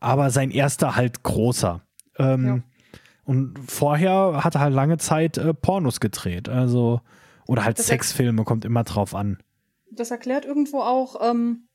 Aber 0.00 0.30
sein 0.30 0.50
erster 0.50 0.96
halt 0.96 1.22
großer. 1.22 1.82
Ähm, 2.18 2.46
Ja. 2.46 2.58
Und 3.24 3.58
vorher 3.70 4.44
hat 4.44 4.54
er 4.54 4.60
halt 4.62 4.74
lange 4.74 4.96
Zeit 4.98 5.38
äh, 5.38 5.52
Pornos 5.52 6.00
gedreht. 6.00 6.48
Also, 6.48 7.00
oder 7.46 7.64
halt 7.64 7.78
Das- 7.78 7.86
Sexfilme, 7.86 8.44
kommt 8.44 8.64
immer 8.64 8.84
drauf 8.84 9.14
an. 9.14 9.42
Das 9.90 10.10
erklärt 10.10 10.44
irgendwo 10.44 10.80
auch, 10.80 11.16
ähm, 11.30 11.68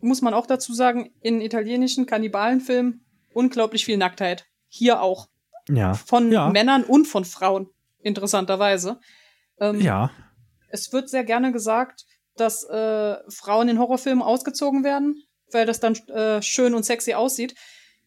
muss 0.00 0.22
man 0.22 0.34
auch 0.34 0.46
dazu 0.46 0.72
sagen, 0.74 1.12
in 1.20 1.40
italienischen 1.40 2.06
Kannibalenfilmen 2.06 3.04
unglaublich 3.32 3.84
viel 3.84 3.96
Nacktheit. 3.96 4.46
Hier 4.68 5.00
auch. 5.02 5.28
Ja. 5.68 5.94
Von 5.94 6.30
Ja. 6.30 6.50
Männern 6.50 6.84
und 6.84 7.06
von 7.06 7.24
Frauen, 7.24 7.68
interessanterweise. 8.00 9.00
Ähm, 9.58 9.80
Ja. 9.80 10.10
Es 10.68 10.92
wird 10.92 11.08
sehr 11.08 11.24
gerne 11.24 11.52
gesagt, 11.52 12.04
dass 12.36 12.64
äh, 12.64 13.16
Frauen 13.30 13.68
in 13.68 13.78
Horrorfilmen 13.78 14.22
ausgezogen 14.22 14.82
werden, 14.82 15.22
weil 15.52 15.66
das 15.66 15.78
dann 15.80 15.94
äh, 16.08 16.42
schön 16.42 16.74
und 16.74 16.84
sexy 16.84 17.14
aussieht. 17.14 17.54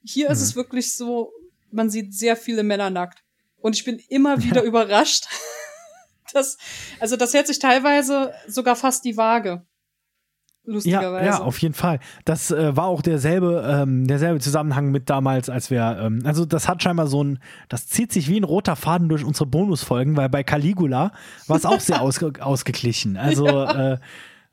Hier 0.03 0.29
ist 0.29 0.39
Mhm. 0.39 0.43
es 0.43 0.55
wirklich 0.55 0.95
so, 0.95 1.31
man 1.71 1.89
sieht 1.89 2.13
sehr 2.13 2.35
viele 2.35 2.63
Männer 2.63 2.89
nackt. 2.89 3.23
Und 3.59 3.75
ich 3.75 3.85
bin 3.85 3.99
immer 4.09 4.37
wieder 4.43 4.63
überrascht. 4.63 5.27
Dass, 6.33 6.57
also 6.99 7.15
das 7.15 7.33
hält 7.33 7.47
sich 7.47 7.59
teilweise 7.59 8.33
sogar 8.47 8.75
fast 8.75 9.05
die 9.05 9.17
Waage. 9.17 9.65
Ja, 10.67 10.73
Lustigerweise. 10.73 11.25
ja, 11.25 11.39
auf 11.39 11.57
jeden 11.59 11.73
Fall. 11.73 11.99
Das 12.25 12.51
äh, 12.51 12.75
war 12.75 12.87
auch 12.87 13.01
derselbe, 13.01 13.65
ähm, 13.65 14.05
derselbe 14.05 14.41
Zusammenhang 14.41 14.91
mit 14.91 15.09
damals, 15.09 15.49
als 15.49 15.71
wir, 15.71 15.97
ähm, 16.01 16.23
also 16.25 16.45
das 16.45 16.67
hat 16.67 16.83
scheinbar 16.83 17.07
so 17.07 17.23
ein, 17.23 17.39
das 17.69 17.87
zieht 17.87 18.11
sich 18.11 18.27
wie 18.27 18.37
ein 18.37 18.43
roter 18.43 18.75
Faden 18.75 19.07
durch 19.07 19.23
unsere 19.23 19.45
Bonusfolgen, 19.45 20.17
weil 20.17 20.27
bei 20.27 20.43
Caligula 20.43 21.13
war 21.47 21.57
es 21.57 21.65
auch 21.65 21.79
sehr 21.79 22.01
ausge 22.01 22.33
ausgeglichen. 22.41 23.15
Also 23.15 23.47
äh, 23.47 23.97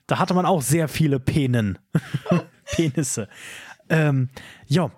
da 0.07 0.19
hatte 0.19 0.35
man 0.35 0.47
auch 0.47 0.63
sehr 0.63 0.87
viele 0.87 1.19
Penen, 1.19 1.79
Penisse. 2.65 3.29
Ähm, 3.89 4.29
ja, 4.67 4.93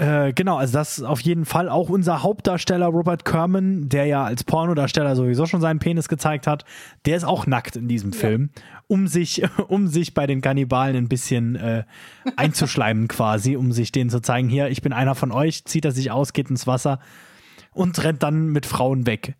äh, 0.00 0.32
genau, 0.32 0.56
also 0.56 0.72
das 0.72 0.96
ist 0.96 1.04
auf 1.04 1.20
jeden 1.20 1.44
Fall 1.44 1.68
auch 1.68 1.90
unser 1.90 2.22
Hauptdarsteller 2.22 2.86
Robert 2.86 3.26
Kerman, 3.26 3.90
der 3.90 4.06
ja 4.06 4.24
als 4.24 4.44
Pornodarsteller 4.44 5.14
sowieso 5.14 5.44
schon 5.44 5.60
seinen 5.60 5.78
Penis 5.78 6.08
gezeigt 6.08 6.46
hat, 6.46 6.64
der 7.04 7.18
ist 7.18 7.24
auch 7.24 7.46
nackt 7.46 7.76
in 7.76 7.86
diesem 7.86 8.14
Film, 8.14 8.48
um 8.86 9.08
sich, 9.08 9.42
um 9.68 9.88
sich 9.88 10.14
bei 10.14 10.26
den 10.26 10.40
Kannibalen 10.40 10.96
ein 10.96 11.08
bisschen 11.08 11.54
äh, 11.54 11.84
einzuschleimen 12.34 13.08
quasi, 13.08 13.56
um 13.56 13.72
sich 13.72 13.92
denen 13.92 14.08
zu 14.08 14.22
zeigen, 14.22 14.48
hier, 14.48 14.68
ich 14.68 14.80
bin 14.80 14.94
einer 14.94 15.14
von 15.14 15.32
euch, 15.32 15.66
zieht 15.66 15.84
er 15.84 15.92
sich 15.92 16.10
aus, 16.10 16.32
geht 16.32 16.48
ins 16.48 16.66
Wasser 16.66 16.98
und 17.72 18.02
rennt 18.02 18.22
dann 18.22 18.46
mit 18.46 18.64
Frauen 18.64 19.04
weg. 19.04 19.34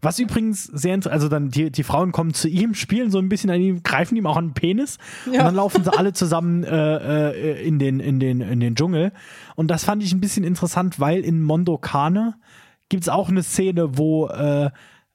Was 0.00 0.18
übrigens 0.20 0.64
sehr 0.64 0.94
interessant, 0.94 1.12
also 1.14 1.28
dann 1.28 1.48
die, 1.50 1.72
die 1.72 1.82
Frauen 1.82 2.12
kommen 2.12 2.32
zu 2.32 2.48
ihm, 2.48 2.74
spielen 2.74 3.10
so 3.10 3.18
ein 3.18 3.28
bisschen 3.28 3.50
an 3.50 3.60
ihm, 3.60 3.82
greifen 3.82 4.14
ihm 4.16 4.26
auch 4.26 4.36
an 4.36 4.48
den 4.48 4.54
Penis 4.54 4.98
und 5.26 5.34
Ja. 5.34 5.42
dann 5.44 5.56
laufen 5.56 5.82
sie 5.82 5.92
alle 5.92 6.12
zusammen 6.12 6.62
äh, 6.62 7.30
äh, 7.30 7.66
in, 7.66 7.80
den, 7.80 7.98
in, 7.98 8.20
den, 8.20 8.40
in 8.40 8.60
den 8.60 8.76
Dschungel. 8.76 9.12
Und 9.56 9.68
das 9.72 9.84
fand 9.84 10.02
ich 10.04 10.12
ein 10.12 10.20
bisschen 10.20 10.44
interessant, 10.44 11.00
weil 11.00 11.20
in 11.22 11.42
Mondokane 11.42 12.34
gibt 12.88 13.02
es 13.02 13.08
auch 13.08 13.28
eine 13.28 13.42
Szene, 13.42 13.98
wo 13.98 14.28
äh, 14.28 14.70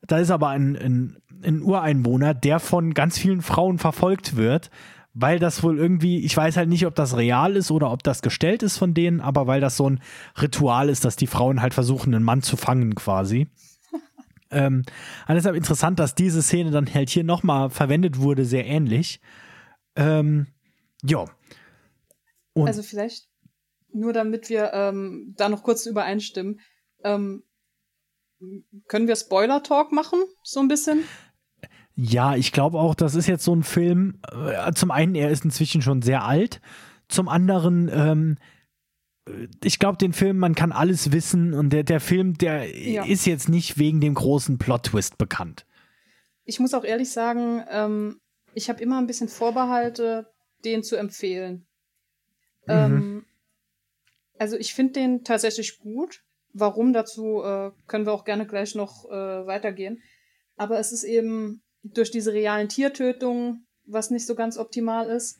da 0.05 0.17
ist 0.17 0.31
aber 0.31 0.49
ein, 0.49 0.75
ein, 0.75 1.17
ein 1.45 1.61
Ureinwohner, 1.61 2.33
der 2.33 2.59
von 2.59 2.93
ganz 2.93 3.17
vielen 3.17 3.41
Frauen 3.41 3.79
verfolgt 3.79 4.35
wird, 4.35 4.69
weil 5.13 5.39
das 5.39 5.63
wohl 5.63 5.77
irgendwie, 5.77 6.19
ich 6.25 6.35
weiß 6.35 6.57
halt 6.57 6.67
nicht, 6.67 6.85
ob 6.85 6.95
das 6.95 7.15
real 7.15 7.55
ist 7.55 7.71
oder 7.71 7.89
ob 7.89 8.03
das 8.03 8.21
gestellt 8.21 8.63
ist 8.63 8.77
von 8.77 8.93
denen, 8.93 9.21
aber 9.21 9.47
weil 9.47 9.61
das 9.61 9.77
so 9.77 9.89
ein 9.89 10.01
Ritual 10.41 10.89
ist, 10.89 11.05
dass 11.05 11.15
die 11.15 11.27
Frauen 11.27 11.61
halt 11.61 11.73
versuchen, 11.73 12.13
einen 12.13 12.25
Mann 12.25 12.41
zu 12.41 12.57
fangen 12.57 12.95
quasi. 12.95 13.47
Ähm, 14.53 14.83
und 15.27 15.35
deshalb 15.35 15.55
interessant, 15.55 15.99
dass 15.99 16.15
diese 16.15 16.41
Szene 16.41 16.71
dann 16.71 16.91
halt 16.93 17.09
hier 17.09 17.23
nochmal 17.23 17.69
verwendet 17.69 18.19
wurde, 18.19 18.45
sehr 18.45 18.65
ähnlich. 18.65 19.19
Ähm, 19.95 20.47
ja. 21.03 21.25
Also 22.55 22.83
vielleicht 22.83 23.27
nur 23.91 24.13
damit 24.13 24.49
wir 24.49 24.73
ähm, 24.73 25.33
da 25.37 25.49
noch 25.49 25.63
kurz 25.63 25.85
übereinstimmen. 25.85 26.59
Ähm, 27.03 27.43
können 28.87 29.07
wir 29.07 29.15
Spoiler-Talk 29.15 29.91
machen, 29.91 30.19
so 30.43 30.59
ein 30.59 30.67
bisschen? 30.67 31.03
ja, 31.95 32.35
ich 32.35 32.51
glaube 32.51 32.79
auch, 32.79 32.95
das 32.95 33.15
ist 33.15 33.27
jetzt 33.27 33.43
so 33.43 33.55
ein 33.55 33.63
Film. 33.63 34.19
Äh, 34.31 34.73
zum 34.73 34.91
einen, 34.91 35.15
er 35.15 35.29
ist 35.29 35.45
inzwischen 35.45 35.81
schon 35.81 36.01
sehr 36.01 36.25
alt. 36.25 36.59
Zum 37.07 37.29
anderen, 37.29 37.89
ähm, 37.93 38.37
ich 39.63 39.79
glaube, 39.79 39.97
den 39.97 40.13
Film, 40.13 40.37
man 40.37 40.55
kann 40.55 40.71
alles 40.71 41.11
wissen 41.11 41.53
und 41.53 41.69
der, 41.71 41.83
der 41.83 41.99
Film, 41.99 42.37
der 42.37 42.69
Ja. 42.77 43.05
ist 43.05 43.25
jetzt 43.25 43.47
nicht 43.49 43.77
wegen 43.77 44.01
dem 44.01 44.15
großen 44.15 44.57
Plot-Twist 44.57 45.17
bekannt. 45.17 45.65
Ich 46.45 46.59
muss 46.59 46.73
auch 46.73 46.83
ehrlich 46.83 47.09
sagen, 47.11 47.63
ähm, 47.69 48.19
ich 48.53 48.69
habe 48.69 48.81
immer 48.81 48.97
ein 48.97 49.07
bisschen 49.07 49.29
Vorbehalte, 49.29 50.27
den 50.65 50.83
zu 50.83 50.97
empfehlen. 50.97 51.65
Ähm, 52.67 53.25
also 54.37 54.57
ich 54.57 54.73
finde 54.73 54.93
den 54.93 55.23
tatsächlich 55.23 55.79
gut. 55.79 56.23
Warum 56.53 56.93
dazu 56.93 57.41
äh, 57.43 57.71
können 57.87 58.05
wir 58.05 58.13
auch 58.13 58.25
gerne 58.25 58.45
gleich 58.45 58.75
noch 58.75 59.05
äh, 59.09 59.11
weitergehen. 59.47 60.01
Aber 60.55 60.79
es 60.79 60.91
ist 60.91 61.03
eben 61.03 61.63
durch 61.81 62.11
diese 62.11 62.31
realen 62.33 62.69
Tiertötungen, 62.69 63.65
was 63.85 64.11
nicht 64.11 64.25
so 64.25 64.35
ganz 64.35 64.57
optimal 64.57 65.07
ist, 65.09 65.39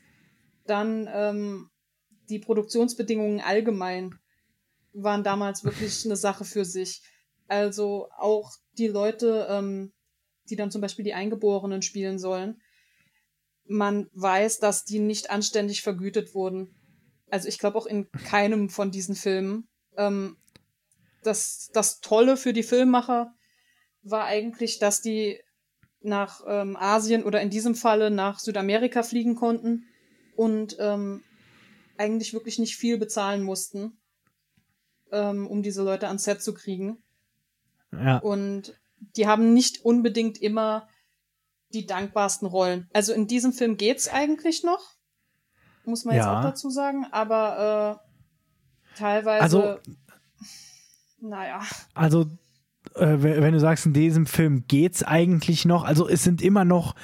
dann 0.65 1.07
ähm, 1.13 1.69
die 2.29 2.39
Produktionsbedingungen 2.39 3.41
allgemein 3.41 4.15
waren 4.93 5.23
damals 5.23 5.63
wirklich 5.63 6.05
eine 6.05 6.15
Sache 6.15 6.45
für 6.45 6.65
sich. 6.65 7.01
Also 7.47 8.09
auch 8.17 8.51
die 8.77 8.87
Leute, 8.87 9.47
ähm, 9.49 9.91
die 10.49 10.55
dann 10.55 10.71
zum 10.71 10.81
Beispiel 10.81 11.05
die 11.05 11.13
Eingeborenen 11.13 11.81
spielen 11.81 12.19
sollen, 12.19 12.61
man 13.65 14.09
weiß, 14.13 14.59
dass 14.59 14.83
die 14.85 14.99
nicht 14.99 15.29
anständig 15.29 15.81
vergütet 15.81 16.35
wurden. 16.35 16.75
Also 17.29 17.47
ich 17.47 17.59
glaube 17.59 17.77
auch 17.77 17.85
in 17.85 18.11
keinem 18.11 18.69
von 18.69 18.91
diesen 18.91 19.15
Filmen. 19.15 19.67
Ähm, 19.97 20.37
das, 21.23 21.69
das 21.73 22.01
Tolle 22.01 22.37
für 22.37 22.53
die 22.53 22.63
Filmmacher 22.63 23.33
war 24.03 24.25
eigentlich, 24.25 24.79
dass 24.79 25.01
die 25.01 25.39
nach 26.01 26.41
ähm, 26.45 26.75
Asien 26.75 27.23
oder 27.23 27.41
in 27.41 27.49
diesem 27.49 27.75
Falle 27.75 28.11
nach 28.11 28.39
Südamerika 28.39 29.03
fliegen 29.03 29.35
konnten 29.35 29.85
und 30.35 30.75
ähm, 30.79 31.23
eigentlich 31.97 32.33
wirklich 32.33 32.59
nicht 32.59 32.75
viel 32.77 32.97
bezahlen 32.97 33.43
mussten, 33.43 33.97
ähm, 35.11 35.47
um 35.47 35.61
diese 35.63 35.83
Leute 35.83 36.07
ans 36.07 36.23
Set 36.23 36.41
zu 36.41 36.53
kriegen. 36.53 36.97
Ja. 37.91 38.17
Und 38.17 38.73
die 39.17 39.27
haben 39.27 39.53
nicht 39.53 39.83
unbedingt 39.85 40.41
immer 40.41 40.87
die 41.73 41.85
dankbarsten 41.85 42.47
Rollen. 42.47 42.87
Also 42.93 43.13
in 43.13 43.27
diesem 43.27 43.53
Film 43.53 43.77
geht's 43.77 44.07
eigentlich 44.07 44.63
noch, 44.63 44.93
muss 45.85 46.05
man 46.05 46.15
jetzt 46.15 46.25
Ja. 46.25 46.39
auch 46.39 46.43
dazu 46.43 46.69
sagen, 46.69 47.05
aber 47.11 47.99
äh, 48.95 48.97
teilweise, 48.97 49.41
Also- 49.43 49.79
naja, 51.19 51.61
Also, 51.93 52.21
äh, 52.95 53.17
wenn 53.21 53.41
wenn 53.41 53.53
du 53.53 53.59
sagst, 53.59 53.85
in 53.85 53.93
diesem 53.93 54.25
Film 54.25 54.65
geht's 54.67 55.03
eigentlich 55.03 55.65
noch, 55.65 55.83
also 55.83 56.07
es 56.07 56.23
sind 56.23 56.41
immer 56.41 56.65
noch 56.65 56.95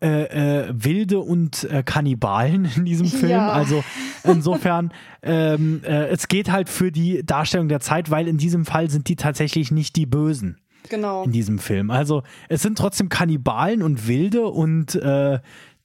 äh, 0.00 0.66
äh, 0.66 0.72
Wilde 0.72 1.20
und 1.20 1.64
äh, 1.64 1.82
Kannibalen 1.82 2.68
in 2.76 2.84
diesem 2.84 3.06
Film. 3.06 3.30
Ja. 3.30 3.48
Also 3.50 3.82
insofern, 4.24 4.92
ähm, 5.22 5.80
äh, 5.84 6.08
es 6.08 6.28
geht 6.28 6.50
halt 6.50 6.68
für 6.68 6.92
die 6.92 7.24
Darstellung 7.24 7.68
der 7.68 7.80
Zeit, 7.80 8.10
weil 8.10 8.28
in 8.28 8.36
diesem 8.36 8.64
Fall 8.64 8.90
sind 8.90 9.08
die 9.08 9.16
tatsächlich 9.16 9.70
nicht 9.70 9.96
die 9.96 10.06
Bösen 10.06 10.58
genau. 10.88 11.24
in 11.24 11.32
diesem 11.32 11.58
Film. 11.58 11.90
Also 11.90 12.22
es 12.48 12.62
sind 12.62 12.78
trotzdem 12.78 13.08
Kannibalen 13.08 13.82
und 13.82 14.06
Wilde 14.06 14.46
und 14.46 14.94
äh, 14.96 15.38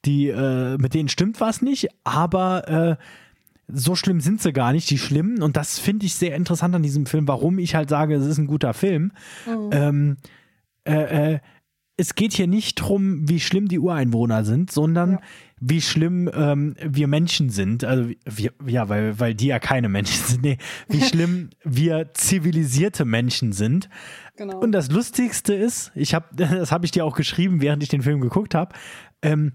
die, 0.03 0.28
äh, 0.28 0.78
mit 0.78 0.93
denen 0.93 1.09
stimmt 1.09 1.39
was 1.39 1.62
nicht, 1.62 1.88
aber 2.03 2.97
so 3.74 3.95
schlimm 3.95 4.20
sind 4.20 4.41
sie 4.41 4.51
gar 4.51 4.74
nicht, 4.74 4.89
die 4.89 4.97
Schlimmen. 4.97 5.41
Und 5.41 5.55
das 5.55 5.80
finde 5.80 6.05
ich 6.05 6.16
sehr 6.16 6.36
interessant 6.36 6.76
an 6.76 6.84
diesem 6.84 7.05
Film, 7.05 7.28
warum 7.28 7.59
ich 7.59 7.76
halt 7.76 7.89
sage, 7.89 8.16
es 8.16 8.26
ist 8.26 8.38
ein 8.38 8.47
guter 8.47 8.74
Film. 8.74 9.14
Mhm. 9.47 9.70
Ähm, 9.72 10.18
äh, 10.84 11.34
äh, 11.34 11.39
es 11.98 12.16
geht 12.16 12.34
hier 12.34 12.48
nicht 12.48 12.76
drum, 12.76 13.28
wie 13.30 13.39
schlimm 13.39 13.68
die 13.68 13.78
Ureinwohner 13.80 14.44
sind, 14.44 14.72
sondern 14.72 15.12
Ja. 15.12 15.20
wie 15.60 15.82
schlimm 15.82 16.30
ähm, 16.34 16.76
wir 16.84 17.08
Menschen 17.08 17.50
sind. 17.50 17.84
Also 17.84 18.10
wir, 18.26 18.54
ja, 18.66 18.89
weil, 18.89 19.20
weil 19.20 19.36
die 19.36 19.48
ja 19.48 19.60
keine 19.60 19.88
Menschen 19.89 20.24
sind. 20.28 20.42
Nee, 20.44 20.58
wie 20.88 21.02
schlimm 21.04 21.50
wir 21.64 22.14
zivilisierte 22.14 23.06
Menschen 23.06 23.52
sind. 23.54 23.89
genau. 24.36 24.60
Und 24.60 24.72
das 24.72 24.89
Lustigste 24.89 25.54
ist, 25.54 25.92
ich 25.94 26.14
habe, 26.16 26.26
das 26.36 26.72
habe 26.72 26.86
ich 26.86 26.92
dir 26.92 27.06
auch 27.06 27.16
geschrieben, 27.16 27.62
während 27.62 27.84
ich 27.84 27.89
den 27.89 28.02
Film 28.02 28.22
geguckt 28.22 28.56
habe. 28.56 28.74
Ähm, 29.22 29.54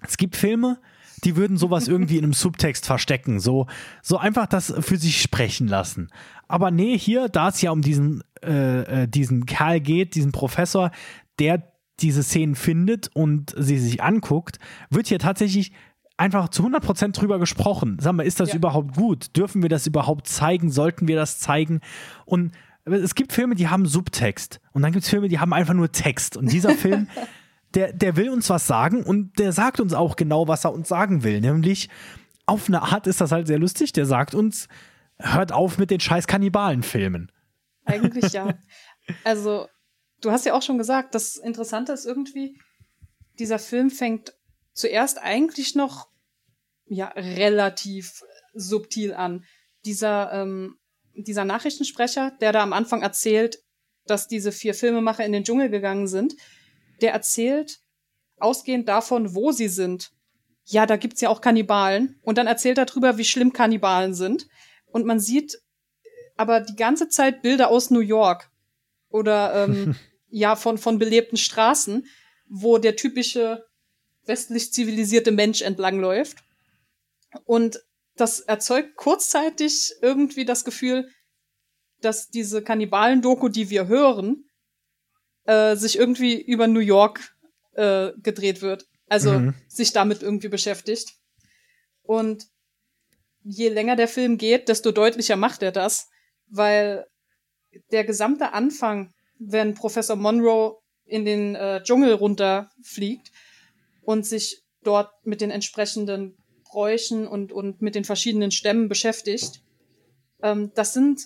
es 0.00 0.16
gibt 0.16 0.36
Filme, 0.36 0.78
die 1.24 1.34
würden 1.36 1.56
sowas 1.58 1.88
irgendwie 1.88 2.16
in 2.16 2.24
einem 2.24 2.32
Subtext 2.32 2.86
verstecken, 2.86 3.40
so, 3.40 3.66
so 4.00 4.16
einfach 4.18 4.46
das 4.46 4.72
für 4.78 4.96
sich 4.96 5.20
sprechen 5.20 5.66
lassen. 5.66 6.10
Aber 6.46 6.70
nee, 6.70 6.96
hier, 6.96 7.28
da 7.28 7.48
es 7.48 7.60
ja 7.60 7.72
um 7.72 7.82
diesen 7.82 8.22
äh, 8.42 9.02
äh, 9.02 9.08
diesen 9.08 9.44
Kerl 9.44 9.80
geht, 9.80 10.14
diesen 10.14 10.30
Professor, 10.30 10.92
der 11.38 11.72
diese 12.00 12.22
Szenen 12.22 12.54
findet 12.54 13.10
und 13.14 13.54
sie 13.56 13.78
sich 13.78 14.02
anguckt, 14.02 14.58
wird 14.90 15.08
hier 15.08 15.18
tatsächlich 15.18 15.72
einfach 16.16 16.48
zu 16.48 16.64
100% 16.64 17.12
drüber 17.12 17.38
gesprochen. 17.38 17.98
Sag 18.00 18.12
mal, 18.12 18.26
ist 18.26 18.40
das 18.40 18.50
ja. 18.50 18.56
überhaupt 18.56 18.96
gut? 18.96 19.36
Dürfen 19.36 19.62
wir 19.62 19.68
das 19.68 19.86
überhaupt 19.86 20.26
zeigen? 20.26 20.70
Sollten 20.70 21.08
wir 21.08 21.16
das 21.16 21.38
zeigen? 21.38 21.80
Und 22.24 22.52
es 22.84 23.14
gibt 23.14 23.32
Filme, 23.32 23.54
die 23.54 23.68
haben 23.68 23.86
Subtext. 23.86 24.60
Und 24.72 24.82
dann 24.82 24.92
gibt 24.92 25.04
es 25.04 25.10
Filme, 25.10 25.28
die 25.28 25.38
haben 25.38 25.52
einfach 25.52 25.74
nur 25.74 25.92
Text. 25.92 26.36
Und 26.36 26.52
dieser 26.52 26.70
Film, 26.74 27.08
der, 27.74 27.92
der 27.92 28.16
will 28.16 28.30
uns 28.30 28.50
was 28.50 28.66
sagen 28.66 29.02
und 29.02 29.38
der 29.38 29.52
sagt 29.52 29.80
uns 29.80 29.94
auch 29.94 30.16
genau, 30.16 30.48
was 30.48 30.64
er 30.64 30.72
uns 30.72 30.88
sagen 30.88 31.22
will. 31.22 31.40
Nämlich, 31.40 31.88
auf 32.46 32.68
eine 32.68 32.82
Art 32.82 33.06
ist 33.06 33.20
das 33.20 33.30
halt 33.30 33.46
sehr 33.46 33.58
lustig. 33.58 33.92
Der 33.92 34.06
sagt 34.06 34.34
uns, 34.34 34.68
hört 35.18 35.52
auf 35.52 35.78
mit 35.78 35.90
den 35.90 36.00
scheiß 36.00 36.26
Kannibalen-Filmen. 36.26 37.30
Eigentlich 37.84 38.32
ja. 38.32 38.54
Also, 39.24 39.68
du 40.20 40.30
hast 40.30 40.46
ja 40.46 40.54
auch 40.54 40.62
schon 40.62 40.78
gesagt, 40.78 41.14
das 41.14 41.36
Interessante 41.36 41.92
ist 41.92 42.06
irgendwie, 42.06 42.58
dieser 43.38 43.58
Film 43.58 43.90
fängt 43.90 44.34
zuerst 44.72 45.18
eigentlich 45.18 45.74
noch 45.74 46.08
ja 46.86 47.08
relativ 47.08 48.22
subtil 48.54 49.14
an. 49.14 49.44
Dieser 49.84 50.32
ähm, 50.32 50.78
dieser 51.14 51.44
Nachrichtensprecher, 51.44 52.32
der 52.40 52.52
da 52.52 52.62
am 52.62 52.72
Anfang 52.72 53.02
erzählt, 53.02 53.58
dass 54.06 54.28
diese 54.28 54.52
vier 54.52 54.74
Filmemacher 54.74 55.24
in 55.24 55.32
den 55.32 55.44
Dschungel 55.44 55.68
gegangen 55.68 56.06
sind, 56.06 56.34
der 57.00 57.12
erzählt 57.12 57.80
ausgehend 58.38 58.88
davon, 58.88 59.34
wo 59.34 59.52
sie 59.52 59.68
sind. 59.68 60.12
Ja, 60.64 60.86
da 60.86 60.96
gibt's 60.96 61.20
ja 61.20 61.28
auch 61.28 61.40
Kannibalen. 61.40 62.18
Und 62.22 62.38
dann 62.38 62.46
erzählt 62.46 62.78
er 62.78 62.86
darüber, 62.86 63.18
wie 63.18 63.24
schlimm 63.24 63.52
Kannibalen 63.52 64.14
sind. 64.14 64.46
Und 64.86 65.06
man 65.06 65.18
sieht 65.18 65.58
aber 66.36 66.60
die 66.60 66.76
ganze 66.76 67.08
Zeit 67.08 67.42
Bilder 67.42 67.68
aus 67.68 67.90
New 67.90 68.00
York 68.00 68.50
oder 69.08 69.64
ähm, 69.64 69.96
ja 70.28 70.56
von 70.56 70.78
von 70.78 70.98
belebten 70.98 71.38
Straßen, 71.38 72.06
wo 72.48 72.78
der 72.78 72.96
typische 72.96 73.64
westlich 74.24 74.72
zivilisierte 74.72 75.32
Mensch 75.32 75.62
entlangläuft. 75.62 76.38
Und 77.44 77.80
das 78.16 78.40
erzeugt 78.40 78.96
kurzzeitig 78.96 79.94
irgendwie 80.02 80.44
das 80.44 80.64
Gefühl, 80.64 81.08
dass 82.00 82.28
diese 82.28 82.62
Kannibalen-Doku, 82.62 83.48
die 83.48 83.70
wir 83.70 83.86
hören, 83.86 84.44
äh, 85.44 85.76
sich 85.76 85.98
irgendwie 85.98 86.40
über 86.40 86.66
New 86.66 86.80
York 86.80 87.34
äh, 87.74 88.12
gedreht 88.22 88.62
wird. 88.62 88.86
Also 89.08 89.32
mhm. 89.32 89.54
sich 89.66 89.92
damit 89.92 90.22
irgendwie 90.22 90.48
beschäftigt. 90.48 91.14
Und 92.02 92.46
je 93.42 93.68
länger 93.68 93.96
der 93.96 94.08
Film 94.08 94.36
geht, 94.36 94.68
desto 94.68 94.92
deutlicher 94.92 95.36
macht 95.36 95.62
er 95.62 95.72
das, 95.72 96.08
weil 96.48 97.06
der 97.90 98.04
gesamte 98.04 98.52
Anfang, 98.52 99.12
wenn 99.38 99.74
Professor 99.74 100.16
Monroe 100.16 100.76
in 101.04 101.24
den 101.24 101.54
äh, 101.54 101.82
Dschungel 101.82 102.12
runterfliegt 102.14 103.30
und 104.02 104.26
sich 104.26 104.62
dort 104.82 105.10
mit 105.24 105.40
den 105.40 105.50
entsprechenden 105.50 106.36
Bräuchen 106.64 107.26
und, 107.26 107.52
und 107.52 107.80
mit 107.80 107.94
den 107.94 108.04
verschiedenen 108.04 108.50
Stämmen 108.50 108.88
beschäftigt. 108.88 109.62
Ähm, 110.42 110.72
das 110.74 110.92
sind 110.92 111.22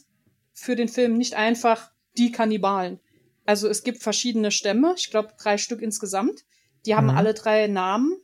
für 0.53 0.77
den 0.77 0.89
Film 0.89 1.17
nicht 1.17 1.35
einfach 1.35 1.91
die 2.17 2.33
Kannibalen. 2.33 3.01
Also 3.45 3.69
es 3.69 3.83
gibt 3.83 4.03
verschiedene 4.03 4.51
Stämme, 4.51 4.95
ich 4.97 5.11
glaube 5.11 5.35
drei 5.39 5.59
Stück 5.59 5.83
insgesamt. 5.83 6.45
Die 6.87 6.95
haben 6.95 7.09
mhm. 7.09 7.17
alle 7.17 7.35
drei 7.35 7.67
Namen. 7.67 8.17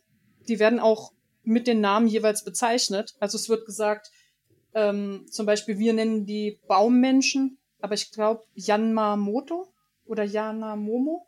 Die 0.49 0.59
werden 0.59 0.79
auch 0.79 1.13
mit 1.43 1.67
den 1.67 1.81
Namen 1.81 2.07
jeweils 2.07 2.45
bezeichnet. 2.45 3.15
Also 3.21 3.37
es 3.37 3.49
wird 3.49 3.67
gesagt, 3.67 4.11
ähm, 4.75 5.27
zum 5.31 5.47
Beispiel 5.47 5.79
wir 5.79 5.93
nennen 5.93 6.27
die 6.27 6.61
Baummenschen, 6.69 7.58
aber 7.81 7.95
ich 7.95 8.11
glaube 8.11 8.45
Yanmamoto 8.55 9.69
oder 10.05 10.25
Yanamomo. 10.25 11.27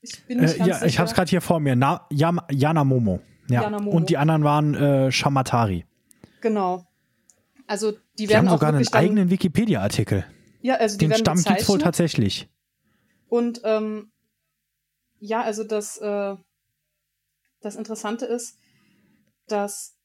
Ich 0.00 0.24
bin 0.26 0.40
nicht 0.40 0.54
äh, 0.54 0.58
ganz 0.58 0.68
ja, 0.68 0.74
sicher. 0.74 0.86
ich 0.86 0.98
habe 0.98 1.08
es 1.08 1.14
gerade 1.14 1.30
hier 1.30 1.40
vor 1.40 1.60
mir. 1.60 1.76
Na, 1.76 2.06
Yam, 2.10 2.40
Yanamomo. 2.50 3.20
Ja. 3.48 3.66
Und 3.68 4.10
die 4.10 4.16
anderen 4.16 4.44
waren 4.44 4.74
äh, 4.74 5.12
Shamatari. 5.12 5.86
Genau. 6.40 6.84
Also 7.66 7.92
die, 7.92 7.98
die 8.18 8.28
werden 8.28 8.48
haben 8.48 8.58
sogar 8.58 8.74
einen 8.74 8.86
eigenen 8.92 9.30
Wikipedia-Artikel. 9.30 10.24
Ja, 10.62 10.74
also 10.76 10.98
die 10.98 11.08
Den 11.08 11.16
Stamm 11.16 11.42
gibt 11.42 11.60
es 11.60 11.68
wohl 11.68 11.78
tatsächlich. 11.78 12.48
Und 13.28 13.60
ähm, 13.64 14.10
ja, 15.18 15.42
also 15.42 15.64
das, 15.64 15.98
äh, 15.98 16.36
das 17.60 17.76
Interessante 17.76 18.26
ist, 18.26 18.58
dass 19.48 19.96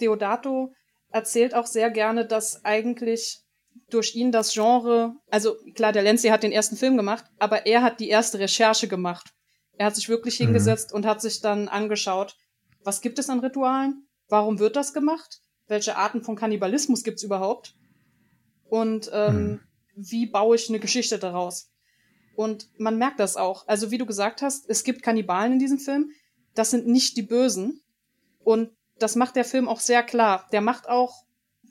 Deodato 0.00 0.72
erzählt 1.10 1.54
auch 1.54 1.66
sehr 1.66 1.90
gerne, 1.90 2.26
dass 2.26 2.64
eigentlich 2.64 3.45
durch 3.90 4.14
ihn 4.14 4.32
das 4.32 4.52
Genre, 4.52 5.14
also 5.30 5.56
klar, 5.74 5.92
der 5.92 6.02
Lenzi 6.02 6.28
hat 6.28 6.42
den 6.42 6.52
ersten 6.52 6.76
Film 6.76 6.96
gemacht, 6.96 7.24
aber 7.38 7.66
er 7.66 7.82
hat 7.82 8.00
die 8.00 8.08
erste 8.08 8.38
Recherche 8.38 8.88
gemacht. 8.88 9.32
Er 9.78 9.86
hat 9.86 9.96
sich 9.96 10.08
wirklich 10.08 10.40
mhm. 10.40 10.46
hingesetzt 10.46 10.90
mhm. 10.90 10.96
und 10.96 11.06
hat 11.06 11.20
sich 11.20 11.40
dann 11.40 11.68
angeschaut, 11.68 12.36
was 12.82 13.00
gibt 13.00 13.18
es 13.18 13.30
an 13.30 13.40
Ritualen? 13.40 14.06
Warum 14.28 14.58
wird 14.58 14.76
das 14.76 14.92
gemacht? 14.92 15.40
Welche 15.68 15.96
Arten 15.96 16.22
von 16.22 16.36
Kannibalismus 16.36 17.04
gibt 17.04 17.18
es 17.18 17.24
überhaupt? 17.24 17.74
Und 18.68 19.10
ähm, 19.12 19.36
mhm. 19.36 19.60
wie 19.94 20.26
baue 20.26 20.56
ich 20.56 20.68
eine 20.68 20.80
Geschichte 20.80 21.18
daraus? 21.18 21.70
Und 22.34 22.68
man 22.78 22.98
merkt 22.98 23.20
das 23.20 23.36
auch. 23.36 23.66
Also 23.66 23.90
wie 23.90 23.98
du 23.98 24.06
gesagt 24.06 24.42
hast, 24.42 24.68
es 24.68 24.84
gibt 24.84 25.02
Kannibalen 25.02 25.54
in 25.54 25.58
diesem 25.58 25.78
Film. 25.78 26.10
Das 26.54 26.70
sind 26.70 26.86
nicht 26.86 27.16
die 27.16 27.22
Bösen. 27.22 27.82
Und 28.40 28.70
das 28.98 29.16
macht 29.16 29.36
der 29.36 29.44
Film 29.44 29.68
auch 29.68 29.80
sehr 29.80 30.02
klar. 30.02 30.46
Der 30.52 30.60
macht 30.60 30.88
auch, 30.88 31.24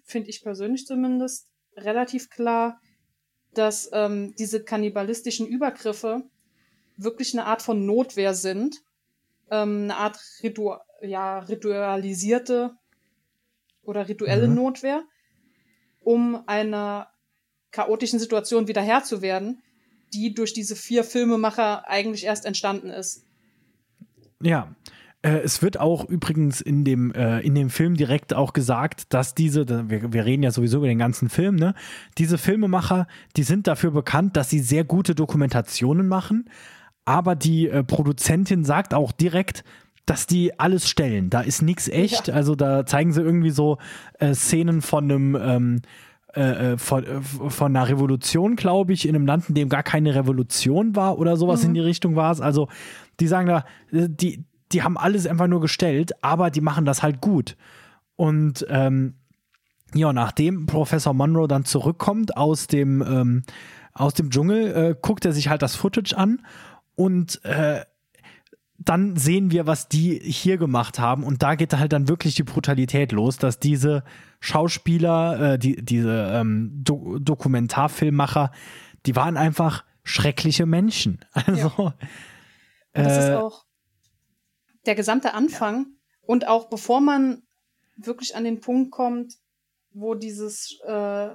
finde 0.06 0.30
ich 0.30 0.42
persönlich 0.42 0.86
zumindest, 0.86 1.48
relativ 1.76 2.30
klar, 2.30 2.80
dass 3.54 3.90
ähm, 3.94 4.36
diese 4.38 4.64
kannibalistischen 4.64 5.48
Übergriffe 5.48 6.24
wirklich 6.98 7.34
eine 7.34 7.46
Art 7.46 7.62
von 7.62 7.86
Notwehr 7.86 8.34
sind, 8.34 8.82
ähm, 9.50 9.84
eine 9.84 9.98
Art 9.98 10.20
Ritu 10.44 10.76
ja, 11.02 11.40
ritualisierte 11.40 12.76
oder 13.84 14.08
rituelle 14.08 14.48
mhm. 14.48 14.56
Notwehr, 14.56 15.04
um 16.02 16.48
einer 16.48 17.10
chaotischen 17.72 18.20
Situation 18.20 18.68
wieder 18.68 18.82
Herr 18.82 19.04
zu 19.04 19.22
werden, 19.22 19.62
die 20.14 20.34
durch 20.34 20.54
diese 20.54 20.76
vier 20.76 21.04
Filmemacher 21.04 21.88
eigentlich 21.88 22.24
erst 22.24 22.46
entstanden 22.46 22.90
ist. 22.90 23.26
Ja, 24.42 24.74
äh, 25.26 25.42
es 25.44 25.64
wird 25.64 25.80
auch 25.80 26.08
übrigens 26.08 26.62
in 26.62 26.84
dem, 26.84 27.12
äh, 27.14 27.40
in 27.40 27.56
dem 27.56 27.72
Film 27.72 27.96
direkt 27.96 28.34
auch 28.36 28.54
gesagt, 28.54 29.12
dass 29.14 29.34
diese, 29.34 29.90
wir, 29.90 30.14
wir 30.14 30.26
reden 30.26 30.44
ja 30.44 30.52
sowieso 30.52 30.78
über 30.78 30.88
den 30.88 31.00
ganzen 31.00 31.30
Film, 31.30 31.56
ne? 31.56 31.74
Diese 32.20 32.38
Filmemacher, 32.38 33.08
die 33.36 33.44
sind 33.44 33.66
dafür 33.66 33.90
bekannt, 33.90 34.38
dass 34.38 34.52
sie 34.52 34.60
sehr 34.60 34.84
gute 34.84 35.16
Dokumentationen 35.16 36.08
machen, 36.08 36.48
aber 37.06 37.36
die 37.36 37.68
äh, 37.68 37.84
Produzentin 37.84 38.64
sagt 38.64 38.94
auch 38.94 39.12
direkt, 39.12 39.64
dass 40.06 40.28
die 40.28 40.60
alles 40.60 40.88
stellen. 40.88 41.32
Da 41.32 41.42
ist 41.42 41.64
nichts 41.64 41.88
echt. 41.88 42.28
Ja. 42.28 42.36
Also 42.36 42.54
da 42.54 42.86
zeigen 42.86 43.12
sie 43.12 43.22
irgendwie 43.22 43.50
so 43.50 43.80
äh, 44.20 44.36
Szenen 44.36 44.84
von 44.84 45.06
einem 45.06 45.36
ähm, 45.36 45.82
äh, 46.36 46.74
äh 46.74 46.78
von, 46.78 47.04
äh, 47.04 47.22
von 47.22 47.76
einer 47.76 47.90
Revolution, 47.90 48.56
glaube 48.56 48.94
ich, 48.94 49.08
in 49.08 49.16
einem 49.16 49.26
Land, 49.26 49.50
in 49.50 49.56
dem 49.56 49.70
gar 49.70 49.82
keine 49.82 50.14
Revolution 50.14 50.96
war 50.96 51.18
oder 51.18 51.36
sowas 51.36 51.64
mhm. 51.64 51.70
in 51.70 51.74
die 51.74 51.80
Richtung 51.80 52.16
war 52.16 52.32
es. 52.32 52.42
Also 52.42 52.68
die 53.20 53.26
sagen 53.26 53.48
da, 53.48 53.66
äh, 53.92 54.08
die, 54.08 54.46
die 54.76 54.84
haben 54.84 54.98
alles 54.98 55.26
einfach 55.26 55.48
nur 55.48 55.62
gestellt, 55.62 56.12
aber 56.22 56.52
die 56.52 56.60
machen 56.60 56.84
das 56.84 57.02
halt 57.02 57.22
gut. 57.22 57.56
Und 58.18 58.66
ähm, 58.70 59.16
ja, 59.94 60.12
nachdem 60.12 60.66
Professor 60.66 61.14
Monroe 61.14 61.48
dann 61.48 61.64
zurückkommt 61.64 62.36
aus 62.36 62.68
dem, 62.68 63.02
ähm, 63.02 63.44
aus 63.94 64.14
dem 64.16 64.30
Dschungel, 64.30 64.76
äh, 64.76 64.96
guckt 65.02 65.24
er 65.24 65.32
sich 65.32 65.48
halt 65.48 65.62
das 65.62 65.78
Footage 65.78 66.14
an 66.18 66.46
und 66.96 67.44
äh, 67.46 67.86
dann 68.78 69.16
sehen 69.16 69.52
wir, 69.52 69.66
was 69.66 69.88
die 69.88 70.20
hier 70.20 70.58
gemacht 70.58 71.00
haben. 71.00 71.24
Und 71.24 71.42
da 71.42 71.56
geht 71.56 71.74
halt 71.74 71.94
dann 71.94 72.10
wirklich 72.10 72.36
die 72.36 72.44
Brutalität 72.44 73.14
los, 73.14 73.38
dass 73.38 73.58
diese 73.58 74.04
Schauspieler, 74.42 75.54
äh, 75.54 75.58
die, 75.58 75.78
diese 75.86 76.32
ähm, 76.34 76.82
Do 76.84 77.18
Dokumentarfilmmacher, 77.20 78.52
die 79.06 79.16
waren 79.16 79.38
einfach 79.38 79.86
schreckliche 80.04 80.66
Menschen. 80.66 81.20
Also. 81.34 81.72
Ja. 81.78 81.94
das 83.04 83.18
ist 83.18 83.30
äh, 83.30 83.36
auch 83.36 83.65
der 84.86 84.96
gesamte 84.96 85.34
Anfang. 85.34 85.78
Ja. 85.78 85.92
Und 86.28 86.48
auch 86.48 86.70
bevor 86.70 87.02
man 87.02 87.44
wirklich 87.98 88.36
an 88.36 88.44
den 88.44 88.60
Punkt 88.60 88.92
kommt, 88.92 89.34
wo 89.92 90.16
dieses, 90.16 90.80
äh, 90.86 91.30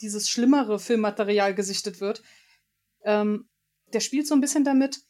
dieses 0.00 0.28
schlimmere 0.28 0.78
Filmmaterial 0.78 1.54
gesichtet 1.54 2.00
wird, 2.00 2.22
ähm, 3.04 3.48
der 3.92 4.00
spielt 4.00 4.26
so 4.26 4.34
ein 4.34 4.40
bisschen 4.40 4.64
damit, 4.64 5.00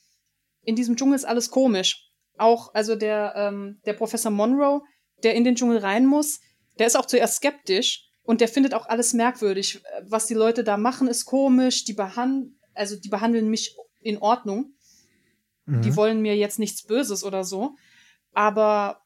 in 0.62 0.76
diesem 0.76 0.96
Dschungel 0.96 1.16
ist 1.16 1.24
alles 1.24 1.50
komisch. 1.50 2.10
Auch, 2.36 2.74
also 2.74 2.94
der, 2.94 3.34
ähm, 3.36 3.80
der 3.84 3.94
Professor 3.94 4.30
Monroe, 4.30 4.82
der 5.22 5.34
in 5.34 5.44
den 5.44 5.56
Dschungel 5.56 5.78
rein 5.78 6.06
muss, 6.06 6.40
der 6.78 6.86
ist 6.86 6.96
auch 6.96 7.06
zuerst 7.06 7.36
skeptisch 7.36 8.08
und 8.22 8.40
der 8.40 8.48
findet 8.48 8.74
auch 8.74 8.86
alles 8.86 9.12
merkwürdig. 9.12 9.82
Was 10.02 10.26
die 10.26 10.34
Leute 10.34 10.62
da 10.62 10.76
machen, 10.76 11.08
ist 11.08 11.24
komisch. 11.24 11.84
Die 11.84 11.94
behandeln, 11.94 12.58
also 12.74 12.96
die 12.96 13.08
behandeln 13.08 13.48
mich 13.48 13.74
in 14.00 14.18
Ordnung. 14.18 14.74
Mhm. 15.68 15.82
Die 15.82 15.96
wollen 15.96 16.20
mir 16.22 16.36
jetzt 16.36 16.58
nichts 16.58 16.82
Böses 16.82 17.22
oder 17.24 17.44
so. 17.44 17.76
Aber 18.32 19.02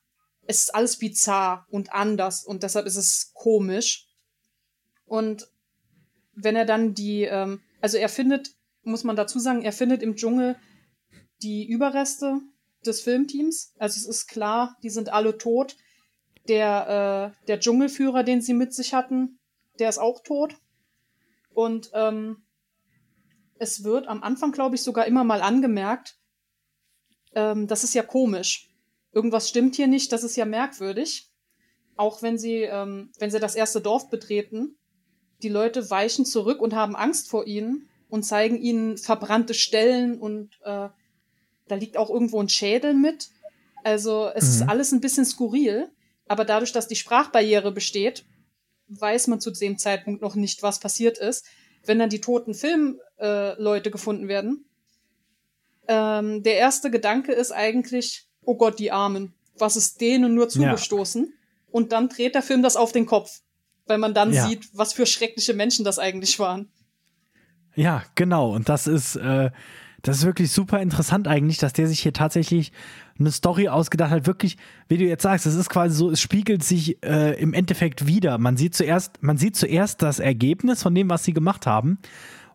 es 0.47 0.61
ist 0.61 0.75
alles 0.75 0.99
bizarr 0.99 1.67
und 1.71 1.93
anders 1.93 2.45
und 2.45 2.63
deshalb 2.63 2.87
ist 2.87 2.97
es 2.97 3.33
komisch. 3.35 4.07
Und 5.05 5.49
wenn 6.35 6.57
er 6.57 6.65
dann 6.65 6.95
die, 6.95 7.25
ähm, 7.25 7.61
also 7.81 7.99
er 7.99 8.09
findet, 8.09 8.51
muss 8.83 9.05
man 9.05 9.17
dazu 9.17 9.39
sagen, 9.39 9.63
er 9.63 9.73
findet 9.73 10.03
im 10.03 10.17
Dschungel 10.17 10.57
die 11.43 11.67
Überreste 11.67 12.41
des 12.87 13.03
Filmteams. 13.03 13.75
Also 13.79 13.99
es 13.99 14.07
ist 14.07 14.27
klar, 14.29 14.77
die 14.83 14.91
sind 14.91 15.13
alle 15.13 15.39
tot. 15.39 15.77
Der, 16.49 17.35
äh, 17.35 17.47
der 17.47 17.61
Dschungelführer, 17.61 18.25
den 18.25 18.41
sie 18.41 18.55
mit 18.55 18.75
sich 18.75 18.95
hatten, 18.95 19.39
der 19.79 19.89
ist 19.89 19.99
auch 19.99 20.23
tot. 20.23 20.57
Und 21.51 21.91
ähm, 21.93 22.43
es 23.59 23.85
wird 23.85 24.09
am 24.09 24.23
Anfang, 24.23 24.51
glaube 24.51 24.75
ich, 24.75 24.83
sogar 24.83 25.07
immer 25.07 25.23
mal 25.23 25.43
angemerkt, 25.43 26.19
ähm, 27.35 27.67
das 27.67 27.85
ist 27.85 27.95
ja 27.95 28.03
komisch. 28.03 28.69
Irgendwas 29.13 29.49
stimmt 29.49 29.77
hier 29.77 29.87
nicht, 29.87 30.13
das 30.13 30.25
ist 30.25 30.37
ja 30.37 30.45
merkwürdig. 30.45 31.31
Auch 31.97 32.23
wenn 32.23 32.39
sie, 32.39 32.63
ähm, 32.63 33.11
wenn 33.19 33.31
sie 33.31 33.41
das 33.41 33.55
erste 33.55 33.81
Dorf 33.81 34.09
betreten, 34.09 34.77
die 35.43 35.49
Leute 35.49 35.91
weichen 35.91 36.25
zurück 36.25 36.61
und 36.61 36.75
haben 36.75 36.97
Angst 36.97 37.29
vor 37.29 37.47
ihnen 37.47 37.89
und 38.09 38.23
zeigen 38.23 38.61
ihnen 38.61 38.97
verbrannte 38.97 39.55
Stellen 39.55 40.19
und 40.19 40.59
äh, 40.63 40.89
da 41.69 41.75
liegt 41.75 41.97
auch 41.97 42.11
irgendwo 42.11 42.41
ein 42.41 42.49
Schädel 42.49 42.95
mit. 42.95 43.31
Also 43.85 44.31
es 44.35 44.45
mhm. 44.45 44.51
ist 44.51 44.69
alles 44.69 44.93
ein 44.93 45.01
bisschen 45.01 45.25
skurril, 45.25 45.91
aber 46.29 46.45
dadurch, 46.45 46.73
dass 46.73 46.89
die 46.89 46.97
Sprachbarriere 46.97 47.73
besteht, 47.73 48.25
weiß 48.89 49.27
man 49.29 49.41
zu 49.41 49.51
dem 49.51 49.79
Zeitpunkt 49.79 50.23
noch 50.23 50.35
nicht, 50.35 50.63
was 50.63 50.81
passiert 50.81 51.19
ist. 51.19 51.47
Wenn 51.85 51.99
dann 51.99 52.11
die 52.11 52.21
toten 52.21 52.55
Filmleute 52.55 53.89
äh, 53.89 53.93
gefunden 53.93 54.29
werden, 54.29 54.65
ähm, 55.89 56.43
der 56.43 56.57
erste 56.57 56.91
Gedanke 56.91 57.33
ist 57.33 57.53
eigentlich, 57.53 58.27
oh 58.43 58.57
Gott, 58.57 58.79
die 58.79 58.93
Armen, 58.93 59.35
was 59.59 59.77
ist 59.77 60.01
denen 60.01 60.35
nur 60.35 60.49
zugestoßen? 60.49 61.25
Ja. 61.25 61.33
Und 61.71 61.93
dann 61.93 62.09
dreht 62.09 62.35
der 62.35 62.43
Film 62.43 62.63
das 62.63 62.77
auf 62.77 62.93
den 62.93 63.07
Kopf, 63.07 63.41
weil 63.87 63.99
man 63.99 64.15
dann 64.15 64.33
ja. 64.33 64.47
sieht, 64.47 64.69
was 64.77 64.93
für 64.93 65.07
schreckliche 65.07 65.55
Menschen 65.55 65.85
das 65.85 65.99
eigentlich 65.99 66.39
waren. 66.39 66.71
Ja, 67.75 68.03
genau. 68.15 68.55
Und 68.55 68.69
das 68.69 68.87
ist, 68.87 69.17
äh, 69.17 69.51
das 70.03 70.19
ist 70.19 70.25
wirklich 70.25 70.51
super 70.51 70.81
interessant 70.81 71.29
eigentlich, 71.29 71.59
dass 71.59 71.73
der 71.73 71.87
sich 71.87 72.01
hier 72.01 72.13
tatsächlich 72.13 72.73
eine 73.19 73.31
Story 73.31 73.69
ausgedacht 73.69 74.11
hat. 74.11 74.27
Wirklich, 74.27 74.59
wie 74.89 74.99
du 74.99 75.05
jetzt 75.05 75.23
sagst, 75.23 75.47
es 75.47 75.55
ist 75.55 75.71
quasi 75.71 75.95
so, 75.95 76.11
es 76.11 76.21
spiegelt 76.21 76.65
sich 76.65 77.03
äh, 77.05 77.41
im 77.41 77.55
Endeffekt 77.55 78.07
wieder. 78.07 78.37
Man 78.39 78.57
sieht 78.57 78.75
zuerst, 78.75 79.23
man 79.23 79.39
sieht 79.39 79.57
zuerst 79.57 80.03
das 80.03 80.19
Ergebnis 80.19 80.83
von 80.83 80.95
dem, 80.95 81.09
was 81.09 81.25
sie 81.25 81.33
gemacht 81.33 81.67
haben, 81.67 81.99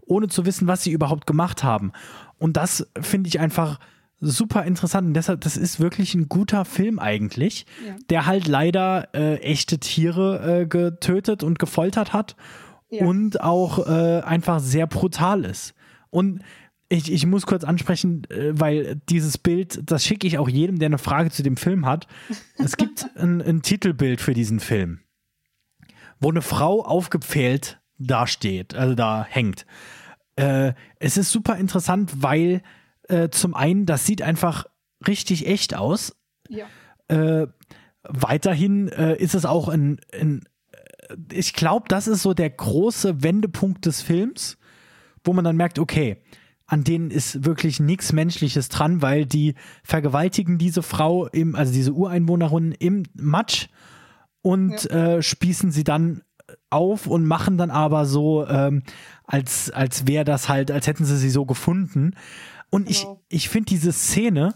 ohne 0.05 0.27
zu 0.27 0.45
wissen, 0.45 0.67
was 0.67 0.83
sie 0.83 0.91
überhaupt 0.91 1.25
gemacht 1.25 1.63
haben. 1.63 1.93
Und 2.39 2.57
das 2.57 2.87
finde 3.01 3.27
ich 3.27 3.39
einfach 3.39 3.79
super 4.19 4.63
interessant. 4.63 5.07
Und 5.07 5.13
deshalb, 5.13 5.41
das 5.41 5.57
ist 5.57 5.79
wirklich 5.79 6.15
ein 6.15 6.27
guter 6.29 6.65
Film 6.65 6.99
eigentlich, 6.99 7.65
ja. 7.85 7.95
der 8.09 8.25
halt 8.25 8.47
leider 8.47 9.09
äh, 9.13 9.35
echte 9.37 9.79
Tiere 9.79 10.61
äh, 10.61 10.65
getötet 10.65 11.43
und 11.43 11.59
gefoltert 11.59 12.13
hat 12.13 12.35
ja. 12.89 13.05
und 13.05 13.41
auch 13.41 13.87
äh, 13.87 14.21
einfach 14.21 14.59
sehr 14.59 14.87
brutal 14.87 15.45
ist. 15.45 15.73
Und 16.09 16.41
ich, 16.89 17.11
ich 17.11 17.25
muss 17.25 17.45
kurz 17.45 17.63
ansprechen, 17.63 18.23
äh, 18.29 18.51
weil 18.53 18.95
dieses 19.09 19.37
Bild, 19.37 19.81
das 19.83 20.03
schicke 20.03 20.25
ich 20.25 20.37
auch 20.37 20.49
jedem, 20.49 20.79
der 20.79 20.87
eine 20.87 20.97
Frage 20.97 21.29
zu 21.29 21.43
dem 21.43 21.57
Film 21.57 21.85
hat. 21.85 22.07
Es 22.57 22.77
gibt 22.77 23.07
ein, 23.15 23.41
ein 23.41 23.61
Titelbild 23.61 24.21
für 24.21 24.33
diesen 24.33 24.59
Film, 24.59 25.01
wo 26.19 26.29
eine 26.29 26.41
Frau 26.41 26.83
aufgepfählt 26.83 27.79
dasteht, 27.99 28.75
also 28.75 28.95
da 28.95 29.25
hängt. 29.27 29.65
Äh, 30.37 30.73
es 30.99 31.17
ist 31.17 31.31
super 31.31 31.57
interessant, 31.57 32.23
weil 32.23 32.61
äh, 33.09 33.29
zum 33.29 33.53
einen, 33.53 33.85
das 33.85 34.05
sieht 34.05 34.21
einfach 34.21 34.65
richtig 35.05 35.47
echt 35.47 35.75
aus. 35.75 36.15
Ja. 36.47 36.65
Äh, 37.09 37.47
weiterhin 38.03 38.87
äh, 38.87 39.17
ist 39.17 39.35
es 39.35 39.45
auch 39.45 39.67
ein, 39.67 39.99
ein 40.13 40.43
ich 41.31 41.53
glaube, 41.53 41.85
das 41.87 42.07
ist 42.07 42.21
so 42.21 42.33
der 42.33 42.49
große 42.49 43.23
Wendepunkt 43.23 43.85
des 43.85 44.01
Films, 44.01 44.57
wo 45.23 45.33
man 45.33 45.45
dann 45.45 45.55
merkt, 45.55 45.79
okay, 45.79 46.21
an 46.65 46.83
denen 46.83 47.11
ist 47.11 47.45
wirklich 47.45 47.79
nichts 47.79 48.11
Menschliches 48.11 48.67
dran, 48.69 49.01
weil 49.01 49.25
die 49.25 49.55
vergewaltigen 49.83 50.57
diese 50.57 50.83
Frau 50.83 51.27
im, 51.27 51.55
also 51.55 51.71
diese 51.71 51.93
Ureinwohnerin 51.93 52.73
im 52.73 53.03
Matsch 53.13 53.69
und 54.41 54.83
ja. 54.83 55.15
äh, 55.15 55.23
spießen 55.23 55.71
sie 55.71 55.85
dann 55.85 56.23
auf 56.69 57.07
und 57.07 57.25
machen 57.25 57.57
dann 57.57 57.71
aber 57.71 58.05
so, 58.05 58.47
ähm, 58.47 58.83
als, 59.23 59.71
als 59.71 60.07
wäre 60.07 60.25
das 60.25 60.49
halt, 60.49 60.71
als 60.71 60.87
hätten 60.87 61.05
sie 61.05 61.17
sie 61.17 61.29
so 61.29 61.45
gefunden. 61.45 62.15
Und 62.69 62.87
genau. 62.87 63.21
ich, 63.29 63.43
ich 63.43 63.49
finde 63.49 63.67
diese 63.67 63.91
Szene 63.91 64.55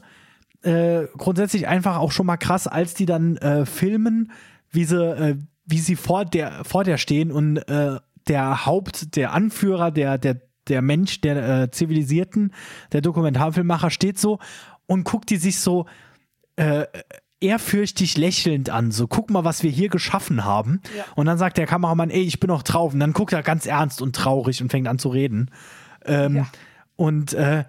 äh, 0.62 1.04
grundsätzlich 1.18 1.68
einfach 1.68 1.98
auch 1.98 2.12
schon 2.12 2.26
mal 2.26 2.38
krass, 2.38 2.68
als 2.68 2.94
die 2.94 3.06
dann 3.06 3.38
äh, 3.38 3.66
filmen, 3.66 4.32
wie 4.70 4.86
sie, 4.86 5.04
äh, 5.04 5.36
wie 5.66 5.80
sie 5.80 5.96
vor 5.96 6.26
der, 6.26 6.64
vor 6.64 6.84
der 6.84 6.98
stehen 6.98 7.32
und 7.32 7.58
äh, 7.58 8.00
der 8.28 8.66
Haupt, 8.66 9.16
der 9.16 9.34
Anführer, 9.34 9.92
der, 9.92 10.18
der 10.18 10.42
der 10.68 10.82
Mensch, 10.82 11.22
der 11.22 11.64
äh, 11.64 11.72
Zivilisierten, 11.72 12.54
der 12.92 13.02
Dokumentarfilmmacher 13.02 13.90
steht 13.90 14.20
so 14.20 14.40
und 14.86 15.04
guckt 15.04 15.30
die 15.30 15.38
sich 15.38 15.60
so 15.60 15.86
äh, 16.56 16.86
ehrfürchtig 17.42 18.18
lächelnd 18.18 18.70
an. 18.70 18.92
So, 18.92 19.08
guck 19.08 19.30
mal, 19.30 19.44
was 19.44 19.64
wir 19.64 19.72
hier 19.72 19.90
geschaffen 19.90 20.46
haben. 20.46 20.82
Ja. 20.96 21.04
Und 21.16 21.26
dann 21.26 21.38
sagt 21.38 21.58
der 21.58 21.68
Kameramann, 21.68 22.10
ey, 22.10 22.22
ich 22.22 22.40
bin 22.40 22.48
noch 22.48 22.64
drauf. 22.64 22.94
Und 22.94 23.00
dann 23.00 23.14
guckt 23.14 23.34
er 23.34 23.44
ganz 23.44 23.66
ernst 23.66 24.02
und 24.02 24.16
traurig 24.16 24.62
und 24.62 24.70
fängt 24.70 24.88
an 24.88 25.00
zu 25.00 25.10
reden. 25.10 25.52
Ähm, 26.06 26.38
ja. 26.38 26.48
Und 26.96 27.34
äh, 27.34 27.66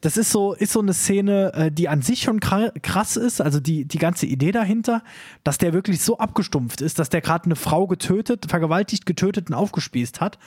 das 0.00 0.16
ist 0.16 0.30
so, 0.30 0.54
ist 0.54 0.72
so 0.72 0.80
eine 0.80 0.94
Szene, 0.94 1.52
äh, 1.54 1.72
die 1.72 1.88
an 1.88 2.02
sich 2.02 2.22
schon 2.22 2.40
krass 2.40 3.16
ist, 3.16 3.40
also 3.40 3.58
die, 3.60 3.84
die 3.84 3.98
ganze 3.98 4.26
Idee 4.26 4.52
dahinter, 4.52 5.02
dass 5.42 5.58
der 5.58 5.72
wirklich 5.72 6.02
so 6.02 6.18
abgestumpft 6.18 6.80
ist, 6.80 6.98
dass 6.98 7.08
der 7.08 7.20
gerade 7.20 7.46
eine 7.46 7.56
Frau 7.56 7.86
getötet, 7.86 8.46
vergewaltigt, 8.48 9.06
getötet 9.06 9.48
und 9.50 9.54
aufgespießt 9.54 10.20
hat 10.20 10.38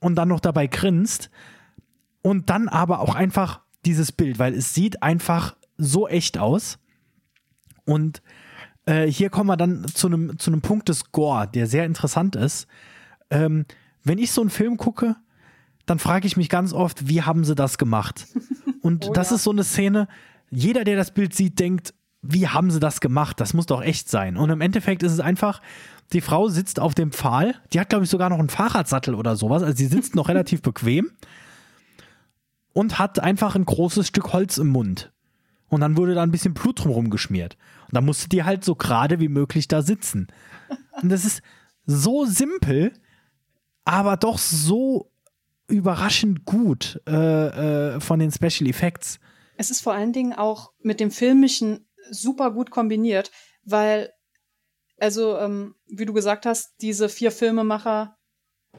und 0.00 0.16
dann 0.16 0.28
noch 0.28 0.40
dabei 0.40 0.66
grinst 0.66 1.30
und 2.22 2.50
dann 2.50 2.68
aber 2.68 3.00
auch 3.00 3.14
einfach 3.14 3.60
dieses 3.86 4.12
Bild, 4.12 4.38
weil 4.38 4.54
es 4.54 4.74
sieht 4.74 5.02
einfach 5.02 5.56
so 5.78 6.08
echt 6.08 6.36
aus. 6.36 6.78
Und 7.88 8.20
äh, 8.84 9.06
hier 9.06 9.30
kommen 9.30 9.48
wir 9.48 9.56
dann 9.56 9.86
zu 9.88 10.08
einem 10.08 10.38
zu 10.38 10.52
Punkt 10.60 10.90
des 10.90 11.10
Gore, 11.10 11.48
der 11.48 11.66
sehr 11.66 11.86
interessant 11.86 12.36
ist. 12.36 12.66
Ähm, 13.30 13.64
wenn 14.04 14.18
ich 14.18 14.30
so 14.30 14.42
einen 14.42 14.50
Film 14.50 14.76
gucke, 14.76 15.16
dann 15.86 15.98
frage 15.98 16.26
ich 16.26 16.36
mich 16.36 16.50
ganz 16.50 16.74
oft, 16.74 17.08
wie 17.08 17.22
haben 17.22 17.44
sie 17.44 17.54
das 17.54 17.78
gemacht? 17.78 18.26
Und 18.82 19.08
oh, 19.08 19.12
das 19.14 19.30
ja. 19.30 19.36
ist 19.36 19.44
so 19.44 19.50
eine 19.50 19.64
Szene, 19.64 20.06
jeder, 20.50 20.84
der 20.84 20.96
das 20.96 21.12
Bild 21.12 21.34
sieht, 21.34 21.58
denkt, 21.58 21.94
wie 22.20 22.46
haben 22.46 22.70
sie 22.70 22.78
das 22.78 23.00
gemacht? 23.00 23.40
Das 23.40 23.54
muss 23.54 23.64
doch 23.64 23.80
echt 23.80 24.10
sein. 24.10 24.36
Und 24.36 24.50
im 24.50 24.60
Endeffekt 24.60 25.02
ist 25.02 25.12
es 25.12 25.20
einfach, 25.20 25.62
die 26.12 26.20
Frau 26.20 26.48
sitzt 26.48 26.78
auf 26.78 26.94
dem 26.94 27.10
Pfahl. 27.10 27.54
Die 27.72 27.80
hat, 27.80 27.88
glaube 27.88 28.04
ich, 28.04 28.10
sogar 28.10 28.28
noch 28.28 28.38
einen 28.38 28.50
Fahrradsattel 28.50 29.14
oder 29.14 29.34
sowas. 29.34 29.62
Also 29.62 29.76
sie 29.76 29.86
sitzt 29.86 30.14
noch 30.14 30.28
relativ 30.28 30.60
bequem 30.60 31.10
und 32.74 32.98
hat 32.98 33.18
einfach 33.18 33.54
ein 33.54 33.64
großes 33.64 34.06
Stück 34.06 34.34
Holz 34.34 34.58
im 34.58 34.68
Mund. 34.68 35.10
Und 35.68 35.80
dann 35.80 35.96
wurde 35.96 36.14
da 36.14 36.22
ein 36.22 36.30
bisschen 36.30 36.54
Blut 36.54 36.82
drumherum 36.82 37.10
geschmiert. 37.10 37.56
Und 37.88 37.96
dann 37.96 38.04
musste 38.04 38.28
die 38.28 38.44
halt 38.44 38.64
so 38.64 38.74
gerade 38.74 39.20
wie 39.20 39.28
möglich 39.28 39.68
da 39.68 39.82
sitzen. 39.82 40.28
Und 41.02 41.10
das 41.10 41.24
ist 41.24 41.42
so 41.86 42.24
simpel, 42.24 42.92
aber 43.84 44.16
doch 44.16 44.38
so 44.38 45.10
überraschend 45.66 46.44
gut 46.44 47.00
äh, 47.06 47.96
äh, 47.96 48.00
von 48.00 48.18
den 48.18 48.30
Special 48.30 48.68
Effects. 48.68 49.18
Es 49.56 49.70
ist 49.70 49.82
vor 49.82 49.94
allen 49.94 50.12
Dingen 50.12 50.32
auch 50.32 50.72
mit 50.80 51.00
dem 51.00 51.10
Filmischen 51.10 51.86
super 52.10 52.52
gut 52.52 52.70
kombiniert, 52.70 53.30
weil 53.64 54.12
also, 55.00 55.38
ähm, 55.38 55.74
wie 55.86 56.06
du 56.06 56.12
gesagt 56.12 56.46
hast, 56.46 56.74
diese 56.80 57.08
vier 57.08 57.30
Filmemacher, 57.30 58.16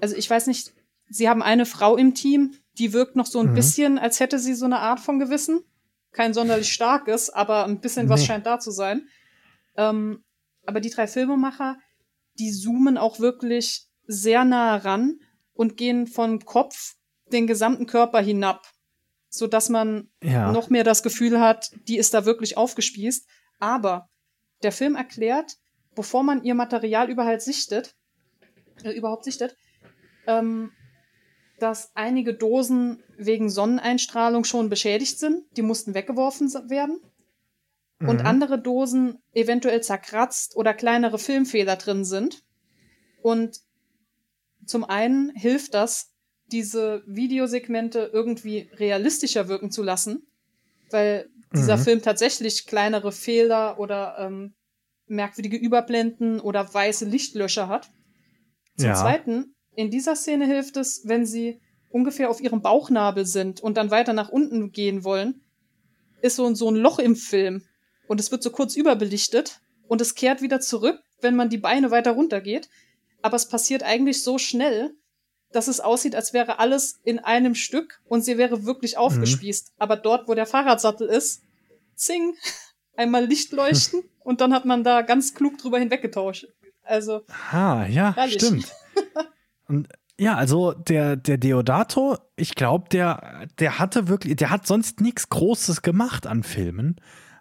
also 0.01 0.15
ich 0.15 0.29
weiß 0.29 0.47
nicht, 0.47 0.73
sie 1.07 1.29
haben 1.29 1.41
eine 1.41 1.65
Frau 1.65 1.95
im 1.95 2.13
Team, 2.13 2.55
die 2.77 2.93
wirkt 2.93 3.15
noch 3.15 3.25
so 3.25 3.39
ein 3.39 3.51
mhm. 3.51 3.55
bisschen, 3.55 3.97
als 3.97 4.19
hätte 4.19 4.39
sie 4.39 4.53
so 4.53 4.65
eine 4.65 4.79
Art 4.79 4.99
von 4.99 5.19
Gewissen. 5.19 5.61
Kein 6.11 6.33
sonderlich 6.33 6.71
starkes, 6.71 7.29
aber 7.29 7.65
ein 7.65 7.81
bisschen 7.81 8.05
nee. 8.05 8.11
was 8.11 8.25
scheint 8.25 8.45
da 8.45 8.59
zu 8.59 8.71
sein. 8.71 9.07
Ähm, 9.77 10.23
aber 10.65 10.79
die 10.79 10.89
drei 10.89 11.07
Filmemacher, 11.07 11.77
die 12.39 12.51
zoomen 12.51 12.97
auch 12.97 13.19
wirklich 13.19 13.87
sehr 14.07 14.43
nah 14.43 14.75
ran 14.77 15.19
und 15.53 15.77
gehen 15.77 16.07
vom 16.07 16.39
Kopf 16.39 16.95
den 17.31 17.47
gesamten 17.47 17.85
Körper 17.85 18.21
hinab, 18.21 18.67
so 19.29 19.45
dass 19.45 19.69
man 19.69 20.09
ja. 20.23 20.51
noch 20.51 20.69
mehr 20.69 20.83
das 20.83 21.03
Gefühl 21.03 21.39
hat, 21.39 21.71
die 21.87 21.97
ist 21.97 22.13
da 22.13 22.25
wirklich 22.25 22.57
aufgespießt. 22.57 23.27
Aber 23.59 24.09
der 24.63 24.71
Film 24.71 24.95
erklärt, 24.95 25.57
bevor 25.95 26.23
man 26.23 26.43
ihr 26.43 26.55
Material 26.55 27.09
überhaupt 27.09 27.41
sichtet, 27.41 27.95
äh, 28.83 28.91
überhaupt 28.91 29.25
sichtet, 29.25 29.55
ähm, 30.27 30.71
dass 31.59 31.91
einige 31.95 32.33
Dosen 32.33 33.03
wegen 33.17 33.49
Sonneneinstrahlung 33.49 34.43
schon 34.43 34.69
beschädigt 34.69 35.19
sind. 35.19 35.45
Die 35.57 35.61
mussten 35.61 35.93
weggeworfen 35.93 36.51
werden. 36.69 36.99
Mhm. 37.99 38.09
Und 38.09 38.21
andere 38.21 38.59
Dosen 38.59 39.21
eventuell 39.33 39.81
zerkratzt 39.81 40.55
oder 40.55 40.73
kleinere 40.73 41.19
Filmfehler 41.19 41.75
drin 41.75 42.05
sind. 42.05 42.43
Und 43.21 43.59
zum 44.65 44.83
einen 44.85 45.31
hilft 45.35 45.73
das, 45.73 46.13
diese 46.47 47.03
Videosegmente 47.05 48.09
irgendwie 48.11 48.69
realistischer 48.73 49.47
wirken 49.47 49.71
zu 49.71 49.83
lassen, 49.83 50.27
weil 50.89 51.29
dieser 51.53 51.77
mhm. 51.77 51.81
Film 51.81 52.01
tatsächlich 52.01 52.65
kleinere 52.65 53.11
Fehler 53.11 53.79
oder 53.79 54.17
ähm, 54.19 54.53
merkwürdige 55.07 55.57
Überblenden 55.57 56.39
oder 56.39 56.71
weiße 56.71 57.05
Lichtlöcher 57.05 57.67
hat. 57.67 57.89
Zum 58.77 58.89
ja. 58.89 58.95
Zweiten, 58.95 59.55
in 59.79 59.89
dieser 59.89 60.17
Szene 60.17 60.45
hilft 60.45 60.75
es, 60.75 61.03
wenn 61.05 61.25
sie 61.25 61.61
ungefähr 61.89 62.29
auf 62.29 62.41
ihrem 62.41 62.61
Bauchnabel 62.61 63.25
sind 63.25 63.61
und 63.61 63.77
dann 63.77 63.91
weiter 63.91 64.11
nach 64.11 64.27
unten 64.27 64.73
gehen 64.73 65.05
wollen, 65.05 65.41
ist 66.21 66.35
so, 66.35 66.53
so 66.53 66.69
ein 66.69 66.75
Loch 66.75 66.99
im 66.99 67.15
Film. 67.15 67.63
Und 68.05 68.19
es 68.19 68.29
wird 68.29 68.43
so 68.43 68.51
kurz 68.51 68.75
überbelichtet 68.75 69.61
und 69.87 70.01
es 70.01 70.15
kehrt 70.15 70.41
wieder 70.41 70.59
zurück, 70.59 70.99
wenn 71.21 71.37
man 71.37 71.49
die 71.49 71.57
Beine 71.57 71.91
weiter 71.91 72.11
runter 72.11 72.41
geht. 72.41 72.67
Aber 73.21 73.37
es 73.37 73.47
passiert 73.47 73.81
eigentlich 73.83 74.21
so 74.21 74.37
schnell, 74.37 74.95
dass 75.53 75.69
es 75.69 75.79
aussieht, 75.79 76.13
als 76.13 76.33
wäre 76.33 76.59
alles 76.59 76.99
in 77.05 77.19
einem 77.19 77.55
Stück 77.55 78.01
und 78.03 78.21
sie 78.21 78.37
wäre 78.37 78.65
wirklich 78.65 78.95
mhm. 78.95 78.99
aufgespießt. 78.99 79.69
Mhm. 79.69 79.75
Aber 79.77 79.95
dort, 79.95 80.27
wo 80.27 80.33
der 80.33 80.45
Fahrradsattel 80.45 81.07
ist, 81.07 81.41
zing, 81.95 82.35
einmal 82.97 83.25
Licht 83.25 83.53
leuchten 83.53 84.03
und 84.25 84.41
dann 84.41 84.53
hat 84.53 84.65
man 84.65 84.83
da 84.83 85.03
ganz 85.03 85.33
klug 85.35 85.57
drüber 85.57 85.79
hinweggetauscht. 85.79 86.49
Also. 86.83 87.21
Ah, 87.49 87.85
ja, 87.87 88.13
herrlich. 88.13 88.41
stimmt. 88.41 88.73
Und 89.69 89.87
ja, 90.19 90.35
also 90.35 90.73
der, 90.73 91.15
der 91.15 91.37
Deodato, 91.37 92.17
ich 92.35 92.55
glaube, 92.55 92.89
der, 92.89 93.47
der 93.59 93.79
hatte 93.79 94.09
wirklich, 94.09 94.35
der 94.35 94.49
hat 94.49 94.67
sonst 94.67 94.99
nichts 94.99 95.29
Großes 95.29 95.81
gemacht 95.81 96.27
an 96.27 96.43
Filmen. 96.43 96.97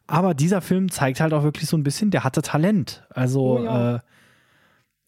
Aber 0.07 0.33
dieser 0.33 0.61
Film 0.61 0.91
zeigt 0.91 1.20
halt 1.20 1.33
auch 1.33 1.43
wirklich 1.43 1.68
so 1.68 1.76
ein 1.76 1.83
bisschen, 1.83 2.11
der 2.11 2.24
hatte 2.24 2.41
Talent. 2.41 3.07
Also, 3.11 3.59
oh 3.59 3.64
ja. 3.64 3.97
äh, 3.97 4.01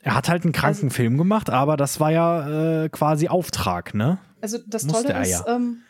er 0.00 0.14
hat 0.14 0.28
halt 0.28 0.44
einen 0.44 0.52
kranken 0.52 0.86
also, 0.86 0.96
Film 0.96 1.16
gemacht, 1.16 1.48
aber 1.48 1.76
das 1.76 2.00
war 2.00 2.10
ja 2.10 2.84
äh, 2.84 2.88
quasi 2.88 3.28
Auftrag, 3.28 3.94
ne? 3.94 4.18
Also 4.40 4.58
das 4.66 4.84
Musste 4.84 5.08
Tolle 5.08 5.22
ist, 5.22 5.30
ja. 5.30 5.56
ähm, 5.56 5.82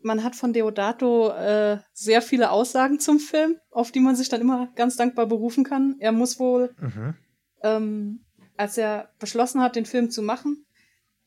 man 0.00 0.22
hat 0.22 0.36
von 0.36 0.52
Deodato 0.52 1.30
äh, 1.30 1.78
sehr 1.92 2.22
viele 2.22 2.50
Aussagen 2.50 3.00
zum 3.00 3.18
Film, 3.18 3.56
auf 3.70 3.90
die 3.90 4.00
man 4.00 4.14
sich 4.14 4.28
dann 4.28 4.40
immer 4.40 4.68
ganz 4.76 4.96
dankbar 4.96 5.26
berufen 5.26 5.64
kann. 5.64 5.96
Er 5.98 6.12
muss 6.12 6.38
wohl 6.38 6.74
mhm. 6.78 7.14
ähm, 7.62 8.23
als 8.56 8.78
er 8.78 9.12
beschlossen 9.18 9.60
hat, 9.60 9.76
den 9.76 9.86
Film 9.86 10.10
zu 10.10 10.22
machen, 10.22 10.66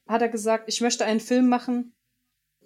hat 0.08 0.22
er 0.22 0.30
gesagt, 0.30 0.70
ich 0.70 0.82
möchte 0.82 1.06
einen 1.06 1.20
Film 1.20 1.48
machen, 1.48 1.94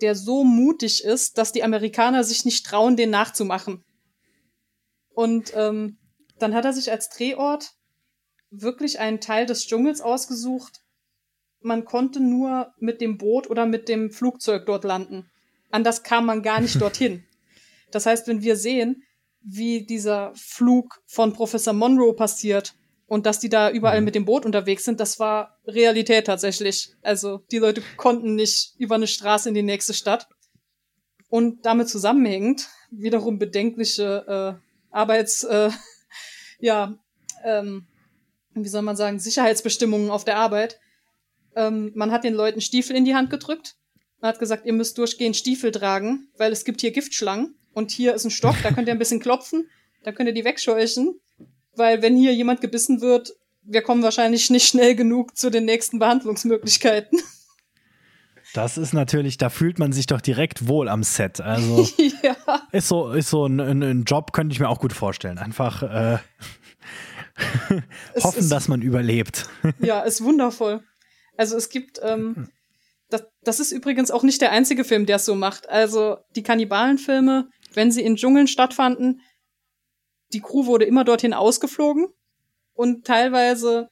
der 0.01 0.15
so 0.15 0.43
mutig 0.43 1.03
ist, 1.03 1.37
dass 1.37 1.51
die 1.51 1.63
Amerikaner 1.63 2.23
sich 2.23 2.45
nicht 2.45 2.65
trauen, 2.65 2.95
den 2.95 3.09
nachzumachen. 3.09 3.83
Und 5.13 5.51
ähm, 5.55 5.97
dann 6.39 6.55
hat 6.55 6.65
er 6.65 6.73
sich 6.73 6.91
als 6.91 7.09
Drehort 7.09 7.71
wirklich 8.49 8.99
einen 8.99 9.19
Teil 9.19 9.45
des 9.45 9.67
Dschungels 9.67 10.01
ausgesucht. 10.01 10.81
Man 11.59 11.85
konnte 11.85 12.19
nur 12.19 12.73
mit 12.79 13.01
dem 13.01 13.17
Boot 13.17 13.49
oder 13.49 13.65
mit 13.65 13.89
dem 13.89 14.11
Flugzeug 14.11 14.65
dort 14.65 14.83
landen. 14.83 15.29
Anders 15.69 16.03
kam 16.03 16.25
man 16.25 16.41
gar 16.41 16.61
nicht 16.61 16.81
dorthin. 16.81 17.23
Das 17.91 18.05
heißt, 18.05 18.27
wenn 18.27 18.41
wir 18.41 18.55
sehen, 18.55 19.03
wie 19.41 19.85
dieser 19.85 20.33
Flug 20.35 21.01
von 21.07 21.33
Professor 21.33 21.73
Monroe 21.73 22.13
passiert 22.13 22.75
und 23.11 23.25
dass 23.25 23.39
die 23.39 23.49
da 23.49 23.69
überall 23.69 23.99
mhm. 23.99 24.05
mit 24.05 24.15
dem 24.15 24.23
Boot 24.23 24.45
unterwegs 24.45 24.85
sind, 24.85 25.01
das 25.01 25.19
war 25.19 25.59
Realität 25.67 26.27
tatsächlich. 26.27 26.93
Also 27.01 27.39
die 27.51 27.57
Leute 27.57 27.83
konnten 27.97 28.35
nicht 28.35 28.73
über 28.77 28.95
eine 28.95 29.05
Straße 29.05 29.49
in 29.49 29.53
die 29.53 29.63
nächste 29.63 29.93
Stadt. 29.93 30.29
Und 31.27 31.65
damit 31.65 31.89
zusammenhängend 31.89 32.69
wiederum 32.89 33.37
bedenkliche 33.37 34.59
äh, 34.61 34.95
Arbeits, 34.95 35.43
äh, 35.43 35.71
ja, 36.61 36.97
ähm, 37.43 37.85
wie 38.53 38.69
soll 38.69 38.81
man 38.81 38.95
sagen, 38.95 39.19
Sicherheitsbestimmungen 39.19 40.09
auf 40.09 40.23
der 40.23 40.37
Arbeit. 40.37 40.79
Ähm, 41.57 41.91
man 41.93 42.11
hat 42.13 42.23
den 42.23 42.33
Leuten 42.33 42.61
Stiefel 42.61 42.95
in 42.95 43.03
die 43.03 43.15
Hand 43.15 43.29
gedrückt. 43.29 43.75
Man 44.21 44.29
hat 44.29 44.39
gesagt, 44.39 44.65
ihr 44.65 44.73
müsst 44.73 44.97
durchgehend 44.97 45.35
Stiefel 45.35 45.71
tragen, 45.71 46.29
weil 46.37 46.53
es 46.53 46.63
gibt 46.63 46.79
hier 46.79 46.91
Giftschlangen 46.91 47.57
und 47.73 47.91
hier 47.91 48.13
ist 48.13 48.23
ein 48.23 48.31
Stock, 48.31 48.55
da 48.63 48.71
könnt 48.71 48.87
ihr 48.87 48.93
ein 48.93 48.99
bisschen 48.99 49.19
klopfen, 49.19 49.69
da 50.05 50.13
könnt 50.13 50.29
ihr 50.29 50.33
die 50.33 50.45
wegscheuchen 50.45 51.19
weil 51.81 52.01
wenn 52.01 52.15
hier 52.15 52.33
jemand 52.33 52.61
gebissen 52.61 53.01
wird, 53.01 53.33
wir 53.63 53.81
kommen 53.81 54.03
wahrscheinlich 54.03 54.49
nicht 54.49 54.67
schnell 54.67 54.95
genug 54.95 55.37
zu 55.37 55.49
den 55.49 55.65
nächsten 55.65 55.99
Behandlungsmöglichkeiten. 55.99 57.19
Das 58.53 58.77
ist 58.77 58.93
natürlich, 58.93 59.37
da 59.37 59.49
fühlt 59.49 59.79
man 59.79 59.93
sich 59.93 60.07
doch 60.07 60.19
direkt 60.19 60.67
wohl 60.67 60.89
am 60.89 61.03
Set. 61.03 61.39
Also 61.39 61.87
ja. 62.21 62.35
ist 62.73 62.89
so, 62.89 63.11
ist 63.11 63.29
so 63.29 63.45
ein, 63.45 63.61
ein, 63.61 64.03
Job, 64.03 64.33
könnte 64.33 64.51
ich 64.51 64.59
mir 64.59 64.67
auch 64.67 64.79
gut 64.79 64.91
vorstellen. 64.91 65.37
Einfach 65.37 65.83
äh, 65.83 66.17
hoffen, 68.21 68.39
ist, 68.39 68.51
dass 68.51 68.67
man 68.67 68.81
überlebt. 68.81 69.47
ja, 69.79 70.01
ist 70.01 70.21
wundervoll. 70.21 70.83
Also 71.37 71.55
es 71.55 71.69
gibt, 71.69 72.01
ähm, 72.03 72.49
das, 73.09 73.23
das 73.41 73.61
ist 73.61 73.71
übrigens 73.71 74.11
auch 74.11 74.23
nicht 74.23 74.41
der 74.41 74.51
einzige 74.51 74.83
Film, 74.83 75.05
der 75.05 75.15
es 75.15 75.25
so 75.25 75.35
macht. 75.35 75.69
Also 75.69 76.17
die 76.35 76.43
Kannibalenfilme, 76.43 77.47
wenn 77.73 77.91
sie 77.91 78.01
in 78.01 78.17
Dschungeln 78.17 78.47
stattfanden, 78.47 79.21
die 80.33 80.41
Crew 80.41 80.65
wurde 80.65 80.85
immer 80.85 81.03
dorthin 81.03 81.33
ausgeflogen 81.33 82.07
und 82.73 83.05
teilweise, 83.05 83.89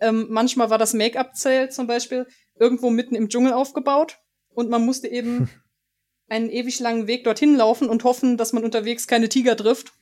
ähm, 0.00 0.26
manchmal 0.30 0.70
war 0.70 0.78
das 0.78 0.94
Make-up-Zelt 0.94 1.72
zum 1.72 1.86
Beispiel 1.86 2.26
irgendwo 2.58 2.90
mitten 2.90 3.14
im 3.14 3.28
Dschungel 3.28 3.52
aufgebaut 3.52 4.18
und 4.50 4.70
man 4.70 4.84
musste 4.84 5.08
eben 5.08 5.48
einen 6.28 6.50
ewig 6.50 6.80
langen 6.80 7.06
Weg 7.06 7.24
dorthin 7.24 7.56
laufen 7.56 7.88
und 7.88 8.04
hoffen, 8.04 8.36
dass 8.36 8.52
man 8.52 8.64
unterwegs 8.64 9.06
keine 9.06 9.28
Tiger 9.28 9.56
trifft. 9.56 9.92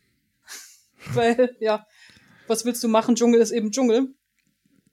Weil, 1.13 1.55
ja, 1.61 1.87
was 2.47 2.65
willst 2.65 2.83
du 2.83 2.89
machen? 2.89 3.15
Dschungel 3.15 3.41
ist 3.41 3.53
eben 3.53 3.71
Dschungel. 3.71 4.15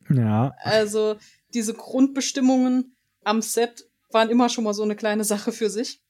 Ja. 0.09 0.53
Also, 0.59 1.17
diese 1.53 1.73
Grundbestimmungen 1.73 2.95
am 3.23 3.41
Set 3.41 3.87
waren 4.11 4.29
immer 4.29 4.49
schon 4.49 4.63
mal 4.63 4.73
so 4.73 4.83
eine 4.83 4.95
kleine 4.95 5.23
Sache 5.23 5.51
für 5.51 5.69
sich. 5.69 6.01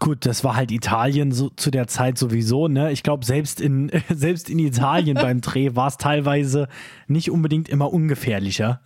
Gut, 0.00 0.24
das 0.24 0.42
war 0.44 0.56
halt 0.56 0.72
Italien 0.72 1.30
so, 1.30 1.50
zu 1.50 1.70
der 1.70 1.86
Zeit 1.86 2.16
sowieso, 2.16 2.68
ne? 2.68 2.90
Ich 2.90 3.02
glaube, 3.02 3.24
selbst 3.24 3.60
in, 3.60 3.92
selbst 4.08 4.48
in 4.48 4.58
Italien 4.58 5.14
beim 5.14 5.40
Dreh 5.42 5.76
war 5.76 5.88
es 5.88 5.98
teilweise 5.98 6.68
nicht 7.06 7.30
unbedingt 7.30 7.68
immer 7.68 7.92
ungefährlicher. 7.92 8.80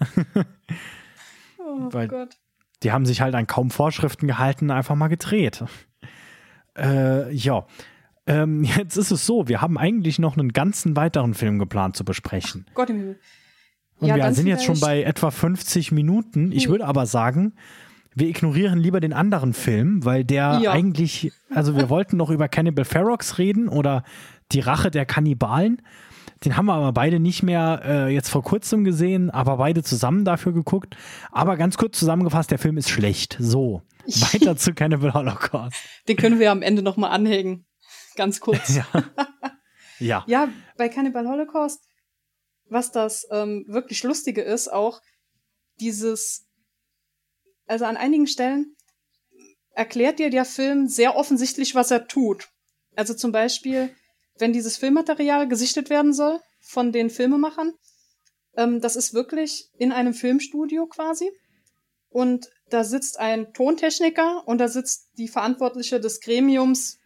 oh 1.58 1.88
Weil 1.90 2.08
Gott. 2.08 2.36
Die 2.82 2.92
haben 2.92 3.06
sich 3.06 3.20
halt 3.20 3.34
an 3.34 3.46
kaum 3.46 3.70
Vorschriften 3.70 4.26
gehalten, 4.26 4.70
einfach 4.70 4.96
mal 4.96 5.08
gedreht. 5.08 5.64
Äh, 6.76 7.32
ja. 7.32 7.64
Ähm, 8.26 8.64
jetzt 8.76 8.96
ist 8.96 9.12
es 9.12 9.24
so, 9.24 9.46
wir 9.46 9.60
haben 9.60 9.78
eigentlich 9.78 10.18
noch 10.18 10.36
einen 10.36 10.52
ganzen 10.52 10.96
weiteren 10.96 11.34
Film 11.34 11.60
geplant 11.60 11.96
zu 11.96 12.04
besprechen. 12.04 12.66
Gott 12.74 12.90
im 12.90 12.96
Himmel. 12.96 13.20
Und 14.00 14.08
ja, 14.08 14.16
wir 14.16 14.34
sind 14.34 14.48
jetzt 14.48 14.64
schon 14.64 14.80
bei 14.80 15.04
etwa 15.04 15.30
50 15.30 15.92
Minuten. 15.92 16.50
Ich 16.50 16.64
hm. 16.64 16.72
würde 16.72 16.86
aber 16.86 17.06
sagen, 17.06 17.54
wir 18.14 18.28
ignorieren 18.28 18.78
lieber 18.78 19.00
den 19.00 19.12
anderen 19.12 19.52
Film, 19.52 20.04
weil 20.04 20.24
der 20.24 20.60
ja. 20.62 20.72
eigentlich, 20.72 21.32
also 21.50 21.76
wir 21.76 21.88
wollten 21.88 22.16
noch 22.16 22.30
über 22.30 22.48
Cannibal 22.48 22.84
Ferox 22.84 23.38
reden 23.38 23.68
oder 23.68 24.04
die 24.52 24.60
Rache 24.60 24.90
der 24.90 25.04
Kannibalen. 25.04 25.82
Den 26.44 26.56
haben 26.56 26.66
wir 26.66 26.74
aber 26.74 26.92
beide 26.92 27.20
nicht 27.20 27.42
mehr 27.42 27.80
äh, 27.84 28.14
jetzt 28.14 28.28
vor 28.28 28.42
kurzem 28.42 28.84
gesehen, 28.84 29.30
aber 29.30 29.56
beide 29.56 29.82
zusammen 29.82 30.24
dafür 30.24 30.52
geguckt. 30.52 30.96
Aber 31.32 31.56
ganz 31.56 31.76
kurz 31.76 31.98
zusammengefasst, 31.98 32.50
der 32.50 32.58
Film 32.58 32.76
ist 32.76 32.90
schlecht. 32.90 33.36
So, 33.40 33.82
weiter 34.06 34.56
zu 34.56 34.74
Cannibal 34.74 35.14
Holocaust. 35.14 35.76
Den 36.06 36.16
können 36.16 36.38
wir 36.38 36.50
am 36.50 36.62
Ende 36.62 36.82
nochmal 36.82 37.10
anhängen. 37.10 37.66
Ganz 38.16 38.40
kurz. 38.40 38.76
ja. 38.76 38.86
ja. 39.98 40.24
Ja, 40.26 40.48
bei 40.76 40.88
Cannibal 40.88 41.26
Holocaust, 41.26 41.80
was 42.68 42.92
das 42.92 43.26
ähm, 43.30 43.64
wirklich 43.66 44.02
Lustige 44.02 44.42
ist, 44.42 44.72
auch 44.72 45.00
dieses 45.80 46.46
also 47.66 47.84
an 47.84 47.96
einigen 47.96 48.26
Stellen 48.26 48.76
erklärt 49.70 50.18
dir 50.18 50.30
der 50.30 50.44
Film 50.44 50.86
sehr 50.86 51.16
offensichtlich, 51.16 51.74
was 51.74 51.90
er 51.90 52.06
tut. 52.06 52.48
Also 52.94 53.14
zum 53.14 53.32
Beispiel, 53.32 53.94
wenn 54.38 54.52
dieses 54.52 54.76
Filmmaterial 54.76 55.48
gesichtet 55.48 55.90
werden 55.90 56.12
soll 56.12 56.40
von 56.60 56.92
den 56.92 57.10
Filmemachern, 57.10 57.72
ähm, 58.56 58.80
das 58.80 58.96
ist 58.96 59.14
wirklich 59.14 59.68
in 59.78 59.92
einem 59.92 60.14
Filmstudio 60.14 60.86
quasi. 60.86 61.30
Und 62.08 62.48
da 62.70 62.84
sitzt 62.84 63.18
ein 63.18 63.52
Tontechniker 63.52 64.46
und 64.46 64.58
da 64.58 64.68
sitzt 64.68 65.08
die 65.18 65.28
Verantwortliche 65.28 66.00
des 66.00 66.20
Gremiums, 66.20 66.98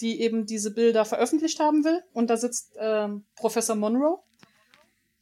die 0.00 0.20
eben 0.20 0.46
diese 0.46 0.72
Bilder 0.72 1.04
veröffentlicht 1.04 1.60
haben 1.60 1.84
will. 1.84 2.02
Und 2.12 2.28
da 2.28 2.36
sitzt 2.36 2.74
ähm, 2.78 3.24
Professor 3.36 3.76
Monroe. 3.76 4.18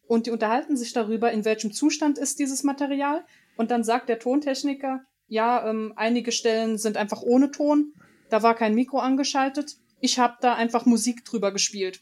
Und 0.07 0.27
die 0.27 0.31
unterhalten 0.31 0.77
sich 0.77 0.93
darüber, 0.93 1.31
in 1.33 1.45
welchem 1.45 1.73
Zustand 1.73 2.19
ist 2.19 2.39
dieses 2.39 2.63
Material. 2.63 3.25
Und 3.59 3.73
dann 3.73 3.83
sagt 3.85 4.09
der 4.09 4.21
Tontechniker, 4.21 5.01
ja, 5.27 5.69
ähm, 5.69 5.93
einige 5.97 6.33
Stellen 6.33 6.79
sind 6.79 6.97
einfach 6.97 7.21
ohne 7.23 7.51
Ton. 7.51 7.93
Da 8.31 8.43
war 8.43 8.55
kein 8.55 8.75
Mikro 8.75 9.01
angeschaltet. 9.01 9.73
Ich 10.01 10.19
habe 10.19 10.37
da 10.41 10.55
einfach 10.55 10.87
Musik 10.87 11.25
drüber 11.25 11.53
gespielt. 11.53 12.01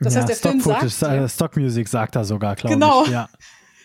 Das 0.00 0.14
ja, 0.14 0.20
heißt, 0.20 0.30
der 0.30 0.36
Stock 0.36 0.50
Film 0.52 0.62
Footage, 0.62 0.88
sagt 0.88 1.14
dir, 1.14 1.28
Stock 1.28 1.56
Music 1.56 1.88
sagt 1.88 2.16
er 2.16 2.24
sogar, 2.24 2.56
glaube 2.56 2.74
genau. 2.74 3.04
ich. 3.04 3.10
Ja. 3.10 3.28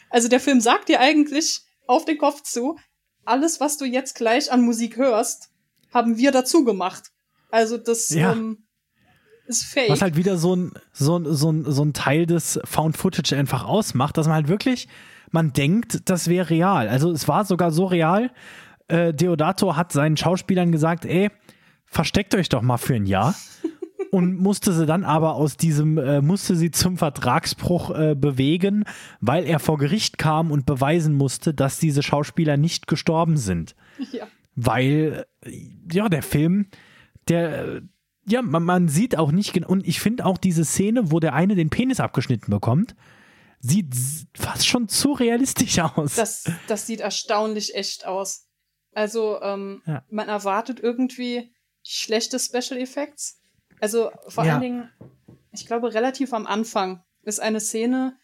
Also 0.09 0.27
der 0.27 0.39
Film 0.39 0.61
sagt 0.61 0.89
dir 0.89 0.99
eigentlich 0.99 1.61
auf 1.87 2.05
den 2.05 2.19
Kopf 2.19 2.43
zu, 2.43 2.77
alles, 3.25 3.59
was 3.59 3.77
du 3.77 3.85
jetzt 3.85 4.13
gleich 4.13 4.51
an 4.51 4.61
Musik 4.61 4.95
hörst, 4.95 5.49
haben 5.91 6.17
wir 6.17 6.31
dazu 6.31 6.63
gemacht. 6.63 7.09
Also 7.49 7.79
das 7.79 8.09
ja. 8.09 8.33
ähm, 8.33 8.59
ist 9.47 9.63
fake. 9.63 9.89
Was 9.89 10.03
halt 10.03 10.15
wieder 10.15 10.37
so 10.37 10.55
ein, 10.55 10.71
so, 10.91 11.17
ein, 11.17 11.33
so, 11.33 11.51
ein, 11.51 11.65
so 11.65 11.83
ein 11.83 11.93
Teil 11.93 12.27
des 12.27 12.59
Found 12.63 12.95
Footage 12.95 13.35
einfach 13.35 13.63
ausmacht, 13.63 14.15
dass 14.15 14.27
man 14.27 14.35
halt 14.35 14.49
wirklich 14.49 14.87
man 15.33 15.51
denkt, 15.51 16.09
das 16.09 16.27
wäre 16.29 16.49
real. 16.49 16.87
Also 16.87 17.11
es 17.11 17.27
war 17.27 17.43
sogar 17.45 17.71
so 17.71 17.85
real. 17.85 18.31
Äh, 18.87 19.13
Deodato 19.13 19.75
hat 19.75 19.91
seinen 19.91 20.15
Schauspielern 20.15 20.71
gesagt, 20.71 21.05
ey, 21.05 21.29
versteckt 21.85 22.35
euch 22.35 22.49
doch 22.49 22.61
mal 22.61 22.77
für 22.77 22.95
ein 22.95 23.05
Jahr. 23.05 23.35
und 24.11 24.37
musste 24.37 24.73
sie 24.73 24.85
dann 24.85 25.03
aber 25.03 25.33
aus 25.35 25.57
diesem, 25.57 25.97
äh, 25.97 26.21
musste 26.21 26.55
sie 26.55 26.69
zum 26.69 26.97
Vertragsbruch 26.97 27.89
äh, 27.97 28.15
bewegen, 28.15 28.85
weil 29.21 29.45
er 29.45 29.57
vor 29.57 29.79
Gericht 29.79 30.19
kam 30.19 30.51
und 30.51 30.67
beweisen 30.67 31.15
musste, 31.15 31.53
dass 31.53 31.79
diese 31.79 32.03
Schauspieler 32.03 32.55
nicht 32.55 32.85
gestorben 32.85 33.37
sind. 33.37 33.75
Ja. 34.11 34.27
Weil, 34.55 35.25
äh, 35.41 35.51
ja, 35.91 36.09
der 36.09 36.21
Film, 36.21 36.67
der, 37.27 37.81
ja, 38.27 38.43
man, 38.43 38.63
man 38.63 38.87
sieht 38.87 39.17
auch 39.17 39.31
nicht 39.31 39.53
genau, 39.53 39.69
und 39.69 39.87
ich 39.87 39.99
finde 39.99 40.27
auch 40.27 40.37
diese 40.37 40.63
Szene, 40.63 41.11
wo 41.11 41.19
der 41.19 41.33
eine 41.33 41.55
den 41.55 41.71
Penis 41.71 41.99
abgeschnitten 41.99 42.51
bekommt, 42.51 42.95
sieht 43.63 43.95
fast 44.35 44.67
schon 44.67 44.89
zu 44.89 45.13
realistisch 45.13 45.79
aus. 45.79 46.15
Das, 46.15 46.43
das 46.67 46.85
sieht 46.85 46.99
erstaunlich 46.99 47.73
echt 47.75 48.05
aus. 48.05 48.45
Also, 48.91 49.41
ähm, 49.41 49.81
Ja. 49.85 50.03
man 50.09 50.27
erwartet 50.29 50.79
irgendwie 50.81 51.53
schlechte 51.81 52.39
Special 52.39 52.79
Effects. 52.79 53.39
Also, 53.79 54.11
vor 54.27 54.45
Ja. 54.45 54.53
allen 54.53 54.61
Dingen, 54.61 54.89
ich 55.53 55.65
glaube, 55.65 55.93
relativ 55.93 56.33
am 56.33 56.45
Anfang 56.45 57.03
ist 57.23 57.39
eine 57.39 57.61
Szene, 57.61 58.17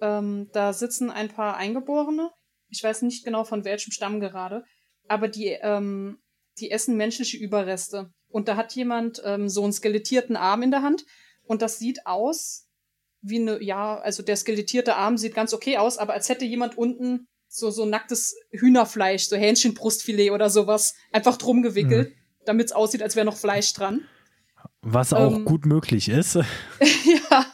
ähm, 0.00 0.50
da 0.52 0.72
sitzen 0.72 1.10
ein 1.10 1.28
paar 1.28 1.56
Eingeborene. 1.56 2.30
Ich 2.68 2.82
weiß 2.82 3.02
nicht 3.02 3.24
genau 3.24 3.44
von 3.44 3.64
welchem 3.64 3.92
Stamm 3.92 4.18
gerade, 4.20 4.64
aber 5.08 5.28
die, 5.28 5.46
ähm, 5.62 6.18
die 6.58 6.70
essen 6.72 6.96
menschliche 6.96 7.36
Überreste. 7.38 8.10
Und 8.28 8.48
da 8.48 8.56
hat 8.56 8.74
jemand 8.74 9.22
ähm, 9.24 9.48
so 9.48 9.62
einen 9.62 9.72
skelettierten 9.72 10.36
Arm 10.36 10.62
in 10.62 10.72
der 10.72 10.82
Hand 10.82 11.04
und 11.44 11.62
das 11.62 11.78
sieht 11.78 12.04
aus 12.06 12.65
wie 13.28 13.40
eine, 13.40 13.62
ja, 13.62 13.98
also 13.98 14.22
der 14.22 14.36
skelettierte 14.36 14.96
Arm 14.96 15.16
sieht 15.16 15.34
ganz 15.34 15.52
okay 15.52 15.76
aus, 15.78 15.98
aber 15.98 16.14
als 16.14 16.28
hätte 16.28 16.44
jemand 16.44 16.78
unten 16.78 17.26
so, 17.48 17.70
so 17.70 17.86
nacktes 17.86 18.36
Hühnerfleisch, 18.50 19.28
so 19.28 19.36
Hähnchenbrustfilet 19.36 20.30
oder 20.30 20.50
sowas, 20.50 20.94
einfach 21.12 21.36
drum 21.36 21.62
gewickelt, 21.62 22.12
damit 22.44 22.66
es 22.66 22.72
aussieht, 22.72 23.02
als 23.02 23.16
wäre 23.16 23.26
noch 23.26 23.36
Fleisch 23.36 23.72
dran. 23.72 24.06
Was 24.82 25.12
auch 25.12 25.36
ähm, 25.36 25.44
gut 25.44 25.66
möglich 25.66 26.08
ist. 26.08 26.34
ja, 27.30 27.46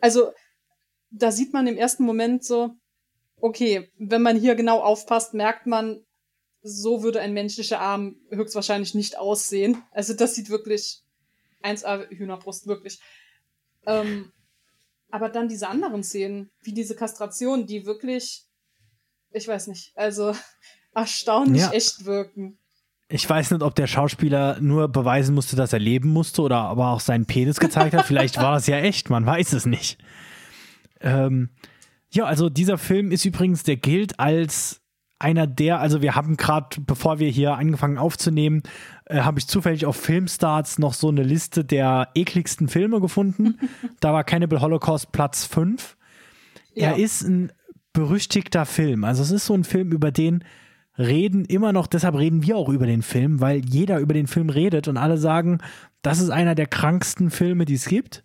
also 0.00 0.32
da 1.10 1.32
sieht 1.32 1.52
man 1.52 1.66
im 1.66 1.76
ersten 1.76 2.04
Moment 2.04 2.44
so, 2.44 2.74
okay, 3.40 3.90
wenn 3.98 4.22
man 4.22 4.36
hier 4.36 4.54
genau 4.54 4.80
aufpasst, 4.80 5.34
merkt 5.34 5.66
man, 5.66 6.04
so 6.62 7.02
würde 7.02 7.20
ein 7.20 7.32
menschlicher 7.32 7.80
Arm 7.80 8.16
höchstwahrscheinlich 8.30 8.94
nicht 8.94 9.16
aussehen. 9.16 9.82
Also 9.92 10.14
das 10.14 10.34
sieht 10.34 10.50
wirklich 10.50 11.02
1A 11.62 12.08
Hühnerbrust, 12.08 12.66
wirklich. 12.66 13.00
Ähm, 13.86 14.32
aber 15.10 15.28
dann 15.28 15.48
diese 15.48 15.68
anderen 15.68 16.02
Szenen, 16.02 16.50
wie 16.62 16.72
diese 16.72 16.94
Kastration, 16.94 17.66
die 17.66 17.86
wirklich, 17.86 18.44
ich 19.30 19.48
weiß 19.48 19.66
nicht, 19.68 19.92
also 19.96 20.34
erstaunlich 20.94 21.62
Ja. 21.62 21.70
echt 21.72 22.04
wirken. 22.04 22.58
Ich 23.10 23.28
weiß 23.28 23.52
nicht, 23.52 23.62
ob 23.62 23.74
der 23.74 23.86
Schauspieler 23.86 24.60
nur 24.60 24.88
beweisen 24.88 25.34
musste, 25.34 25.56
dass 25.56 25.72
er 25.72 25.78
leben 25.78 26.10
musste 26.10 26.42
oder 26.42 26.58
aber 26.58 26.88
auch 26.88 27.00
seinen 27.00 27.24
Penis 27.24 27.58
gezeigt 27.58 27.94
hat. 27.94 28.04
Vielleicht 28.04 28.36
war 28.36 28.52
das 28.52 28.66
ja 28.66 28.76
echt, 28.76 29.08
man 29.08 29.24
weiß 29.24 29.54
es 29.54 29.64
nicht. 29.64 29.98
Ähm, 31.00 31.48
ja, 32.10 32.24
also 32.24 32.50
dieser 32.50 32.76
Film 32.76 33.10
ist 33.10 33.24
übrigens, 33.24 33.62
der 33.62 33.76
gilt 33.76 34.20
als 34.20 34.82
einer 35.18 35.46
der, 35.46 35.80
also 35.80 36.00
wir 36.00 36.14
haben 36.14 36.36
gerade, 36.36 36.80
bevor 36.80 37.18
wir 37.18 37.28
hier 37.28 37.54
angefangen 37.54 37.98
aufzunehmen, 37.98 38.62
äh, 39.06 39.20
habe 39.20 39.38
ich 39.38 39.48
zufällig 39.48 39.86
auf 39.86 39.96
Filmstarts 39.96 40.78
noch 40.78 40.94
so 40.94 41.08
eine 41.08 41.22
Liste 41.22 41.64
der 41.64 42.08
ekligsten 42.14 42.68
Filme 42.68 43.00
gefunden. 43.00 43.58
da 44.00 44.12
war 44.12 44.24
Cannibal 44.24 44.60
Holocaust 44.60 45.12
Platz 45.12 45.44
5. 45.44 45.96
Ja. 46.74 46.90
Er 46.90 46.96
ist 46.96 47.22
ein 47.22 47.52
berüchtigter 47.92 48.64
Film. 48.64 49.04
Also 49.04 49.22
es 49.22 49.30
ist 49.30 49.46
so 49.46 49.54
ein 49.54 49.64
Film, 49.64 49.90
über 49.90 50.12
den 50.12 50.44
reden 50.98 51.44
immer 51.44 51.72
noch, 51.72 51.86
deshalb 51.86 52.16
reden 52.16 52.42
wir 52.42 52.56
auch 52.56 52.68
über 52.68 52.86
den 52.86 53.02
Film, 53.02 53.40
weil 53.40 53.64
jeder 53.64 53.98
über 53.98 54.14
den 54.14 54.26
Film 54.26 54.50
redet 54.50 54.88
und 54.88 54.96
alle 54.96 55.16
sagen, 55.16 55.58
das 56.02 56.20
ist 56.20 56.30
einer 56.30 56.54
der 56.54 56.66
kranksten 56.66 57.30
Filme, 57.30 57.64
die 57.64 57.74
es 57.74 57.86
gibt. 57.86 58.24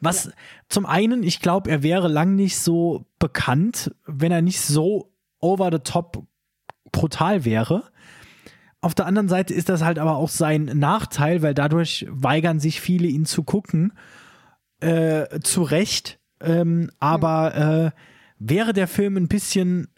Was 0.00 0.30
zum 0.68 0.86
einen, 0.86 1.22
ich 1.22 1.40
glaube, 1.40 1.70
er 1.70 1.82
wäre 1.82 2.08
lang 2.08 2.34
nicht 2.34 2.58
so 2.58 3.06
bekannt, 3.18 3.94
wenn 4.06 4.32
er 4.32 4.40
nicht 4.42 4.60
so 4.60 5.12
over 5.40 5.70
the 5.72 5.78
top 5.78 6.24
brutal 6.92 7.44
wäre. 7.44 7.84
Auf 8.80 8.94
der 8.94 9.06
anderen 9.06 9.28
Seite 9.28 9.52
ist 9.52 9.68
das 9.68 9.82
halt 9.82 9.98
aber 9.98 10.16
auch 10.16 10.30
sein 10.30 10.64
Nachteil, 10.64 11.42
weil 11.42 11.54
dadurch 11.54 12.06
weigern 12.08 12.60
sich 12.60 12.80
viele, 12.80 13.08
ihn 13.08 13.26
zu 13.26 13.42
gucken. 13.42 13.92
Äh, 14.80 15.40
zu 15.40 15.62
Recht. 15.62 16.18
Ähm, 16.40 16.90
aber 16.98 17.54
äh, 17.54 17.90
wäre 18.38 18.72
der 18.72 18.88
Film 18.88 19.16
ein 19.16 19.28
bisschen 19.28 19.88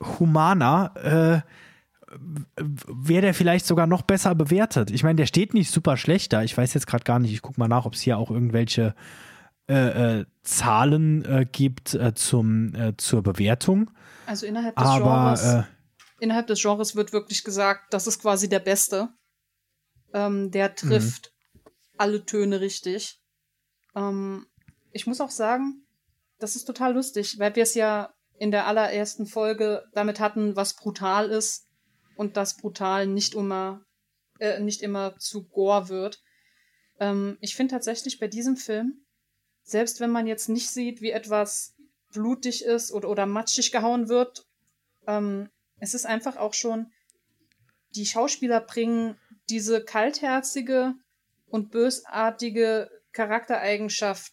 humaner, 0.00 0.94
äh, 0.96 1.40
wäre 2.56 3.22
der 3.22 3.34
vielleicht 3.34 3.66
sogar 3.66 3.86
noch 3.86 4.02
besser 4.02 4.34
bewertet. 4.34 4.90
Ich 4.92 5.02
meine, 5.02 5.16
der 5.16 5.26
steht 5.26 5.54
nicht 5.54 5.70
super 5.70 5.96
schlecht 5.96 6.32
da. 6.32 6.42
Ich 6.42 6.56
weiß 6.56 6.72
jetzt 6.74 6.86
gerade 6.86 7.04
gar 7.04 7.18
nicht, 7.18 7.32
ich 7.32 7.42
gucke 7.42 7.60
mal 7.60 7.68
nach, 7.68 7.84
ob 7.84 7.94
es 7.94 8.00
hier 8.00 8.16
auch 8.16 8.30
irgendwelche 8.30 8.94
äh, 9.68 10.20
äh, 10.20 10.24
Zahlen 10.42 11.24
äh, 11.24 11.44
gibt 11.50 11.94
äh, 11.94 12.14
zum, 12.14 12.74
äh, 12.74 12.96
zur 12.96 13.22
Bewertung. 13.22 13.90
Also 14.28 14.44
innerhalb 14.44 14.76
des 14.76 14.84
Aber 14.84 14.98
Genres. 14.98 15.42
äh, 15.42 15.62
innerhalb 16.20 16.46
des 16.48 16.60
Genres 16.60 16.94
wird 16.94 17.14
wirklich 17.14 17.44
gesagt, 17.44 17.94
das 17.94 18.06
ist 18.06 18.20
quasi 18.20 18.46
der 18.46 18.58
Beste. 18.58 19.08
Ähm, 20.12 20.50
der 20.50 20.74
trifft 20.74 21.32
alle 21.96 22.26
Töne 22.26 22.60
richtig. 22.60 23.22
Ähm, 23.96 24.46
ich 24.92 25.06
muss 25.06 25.22
auch 25.22 25.30
sagen, 25.30 25.86
das 26.38 26.56
ist 26.56 26.66
total 26.66 26.92
lustig, 26.92 27.38
weil 27.38 27.56
wir 27.56 27.62
es 27.62 27.72
ja 27.74 28.12
in 28.38 28.50
der 28.50 28.66
allerersten 28.66 29.24
Folge 29.24 29.84
damit 29.94 30.20
hatten, 30.20 30.56
was 30.56 30.76
brutal 30.76 31.30
ist 31.30 31.66
und 32.14 32.36
dass 32.36 32.58
brutal 32.58 33.06
nicht 33.06 33.34
immer, 33.34 33.82
äh, 34.40 34.60
nicht 34.60 34.82
immer 34.82 35.16
zu 35.16 35.48
Gore 35.48 35.88
wird. 35.88 36.20
Ähm, 37.00 37.38
ich 37.40 37.56
finde 37.56 37.72
tatsächlich 37.72 38.20
bei 38.20 38.28
diesem 38.28 38.58
Film, 38.58 39.06
selbst 39.62 40.00
wenn 40.00 40.10
man 40.10 40.26
jetzt 40.26 40.50
nicht 40.50 40.68
sieht, 40.68 41.00
wie 41.00 41.12
etwas 41.12 41.77
blutig 42.12 42.64
ist 42.64 42.92
oder, 42.92 43.08
oder 43.08 43.26
matschig 43.26 43.70
gehauen 43.72 44.08
wird, 44.08 44.46
ähm, 45.06 45.48
es 45.80 45.94
ist 45.94 46.06
einfach 46.06 46.36
auch 46.36 46.54
schon, 46.54 46.90
die 47.94 48.06
Schauspieler 48.06 48.60
bringen 48.60 49.16
diese 49.48 49.82
kaltherzige 49.82 50.94
und 51.48 51.70
bösartige 51.70 52.90
Charaktereigenschaft 53.12 54.32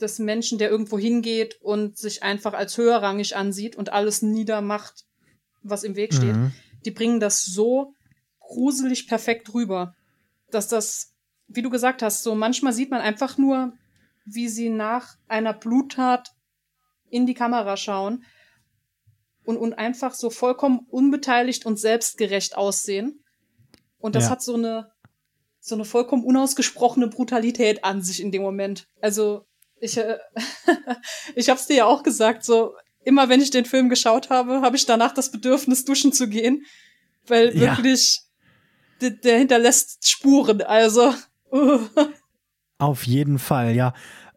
des 0.00 0.18
Menschen, 0.18 0.58
der 0.58 0.70
irgendwo 0.70 0.98
hingeht 0.98 1.60
und 1.60 1.98
sich 1.98 2.22
einfach 2.22 2.52
als 2.52 2.76
höherrangig 2.76 3.36
ansieht 3.36 3.76
und 3.76 3.90
alles 3.90 4.22
niedermacht, 4.22 5.06
was 5.62 5.82
im 5.82 5.96
Weg 5.96 6.14
steht. 6.14 6.36
Mhm. 6.36 6.52
Die 6.84 6.90
bringen 6.90 7.18
das 7.18 7.44
so 7.44 7.94
gruselig 8.38 9.08
perfekt 9.08 9.52
rüber, 9.54 9.94
dass 10.50 10.68
das, 10.68 11.14
wie 11.48 11.62
du 11.62 11.70
gesagt 11.70 12.02
hast, 12.02 12.22
so 12.22 12.34
manchmal 12.34 12.72
sieht 12.72 12.90
man 12.90 13.00
einfach 13.00 13.38
nur, 13.38 13.72
wie 14.24 14.48
sie 14.48 14.68
nach 14.68 15.16
einer 15.26 15.52
Bluttat 15.52 16.32
in 17.10 17.26
die 17.26 17.34
Kamera 17.34 17.76
schauen 17.76 18.24
und, 19.44 19.56
und 19.56 19.74
einfach 19.74 20.14
so 20.14 20.30
vollkommen 20.30 20.80
unbeteiligt 20.90 21.64
und 21.66 21.78
selbstgerecht 21.78 22.56
aussehen. 22.56 23.24
Und 23.98 24.14
das 24.14 24.24
Ja. 24.24 24.30
hat 24.30 24.42
so 24.42 24.54
eine, 24.54 24.90
so 25.60 25.74
eine 25.74 25.84
vollkommen 25.84 26.24
unausgesprochene 26.24 27.08
Brutalität 27.08 27.84
an 27.84 28.02
sich 28.02 28.20
in 28.20 28.30
dem 28.30 28.42
Moment. 28.42 28.86
Also, 29.00 29.46
ich, 29.80 29.96
äh, 29.96 30.18
ich 31.34 31.48
hab's 31.48 31.66
dir 31.66 31.76
ja 31.76 31.84
auch 31.86 32.02
gesagt, 32.02 32.44
so, 32.44 32.74
immer 33.04 33.28
wenn 33.28 33.40
ich 33.40 33.50
den 33.50 33.64
Film 33.64 33.88
geschaut 33.88 34.28
habe, 34.30 34.60
habe 34.60 34.76
ich 34.76 34.86
danach 34.86 35.14
das 35.14 35.30
Bedürfnis, 35.30 35.84
duschen 35.84 36.12
zu 36.12 36.28
gehen. 36.28 36.64
Weil 37.26 37.54
Ja. 37.54 37.60
wirklich, 37.76 38.20
der, 39.00 39.10
der 39.10 39.38
hinterlässt 39.38 40.06
Spuren, 40.08 40.62
also. 40.62 41.14
uh. 41.52 41.80
Auf 42.78 43.04
jeden 43.06 43.38
Fall, 43.38 43.74
ja. 43.74 43.94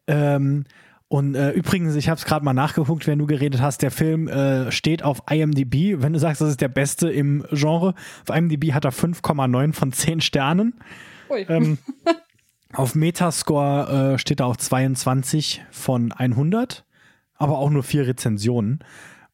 Ähm, 0.07 0.65
und 1.11 1.35
äh, 1.35 1.51
übrigens, 1.51 1.95
ich 1.95 2.07
habe 2.07 2.17
es 2.17 2.23
gerade 2.23 2.45
mal 2.45 2.53
nachgeguckt, 2.53 3.05
wenn 3.05 3.19
du 3.19 3.25
geredet 3.25 3.59
hast, 3.59 3.81
der 3.81 3.91
Film 3.91 4.29
äh, 4.29 4.71
steht 4.71 5.03
auf 5.03 5.21
IMDb. 5.29 6.01
Wenn 6.01 6.13
du 6.13 6.19
sagst, 6.19 6.39
das 6.39 6.51
ist 6.51 6.61
der 6.61 6.69
beste 6.69 7.11
im 7.11 7.45
Genre, 7.51 7.95
auf 8.25 8.33
IMDb 8.33 8.71
hat 8.71 8.85
er 8.85 8.93
5,9 8.93 9.73
von 9.73 9.91
10 9.91 10.21
Sternen. 10.21 10.75
Ui. 11.29 11.41
Ähm, 11.49 11.79
auf 12.73 12.95
Metascore 12.95 14.13
äh, 14.13 14.17
steht 14.19 14.39
er 14.39 14.45
auf 14.45 14.57
22 14.57 15.65
von 15.69 16.13
100, 16.13 16.85
aber 17.35 17.57
auch 17.57 17.71
nur 17.71 17.83
vier 17.83 18.07
Rezensionen. 18.07 18.79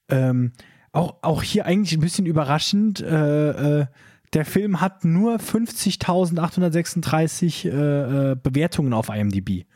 Ähm, 0.09 0.53
auch, 0.93 1.17
auch 1.21 1.43
hier 1.43 1.67
eigentlich 1.67 1.95
ein 1.95 2.01
bisschen 2.01 2.25
überraschend. 2.25 3.01
Äh, 3.01 3.82
äh, 3.82 3.86
der 4.34 4.45
Film 4.45 4.82
hat 4.82 5.05
nur 5.05 5.36
50.836 5.36 7.69
äh, 7.69 8.32
äh, 8.32 8.36
Bewertungen 8.36 8.93
auf 8.93 9.09
IMDb. 9.09 9.67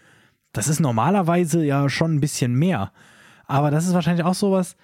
Das 0.54 0.68
ist 0.68 0.80
normalerweise 0.80 1.64
ja 1.64 1.90
schon 1.90 2.16
ein 2.16 2.20
bisschen 2.20 2.54
mehr. 2.56 2.92
Aber 3.46 3.72
das 3.72 3.88
ist 3.88 3.94
wahrscheinlich 3.94 4.26
auch 4.26 4.34
sowas, 4.34 4.76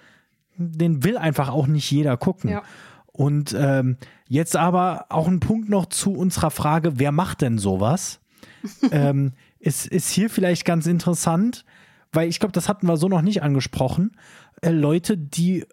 den 0.56 1.04
will 1.04 1.16
einfach 1.16 1.48
auch 1.48 1.66
nicht 1.66 1.90
jeder 1.90 2.16
gucken. 2.16 2.50
Ja. 2.50 2.62
Und 3.06 3.54
ähm, 3.58 3.96
jetzt 4.28 4.56
aber 4.56 5.06
auch 5.08 5.26
ein 5.26 5.40
Punkt 5.40 5.68
noch 5.68 5.86
zu 5.86 6.12
unserer 6.12 6.50
Frage, 6.50 6.98
wer 6.98 7.12
macht 7.12 7.40
denn 7.42 7.58
sowas? 7.58 8.20
ähm, 8.92 9.32
ist, 9.58 9.86
ist 9.86 10.10
hier 10.10 10.30
vielleicht 10.30 10.64
ganz 10.64 10.86
interessant, 10.86 11.64
weil 12.12 12.28
ich 12.28 12.38
glaube, 12.40 12.52
das 12.52 12.68
hatten 12.68 12.86
wir 12.86 12.96
so 12.96 13.08
noch 13.08 13.22
nicht 13.22 13.42
angesprochen. 13.42 14.16
Äh, 14.62 14.70
Leute, 14.70 15.16
die 15.16 15.66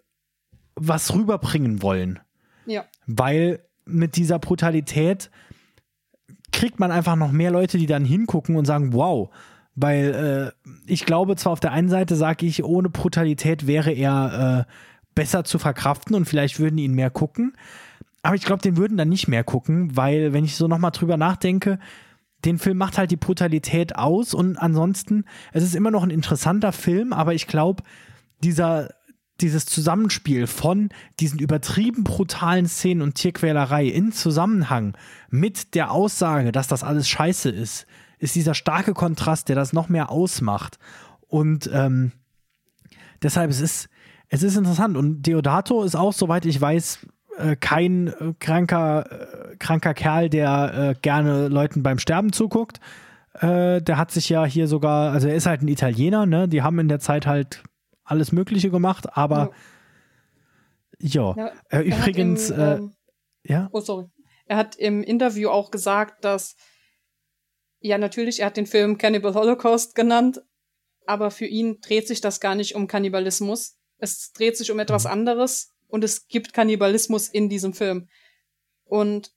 was 0.74 1.14
rüberbringen 1.14 1.82
wollen. 1.82 2.18
ja. 2.66 2.84
Weil 3.06 3.60
mit 3.86 4.16
dieser 4.16 4.38
Brutalität 4.40 5.30
kriegt 6.52 6.80
man 6.80 6.90
einfach 6.90 7.16
noch 7.16 7.30
mehr 7.30 7.50
Leute, 7.50 7.78
die 7.78 7.86
dann 7.86 8.04
hingucken 8.04 8.56
und 8.56 8.64
sagen, 8.64 8.92
wow. 8.92 9.30
Weil 9.76 10.52
äh, 10.56 10.70
ich 10.86 11.04
glaube, 11.04 11.36
zwar 11.36 11.52
auf 11.52 11.60
der 11.60 11.72
einen 11.72 11.90
Seite 11.90 12.16
sage 12.16 12.46
ich, 12.46 12.64
ohne 12.64 12.88
Brutalität 12.88 13.66
wäre 13.66 13.92
er 13.92 14.66
äh, 14.66 14.72
besser 15.14 15.44
zu 15.44 15.58
verkraften 15.58 16.16
und 16.16 16.24
vielleicht 16.24 16.58
würden 16.58 16.78
ihn 16.78 16.94
mehr 16.94 17.10
gucken. 17.10 17.52
Aber 18.22 18.34
ich 18.34 18.44
glaube, 18.44 18.62
den 18.62 18.76
würden 18.76 18.96
dann 18.96 19.08
nicht 19.08 19.28
mehr 19.28 19.44
gucken, 19.44 19.96
weil, 19.96 20.32
wenn 20.32 20.44
ich 20.44 20.56
so 20.56 20.66
nochmal 20.66 20.90
drüber 20.90 21.16
nachdenke, 21.16 21.78
den 22.44 22.58
Film 22.58 22.78
macht 22.78 22.98
halt 22.98 23.10
die 23.10 23.16
Brutalität 23.16 23.96
aus 23.96 24.34
und 24.34 24.56
ansonsten, 24.56 25.24
es 25.52 25.62
ist 25.62 25.74
immer 25.74 25.90
noch 25.90 26.02
ein 26.02 26.10
interessanter 26.10 26.72
Film, 26.72 27.12
aber 27.12 27.34
ich 27.34 27.46
glaube, 27.46 27.82
dieser, 28.42 28.90
dieses 29.40 29.66
Zusammenspiel 29.66 30.46
von 30.46 30.88
diesen 31.20 31.38
übertrieben 31.38 32.04
brutalen 32.04 32.66
Szenen 32.66 33.02
und 33.02 33.14
Tierquälerei 33.14 33.86
in 33.86 34.12
Zusammenhang 34.12 34.96
mit 35.28 35.74
der 35.74 35.90
Aussage, 35.90 36.52
dass 36.52 36.68
das 36.68 36.82
alles 36.82 37.08
scheiße 37.08 37.50
ist, 37.50 37.86
ist 38.18 38.34
dieser 38.34 38.54
starke 38.54 38.94
Kontrast, 38.94 39.48
der 39.48 39.56
das 39.56 39.72
noch 39.72 39.88
mehr 39.88 40.10
ausmacht. 40.10 40.78
Und 41.20 41.70
ähm, 41.72 42.12
deshalb 43.22 43.50
es 43.50 43.60
ist 43.60 43.88
es 44.28 44.42
ist 44.42 44.56
interessant. 44.56 44.96
Und 44.96 45.22
Deodato 45.22 45.82
ist 45.82 45.94
auch, 45.94 46.12
soweit 46.12 46.46
ich 46.46 46.60
weiß, 46.60 47.06
äh, 47.38 47.56
kein 47.56 48.08
äh, 48.08 48.34
kranker, 48.38 49.52
äh, 49.52 49.56
kranker 49.56 49.94
Kerl, 49.94 50.28
der 50.28 50.96
gerne 51.02 51.48
Leuten 51.48 51.82
beim 51.82 51.98
Sterben 51.98 52.32
zuguckt. 52.32 52.80
Der 53.42 53.98
hat 53.98 54.10
sich 54.12 54.30
ja 54.30 54.46
hier 54.46 54.66
sogar, 54.66 55.12
also 55.12 55.28
er 55.28 55.34
ist 55.34 55.44
halt 55.44 55.60
ein 55.60 55.68
Italiener, 55.68 56.24
ne? 56.24 56.48
Die 56.48 56.62
haben 56.62 56.78
in 56.78 56.88
der 56.88 57.00
Zeit 57.00 57.26
halt 57.26 57.62
alles 58.02 58.32
Mögliche 58.32 58.70
gemacht, 58.70 59.14
aber 59.14 59.50
ja. 60.98 61.34
ja. 61.70 61.80
Übrigens, 61.82 62.48
im, 62.48 62.60
ähm, 62.60 62.92
ja. 63.42 63.68
Oh, 63.72 63.80
sorry. 63.80 64.06
Er 64.46 64.56
hat 64.56 64.76
im 64.76 65.02
Interview 65.02 65.50
auch 65.50 65.70
gesagt, 65.70 66.24
dass 66.24 66.56
ja, 67.80 67.98
natürlich, 67.98 68.40
er 68.40 68.46
hat 68.46 68.56
den 68.56 68.66
Film 68.66 68.98
Cannibal 68.98 69.34
Holocaust 69.34 69.94
genannt, 69.94 70.42
aber 71.06 71.30
für 71.30 71.46
ihn 71.46 71.80
dreht 71.80 72.08
sich 72.08 72.20
das 72.20 72.40
gar 72.40 72.54
nicht 72.54 72.74
um 72.74 72.86
Kannibalismus. 72.86 73.78
Es 73.98 74.32
dreht 74.32 74.56
sich 74.56 74.70
um 74.70 74.78
etwas 74.78 75.04
mhm. 75.04 75.10
anderes 75.10 75.74
und 75.88 76.04
es 76.04 76.26
gibt 76.28 76.52
Kannibalismus 76.52 77.28
in 77.28 77.48
diesem 77.48 77.72
Film. 77.72 78.08
Und 78.84 79.32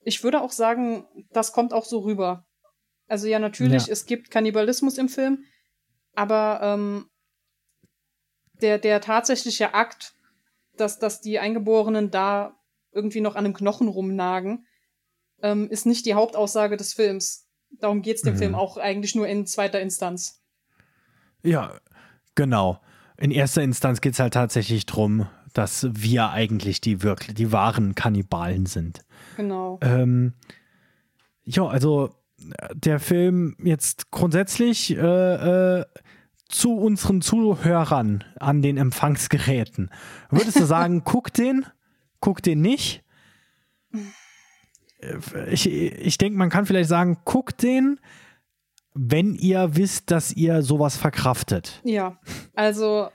ich 0.00 0.24
würde 0.24 0.40
auch 0.40 0.52
sagen, 0.52 1.06
das 1.30 1.52
kommt 1.52 1.72
auch 1.72 1.84
so 1.84 2.00
rüber. 2.00 2.46
Also 3.06 3.26
ja, 3.26 3.38
natürlich, 3.38 3.86
ja. 3.86 3.92
es 3.92 4.06
gibt 4.06 4.30
Kannibalismus 4.30 4.98
im 4.98 5.08
Film, 5.08 5.44
aber 6.14 6.60
ähm, 6.62 7.10
der, 8.60 8.78
der 8.78 9.00
tatsächliche 9.00 9.74
Akt, 9.74 10.14
dass, 10.76 10.98
dass 10.98 11.20
die 11.20 11.38
Eingeborenen 11.38 12.10
da 12.10 12.58
irgendwie 12.92 13.20
noch 13.20 13.34
an 13.34 13.44
einem 13.44 13.54
Knochen 13.54 13.88
rumnagen, 13.88 14.66
ähm, 15.42 15.68
ist 15.68 15.86
nicht 15.86 16.06
die 16.06 16.14
Hauptaussage 16.14 16.76
des 16.76 16.94
Films. 16.94 17.46
Darum 17.80 18.02
geht 18.02 18.16
es 18.16 18.22
dem 18.22 18.34
mhm. 18.34 18.38
Film 18.38 18.54
auch 18.54 18.76
eigentlich 18.76 19.14
nur 19.14 19.26
in 19.26 19.46
zweiter 19.46 19.80
Instanz. 19.80 20.42
Ja, 21.42 21.78
genau. 22.34 22.80
In 23.16 23.30
erster 23.30 23.62
Instanz 23.62 24.00
geht 24.00 24.14
es 24.14 24.20
halt 24.20 24.34
tatsächlich 24.34 24.86
darum, 24.86 25.26
dass 25.52 25.86
wir 25.90 26.30
eigentlich 26.30 26.80
die 26.80 27.02
wirklich, 27.02 27.34
die 27.34 27.52
wahren 27.52 27.94
Kannibalen 27.94 28.66
sind. 28.66 29.04
Genau. 29.36 29.78
Ähm, 29.82 30.34
ja, 31.44 31.66
also 31.66 32.14
der 32.74 33.00
Film 33.00 33.56
jetzt 33.62 34.10
grundsätzlich 34.10 34.96
äh, 34.96 35.80
äh, 35.80 35.84
zu 36.48 36.76
unseren 36.76 37.22
Zuhörern 37.22 38.24
an 38.38 38.62
den 38.62 38.76
Empfangsgeräten. 38.76 39.90
Würdest 40.30 40.58
du 40.58 40.64
sagen, 40.66 41.02
guck 41.04 41.32
den? 41.32 41.66
Guck 42.20 42.42
den 42.42 42.60
nicht? 42.60 43.02
Ich, 45.50 45.66
ich 45.66 46.18
denke, 46.18 46.38
man 46.38 46.50
kann 46.50 46.66
vielleicht 46.66 46.88
sagen, 46.88 47.18
guck 47.24 47.56
den, 47.58 47.98
wenn 48.94 49.34
ihr 49.34 49.74
wisst, 49.76 50.10
dass 50.10 50.32
ihr 50.32 50.62
sowas 50.62 50.96
verkraftet. 50.96 51.80
Ja, 51.84 52.20
also 52.54 53.08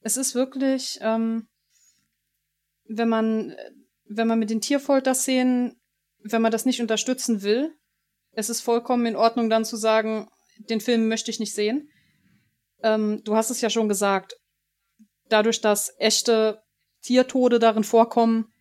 es 0.00 0.16
ist 0.16 0.34
wirklich, 0.34 0.98
ähm, 1.02 1.48
wenn 2.88 3.08
man, 3.08 3.54
wenn 4.08 4.28
man 4.28 4.38
mit 4.38 4.50
den 4.50 4.60
Tierfolterszenen, 4.60 5.76
wenn 6.22 6.42
man 6.42 6.52
das 6.52 6.64
nicht 6.64 6.80
unterstützen 6.80 7.42
will, 7.42 7.74
es 8.32 8.50
ist 8.50 8.60
vollkommen 8.60 9.06
in 9.06 9.16
Ordnung 9.16 9.50
dann 9.50 9.64
zu 9.64 9.76
sagen, 9.76 10.28
den 10.70 10.80
Film 10.80 11.08
möchte 11.08 11.30
ich 11.30 11.40
nicht 11.40 11.54
sehen. 11.54 11.88
Ähm, 12.82 13.22
du 13.24 13.36
hast 13.36 13.50
es 13.50 13.60
ja 13.60 13.70
schon 13.70 13.88
gesagt, 13.88 14.36
dadurch, 15.28 15.60
dass 15.60 15.94
echte 15.98 16.62
Tiertode 17.02 17.58
darin 17.58 17.84
vorkommen, 17.84 18.52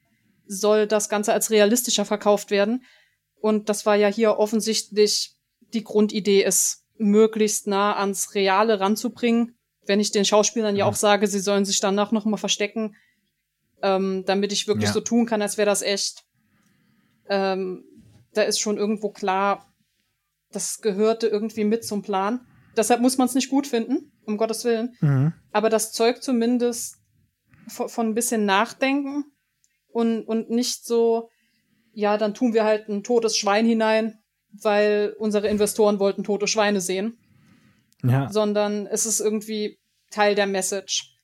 soll 0.47 0.87
das 0.87 1.09
Ganze 1.09 1.33
als 1.33 1.49
realistischer 1.49 2.05
verkauft 2.05 2.51
werden. 2.51 2.83
Und 3.39 3.69
das 3.69 3.85
war 3.85 3.95
ja 3.95 4.07
hier 4.07 4.37
offensichtlich 4.37 5.35
die 5.73 5.83
Grundidee, 5.83 6.43
es 6.43 6.85
möglichst 6.97 7.67
nah 7.67 7.97
ans 7.97 8.33
Reale 8.33 8.79
ranzubringen. 8.79 9.57
Wenn 9.85 9.99
ich 9.99 10.11
den 10.11 10.25
Schauspielern 10.25 10.75
ja, 10.75 10.85
ja 10.85 10.89
auch 10.89 10.95
sage, 10.95 11.27
sie 11.27 11.39
sollen 11.39 11.65
sich 11.65 11.79
danach 11.79 12.11
noch 12.11 12.25
mal 12.25 12.37
verstecken, 12.37 12.95
ähm, 13.81 14.23
damit 14.25 14.51
ich 14.51 14.67
wirklich 14.67 14.87
ja. 14.89 14.93
so 14.93 15.01
tun 15.01 15.25
kann, 15.25 15.41
als 15.41 15.57
wäre 15.57 15.67
das 15.67 15.81
echt. 15.81 16.23
Ähm, 17.27 17.83
da 18.33 18.43
ist 18.43 18.59
schon 18.59 18.77
irgendwo 18.77 19.09
klar, 19.09 19.71
das 20.51 20.81
gehörte 20.81 21.27
irgendwie 21.27 21.63
mit 21.65 21.85
zum 21.85 22.01
Plan. 22.01 22.47
Deshalb 22.75 23.01
muss 23.01 23.17
man 23.17 23.27
es 23.27 23.35
nicht 23.35 23.49
gut 23.49 23.67
finden, 23.67 24.11
um 24.25 24.37
Gottes 24.37 24.65
Willen. 24.65 24.95
Mhm. 25.01 25.33
Aber 25.51 25.69
das 25.69 25.91
zeugt 25.91 26.23
zumindest 26.23 26.97
von, 27.67 27.89
von 27.89 28.09
ein 28.09 28.15
bisschen 28.15 28.45
Nachdenken 28.45 29.25
und, 29.95 30.23
und 30.23 30.49
nicht 30.49 30.85
so, 30.85 31.29
ja, 31.93 32.17
dann 32.17 32.33
tun 32.33 32.53
wir 32.53 32.65
halt 32.65 32.89
ein 32.89 33.01
totes 33.01 33.37
Schwein 33.37 33.65
hinein, 33.65 34.19
weil 34.51 35.15
unsere 35.19 35.47
Investoren 35.47 35.99
wollten 35.99 36.25
tote 36.25 36.47
Schweine 36.47 36.81
sehen. 36.81 37.17
Ja. 38.03 38.29
Sondern 38.29 38.87
es 38.87 39.05
ist 39.05 39.21
irgendwie 39.21 39.79
Teil 40.11 40.35
der 40.35 40.47
Message. 40.47 41.15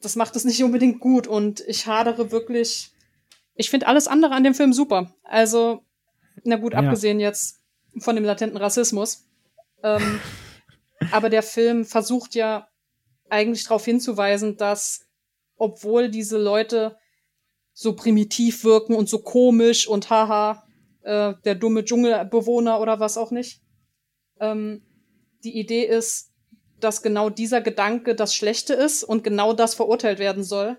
Das 0.00 0.16
macht 0.16 0.36
es 0.36 0.46
nicht 0.46 0.64
unbedingt 0.64 1.00
gut 1.00 1.26
und 1.26 1.60
ich 1.66 1.86
hadere 1.86 2.32
wirklich. 2.32 2.92
Ich 3.56 3.68
finde 3.68 3.86
alles 3.86 4.08
andere 4.08 4.32
an 4.32 4.42
dem 4.42 4.54
Film 4.54 4.72
super. 4.72 5.14
Also, 5.22 5.84
na 6.44 6.56
gut, 6.56 6.72
ja. 6.72 6.78
abgesehen 6.78 7.20
jetzt 7.20 7.60
von 7.98 8.16
dem 8.16 8.24
latenten 8.24 8.56
Rassismus. 8.56 9.26
Ähm, 9.82 10.18
aber 11.12 11.28
der 11.28 11.42
Film 11.42 11.84
versucht 11.84 12.34
ja 12.34 12.68
eigentlich 13.28 13.64
darauf 13.64 13.84
hinzuweisen, 13.84 14.56
dass, 14.56 15.04
obwohl 15.56 16.08
diese 16.08 16.38
Leute 16.38 16.96
so 17.72 17.94
primitiv 17.94 18.64
wirken 18.64 18.94
und 18.94 19.08
so 19.08 19.18
komisch 19.18 19.88
und 19.88 20.10
haha, 20.10 20.64
äh, 21.02 21.34
der 21.44 21.54
dumme 21.54 21.84
Dschungelbewohner 21.84 22.80
oder 22.80 23.00
was 23.00 23.16
auch 23.16 23.30
nicht. 23.30 23.60
Ähm, 24.40 24.82
die 25.44 25.58
Idee 25.58 25.84
ist, 25.84 26.30
dass 26.80 27.02
genau 27.02 27.30
dieser 27.30 27.60
Gedanke 27.60 28.14
das 28.14 28.34
Schlechte 28.34 28.74
ist 28.74 29.04
und 29.04 29.24
genau 29.24 29.52
das 29.52 29.74
verurteilt 29.74 30.18
werden 30.18 30.44
soll. 30.44 30.78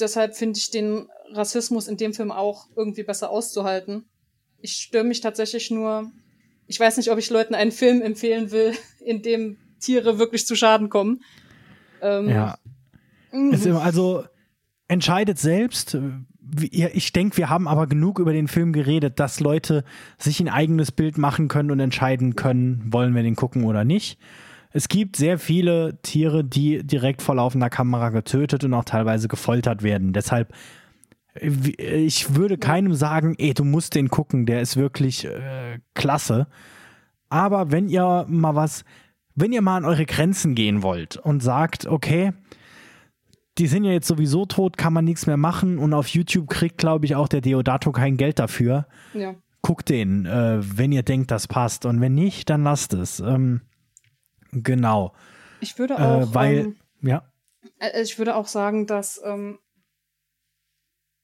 Deshalb 0.00 0.36
finde 0.36 0.58
ich 0.58 0.70
den 0.70 1.08
Rassismus 1.32 1.88
in 1.88 1.96
dem 1.96 2.14
Film 2.14 2.30
auch 2.30 2.68
irgendwie 2.76 3.02
besser 3.02 3.30
auszuhalten. 3.30 4.08
Ich 4.60 4.72
störe 4.76 5.04
mich 5.04 5.20
tatsächlich 5.20 5.70
nur. 5.70 6.10
Ich 6.66 6.78
weiß 6.78 6.96
nicht, 6.96 7.10
ob 7.10 7.18
ich 7.18 7.30
Leuten 7.30 7.54
einen 7.54 7.72
Film 7.72 8.02
empfehlen 8.02 8.50
will, 8.50 8.74
in 9.00 9.22
dem 9.22 9.58
Tiere 9.80 10.18
wirklich 10.18 10.46
zu 10.46 10.54
Schaden 10.54 10.88
kommen. 10.88 11.22
Ähm, 12.00 12.28
ja. 12.28 12.58
Also 13.80 14.24
entscheidet 14.88 15.38
selbst, 15.38 15.96
ich 16.60 17.12
denke, 17.12 17.36
wir 17.36 17.50
haben 17.50 17.68
aber 17.68 17.86
genug 17.86 18.18
über 18.18 18.32
den 18.32 18.48
Film 18.48 18.72
geredet, 18.72 19.20
dass 19.20 19.40
Leute 19.40 19.84
sich 20.16 20.40
ein 20.40 20.48
eigenes 20.48 20.92
Bild 20.92 21.18
machen 21.18 21.48
können 21.48 21.70
und 21.70 21.80
entscheiden 21.80 22.36
können, 22.36 22.82
wollen 22.92 23.14
wir 23.14 23.22
den 23.22 23.36
gucken 23.36 23.64
oder 23.64 23.84
nicht. 23.84 24.18
Es 24.70 24.88
gibt 24.88 25.16
sehr 25.16 25.38
viele 25.38 26.00
Tiere, 26.02 26.44
die 26.44 26.84
direkt 26.84 27.22
vor 27.22 27.34
laufender 27.34 27.70
Kamera 27.70 28.10
getötet 28.10 28.64
und 28.64 28.74
auch 28.74 28.84
teilweise 28.84 29.28
gefoltert 29.28 29.82
werden. 29.82 30.12
Deshalb, 30.12 30.52
ich 31.34 32.34
würde 32.34 32.58
keinem 32.58 32.94
sagen, 32.94 33.34
ey, 33.38 33.54
du 33.54 33.64
musst 33.64 33.94
den 33.94 34.08
gucken, 34.08 34.46
der 34.46 34.60
ist 34.60 34.76
wirklich 34.76 35.24
äh, 35.24 35.78
klasse. 35.94 36.48
Aber 37.28 37.70
wenn 37.70 37.88
ihr 37.88 38.26
mal 38.28 38.54
was, 38.54 38.84
wenn 39.34 39.52
ihr 39.52 39.62
mal 39.62 39.76
an 39.76 39.84
eure 39.84 40.06
Grenzen 40.06 40.54
gehen 40.54 40.82
wollt 40.82 41.16
und 41.16 41.42
sagt, 41.42 41.86
okay, 41.86 42.32
die 43.58 43.66
sind 43.66 43.84
ja 43.84 43.92
jetzt 43.92 44.06
sowieso 44.06 44.46
tot, 44.46 44.76
kann 44.78 44.92
man 44.92 45.04
nichts 45.04 45.26
mehr 45.26 45.36
machen 45.36 45.78
und 45.78 45.92
auf 45.92 46.08
YouTube 46.08 46.48
kriegt, 46.48 46.78
glaube 46.78 47.06
ich, 47.06 47.16
auch 47.16 47.28
der 47.28 47.40
Deodato 47.40 47.90
kein 47.92 48.16
Geld 48.16 48.38
dafür. 48.38 48.86
Ja. 49.14 49.34
Guckt 49.62 49.88
den, 49.88 50.26
äh, 50.26 50.60
wenn 50.62 50.92
ihr 50.92 51.02
denkt, 51.02 51.30
das 51.30 51.48
passt 51.48 51.84
und 51.84 52.00
wenn 52.00 52.14
nicht, 52.14 52.48
dann 52.48 52.62
lasst 52.62 52.92
es. 52.92 53.18
Ähm, 53.20 53.62
genau. 54.52 55.12
Ich 55.60 55.78
würde 55.78 55.94
äh, 55.94 55.96
auch, 55.96 56.20
äh, 56.20 56.34
weil, 56.34 56.58
ähm, 56.58 56.76
ja. 57.02 57.30
Äh, 57.78 58.02
ich 58.02 58.18
würde 58.18 58.36
auch 58.36 58.46
sagen, 58.46 58.86
dass 58.86 59.20
ähm, 59.24 59.58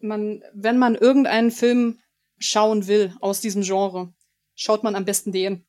man, 0.00 0.42
wenn 0.52 0.78
man 0.78 0.96
irgendeinen 0.96 1.52
Film 1.52 2.00
schauen 2.38 2.88
will 2.88 3.14
aus 3.20 3.40
diesem 3.40 3.62
Genre, 3.62 4.12
schaut 4.56 4.82
man 4.82 4.96
am 4.96 5.04
besten 5.04 5.30
den. 5.30 5.64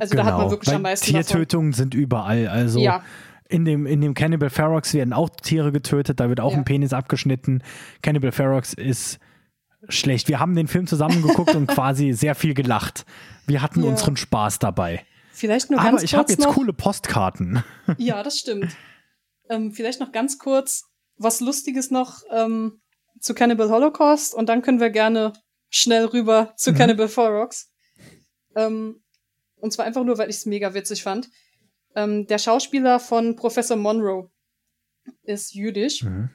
Also 0.00 0.10
genau, 0.10 0.22
da 0.22 0.26
hat 0.26 0.32
man 0.32 0.40
genau, 0.40 0.50
wirklich 0.50 0.74
am 0.74 0.82
meisten. 0.82 1.06
Tiertötungen 1.06 1.70
davon. 1.70 1.84
sind 1.84 1.94
überall. 1.94 2.48
Also 2.48 2.80
ja 2.80 3.04
in 3.48 3.64
dem, 3.64 3.86
in 3.86 4.00
dem 4.00 4.14
Cannibal 4.14 4.50
Ferox 4.50 4.92
werden 4.94 5.12
auch 5.12 5.30
Tiere 5.30 5.72
getötet, 5.72 6.20
da 6.20 6.28
wird 6.28 6.40
auch 6.40 6.52
ja. 6.52 6.58
ein 6.58 6.64
Penis 6.64 6.92
abgeschnitten. 6.92 7.62
Cannibal 8.02 8.32
Ferox 8.32 8.72
ist 8.74 9.18
schlecht. 9.88 10.28
Wir 10.28 10.40
haben 10.40 10.54
den 10.56 10.66
Film 10.68 10.86
zusammengeguckt 10.86 11.54
und 11.54 11.66
quasi 11.68 12.12
sehr 12.12 12.34
viel 12.34 12.54
gelacht. 12.54 13.04
Wir 13.46 13.62
hatten 13.62 13.82
Ja. 13.82 13.90
unseren 13.90 14.16
Spaß 14.16 14.58
dabei. 14.58 15.04
Vielleicht 15.32 15.70
nur 15.70 15.78
Aber 15.80 15.90
ganz 15.90 16.02
ich 16.02 16.14
habe 16.14 16.30
jetzt 16.30 16.40
noch. 16.42 16.54
coole 16.54 16.72
Postkarten. 16.72 17.62
Ja, 17.98 18.22
das 18.22 18.38
stimmt. 18.38 18.74
ähm, 19.48 19.72
vielleicht 19.72 20.00
noch 20.00 20.10
ganz 20.12 20.38
kurz 20.38 20.84
was 21.18 21.40
Lustiges 21.40 21.90
noch 21.90 22.22
ähm, 22.32 22.80
zu 23.20 23.32
Cannibal 23.34 23.70
Holocaust 23.70 24.34
und 24.34 24.48
dann 24.48 24.60
können 24.62 24.80
wir 24.80 24.90
gerne 24.90 25.32
schnell 25.70 26.04
rüber 26.06 26.52
zu 26.56 26.72
Mhm. 26.72 26.76
Cannibal 26.76 27.08
Ferox. 27.08 27.70
Ähm, 28.56 29.02
und 29.56 29.72
zwar 29.72 29.84
einfach 29.86 30.04
nur, 30.04 30.18
weil 30.18 30.30
ich 30.30 30.36
es 30.36 30.46
mega 30.46 30.74
witzig 30.74 31.02
fand. 31.02 31.28
Ähm, 31.96 32.26
der 32.26 32.38
Schauspieler 32.38 33.00
von 33.00 33.34
Professor 33.34 33.76
Monroe 33.76 34.30
ist 35.22 35.54
jüdisch 35.54 36.02
Mhm. 36.02 36.30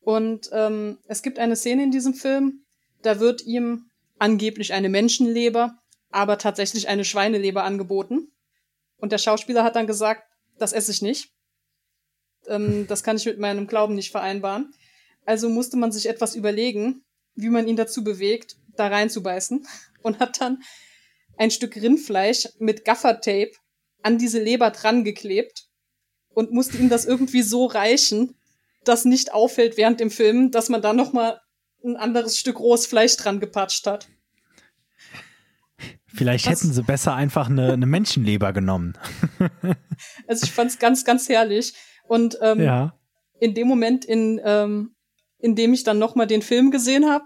und 0.00 0.48
ähm, 0.52 0.98
es 1.06 1.22
gibt 1.22 1.38
eine 1.38 1.54
Szene 1.54 1.84
in 1.84 1.90
diesem 1.90 2.14
Film, 2.14 2.64
da 3.02 3.20
wird 3.20 3.42
ihm 3.44 3.90
angeblich 4.18 4.72
eine 4.72 4.88
Menschenleber, 4.88 5.76
aber 6.10 6.38
tatsächlich 6.38 6.88
eine 6.88 7.04
Schweineleber 7.04 7.64
angeboten. 7.64 8.32
Und 8.96 9.12
der 9.12 9.18
Schauspieler 9.18 9.64
hat 9.64 9.76
dann 9.76 9.86
gesagt, 9.86 10.22
das 10.58 10.72
esse 10.72 10.92
ich 10.92 11.02
nicht. 11.02 11.30
Ähm, 12.46 12.86
das 12.88 13.02
kann 13.02 13.16
ich 13.16 13.26
mit 13.26 13.38
meinem 13.38 13.66
Glauben 13.66 13.94
nicht 13.94 14.12
vereinbaren. 14.12 14.72
Also 15.24 15.48
musste 15.48 15.76
man 15.76 15.92
sich 15.92 16.08
etwas 16.08 16.34
überlegen, 16.36 17.04
wie 17.34 17.48
man 17.48 17.66
ihn 17.66 17.76
dazu 17.76 18.04
bewegt, 18.04 18.56
da 18.76 18.88
reinzubeißen. 18.88 19.66
Und 20.02 20.18
hat 20.20 20.40
dann 20.40 20.62
ein 21.36 21.50
Stück 21.50 21.76
Rindfleisch 21.76 22.48
mit 22.58 22.84
Gaffertape 22.84 23.52
an 24.02 24.18
diese 24.18 24.42
Leber 24.42 24.70
dran 24.70 25.04
geklebt 25.04 25.64
und 26.34 26.52
musste 26.52 26.78
ihm 26.78 26.88
das 26.88 27.04
irgendwie 27.04 27.42
so 27.42 27.66
reichen, 27.66 28.34
dass 28.84 29.04
nicht 29.04 29.32
auffällt 29.32 29.76
während 29.76 30.00
dem 30.00 30.10
Film, 30.10 30.50
dass 30.50 30.68
man 30.68 30.82
da 30.82 30.92
noch 30.92 31.12
mal 31.12 31.40
ein 31.84 31.96
anderes 31.96 32.38
Stück 32.38 32.58
rohes 32.60 32.86
Fleisch 32.86 33.16
dran 33.16 33.40
gepatscht 33.40 33.86
hat. 33.86 34.08
Vielleicht 36.06 36.46
Was? 36.46 36.60
hätten 36.62 36.72
sie 36.72 36.82
besser 36.82 37.14
einfach 37.14 37.48
eine, 37.48 37.72
eine 37.72 37.86
Menschenleber 37.86 38.52
genommen. 38.52 38.98
Also 40.26 40.44
ich 40.46 40.52
fand's 40.52 40.80
ganz, 40.80 41.04
ganz 41.04 41.28
herrlich. 41.28 41.74
Und 42.08 42.36
ähm, 42.42 42.60
Ja. 42.60 42.98
in 43.38 43.54
dem 43.54 43.68
Moment, 43.68 44.04
in, 44.04 44.40
ähm, 44.44 44.96
in 45.38 45.54
dem 45.54 45.72
ich 45.72 45.84
dann 45.84 46.00
noch 46.00 46.16
mal 46.16 46.26
den 46.26 46.42
Film 46.42 46.72
gesehen 46.72 47.08
habe 47.08 47.24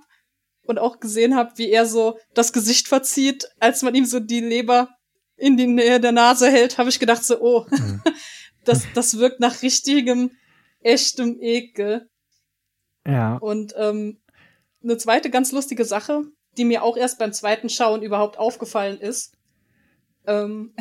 und 0.66 0.78
auch 0.78 1.00
gesehen 1.00 1.34
habe, 1.36 1.52
wie 1.56 1.70
er 1.70 1.86
so 1.86 2.18
das 2.34 2.52
Gesicht 2.52 2.86
verzieht, 2.88 3.48
als 3.60 3.80
man 3.82 3.94
ihm 3.94 4.04
so 4.04 4.20
die 4.20 4.40
Leber 4.40 4.90
in 5.36 5.56
die 5.56 5.66
Nähe 5.66 6.00
der 6.00 6.12
Nase 6.12 6.50
hält, 6.50 6.78
habe 6.78 6.88
ich 6.88 6.98
gedacht 6.98 7.24
so, 7.24 7.40
oh, 7.40 7.66
Mhm. 7.70 8.02
das, 8.64 8.84
das 8.94 9.18
wirkt 9.18 9.40
nach 9.40 9.62
richtigem, 9.62 10.30
echtem 10.80 11.38
Ekel. 11.40 12.08
Ja. 13.06 13.36
Und 13.36 13.74
ähm, 13.76 14.20
eine 14.82 14.96
zweite 14.98 15.30
ganz 15.30 15.52
lustige 15.52 15.84
Sache, 15.84 16.24
die 16.56 16.64
mir 16.64 16.82
auch 16.82 16.96
erst 16.96 17.18
beim 17.18 17.32
zweiten 17.32 17.68
Schauen 17.68 18.02
überhaupt 18.02 18.38
aufgefallen 18.38 18.98
ist. 18.98 19.36
Ähm, 20.26 20.74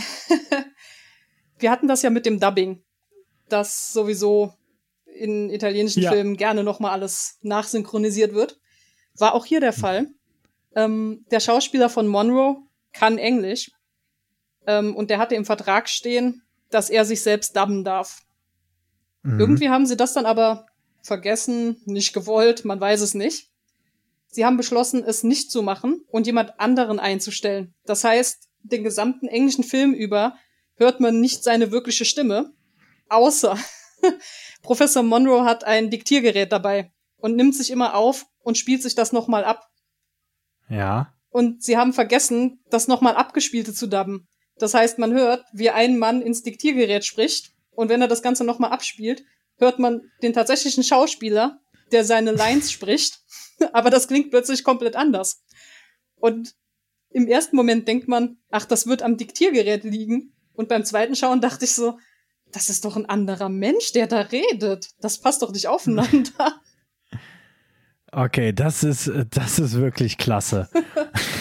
wir 1.59 1.69
hatten 1.69 1.87
das 1.87 2.01
ja 2.01 2.09
mit 2.09 2.25
dem 2.25 2.39
Dubbing, 2.39 2.83
dass 3.49 3.93
sowieso 3.93 4.53
in 5.05 5.49
italienischen 5.49 6.01
Ja. 6.03 6.11
Filmen 6.11 6.35
gerne 6.37 6.63
noch 6.63 6.79
mal 6.79 6.91
alles 6.91 7.37
nachsynchronisiert 7.41 8.33
wird. 8.33 8.59
War 9.17 9.33
auch 9.33 9.45
hier 9.45 9.59
der 9.59 9.73
Fall. 9.73 10.07
Ähm, 10.75 11.25
der 11.31 11.39
Schauspieler 11.39 11.89
von 11.89 12.07
Monroe 12.07 12.57
kann 12.91 13.17
Englisch 13.17 13.71
ähm, 14.67 14.95
und 14.95 15.09
der 15.09 15.19
hatte 15.19 15.35
im 15.35 15.45
Vertrag 15.45 15.89
stehen, 15.89 16.43
dass 16.69 16.89
er 16.89 17.05
sich 17.05 17.21
selbst 17.21 17.55
dubben 17.55 17.83
darf. 17.83 18.21
Mhm. 19.23 19.39
Irgendwie 19.39 19.69
haben 19.69 19.85
sie 19.85 19.97
das 19.97 20.13
dann 20.13 20.25
aber 20.25 20.67
vergessen, 21.01 21.77
nicht 21.85 22.13
gewollt, 22.13 22.65
man 22.65 22.79
weiß 22.79 23.01
es 23.01 23.13
nicht. 23.13 23.49
Sie 24.27 24.45
haben 24.45 24.57
beschlossen, 24.57 25.03
es 25.03 25.23
nicht 25.23 25.51
zu 25.51 25.61
machen 25.61 26.03
und 26.09 26.27
jemand 26.27 26.59
anderen 26.59 26.99
einzustellen. 26.99 27.73
Das 27.85 28.03
heißt, 28.03 28.49
den 28.63 28.83
gesamten 28.83 29.27
englischen 29.27 29.63
Film 29.63 29.93
über 29.93 30.35
hört 30.75 30.99
man 30.99 31.21
nicht 31.21 31.43
seine 31.43 31.71
wirkliche 31.71 32.05
Stimme, 32.05 32.51
außer 33.07 33.57
Professor 34.61 35.03
Monroe 35.03 35.45
hat 35.45 35.63
ein 35.63 35.89
Diktiergerät 35.89 36.51
dabei 36.51 36.91
und 37.17 37.35
nimmt 37.35 37.55
sich 37.55 37.71
immer 37.71 37.95
auf 37.95 38.25
und 38.39 38.57
spielt 38.57 38.81
sich 38.81 38.95
das 38.95 39.13
nochmal 39.13 39.45
ab. 39.45 39.69
Ja. 40.69 41.13
Und 41.29 41.63
sie 41.63 41.77
haben 41.77 41.93
vergessen, 41.93 42.59
das 42.69 42.87
nochmal 42.87 43.15
abgespielte 43.15 43.73
zu 43.73 43.87
dubben. 43.87 44.27
Das 44.57 44.73
heißt, 44.73 44.99
man 44.99 45.13
hört, 45.13 45.45
wie 45.53 45.69
ein 45.69 45.97
Mann 45.97 46.21
ins 46.21 46.43
Diktiergerät 46.43 47.05
spricht 47.05 47.51
und 47.71 47.89
wenn 47.89 48.01
er 48.01 48.07
das 48.07 48.21
Ganze 48.21 48.43
nochmal 48.43 48.71
abspielt, 48.71 49.23
hört 49.57 49.79
man 49.79 50.11
den 50.21 50.33
tatsächlichen 50.33 50.83
Schauspieler, 50.83 51.59
der 51.91 52.05
seine 52.05 52.31
Lines 52.31 52.71
spricht, 52.71 53.19
aber 53.73 53.89
das 53.89 54.07
klingt 54.07 54.31
plötzlich 54.31 54.63
komplett 54.63 54.95
anders. 54.95 55.43
Und 56.15 56.55
im 57.09 57.27
ersten 57.27 57.55
Moment 57.55 57.87
denkt 57.87 58.07
man, 58.07 58.37
ach, 58.49 58.65
das 58.65 58.87
wird 58.87 59.01
am 59.01 59.17
Diktiergerät 59.17 59.83
liegen. 59.83 60.33
Und 60.53 60.69
beim 60.69 60.83
zweiten 60.83 61.15
Schauen 61.15 61.41
dachte 61.41 61.65
ich 61.65 61.73
so, 61.73 61.97
das 62.51 62.69
ist 62.69 62.85
doch 62.85 62.95
ein 62.95 63.05
anderer 63.05 63.49
Mensch, 63.49 63.91
der 63.91 64.07
da 64.07 64.21
redet. 64.21 64.89
Das 64.99 65.19
passt 65.19 65.41
doch 65.41 65.51
nicht 65.51 65.67
aufeinander. 65.67 66.61
Okay, 68.11 68.53
das 68.53 68.85
ist, 68.85 69.11
das 69.31 69.59
ist 69.59 69.73
wirklich 69.73 70.17
klasse. 70.17 70.69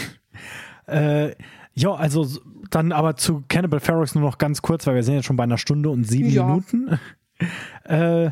äh, 0.89 1.37
ja, 1.75 1.93
also 1.95 2.27
dann 2.71 2.93
aber 2.93 3.17
zu 3.17 3.45
Cannibal 3.49 3.81
Ferox 3.81 4.15
nur 4.15 4.25
noch 4.25 4.39
ganz 4.39 4.63
kurz, 4.63 4.87
weil 4.87 4.95
wir 4.95 5.03
sind 5.03 5.15
jetzt 5.15 5.27
schon 5.27 5.37
bei 5.37 5.45
einer 5.45 5.59
Stunde 5.59 5.91
und 5.91 6.05
sieben 6.05 6.31
Ja. 6.31 6.47
Minuten. 6.47 6.99
äh, 7.85 8.31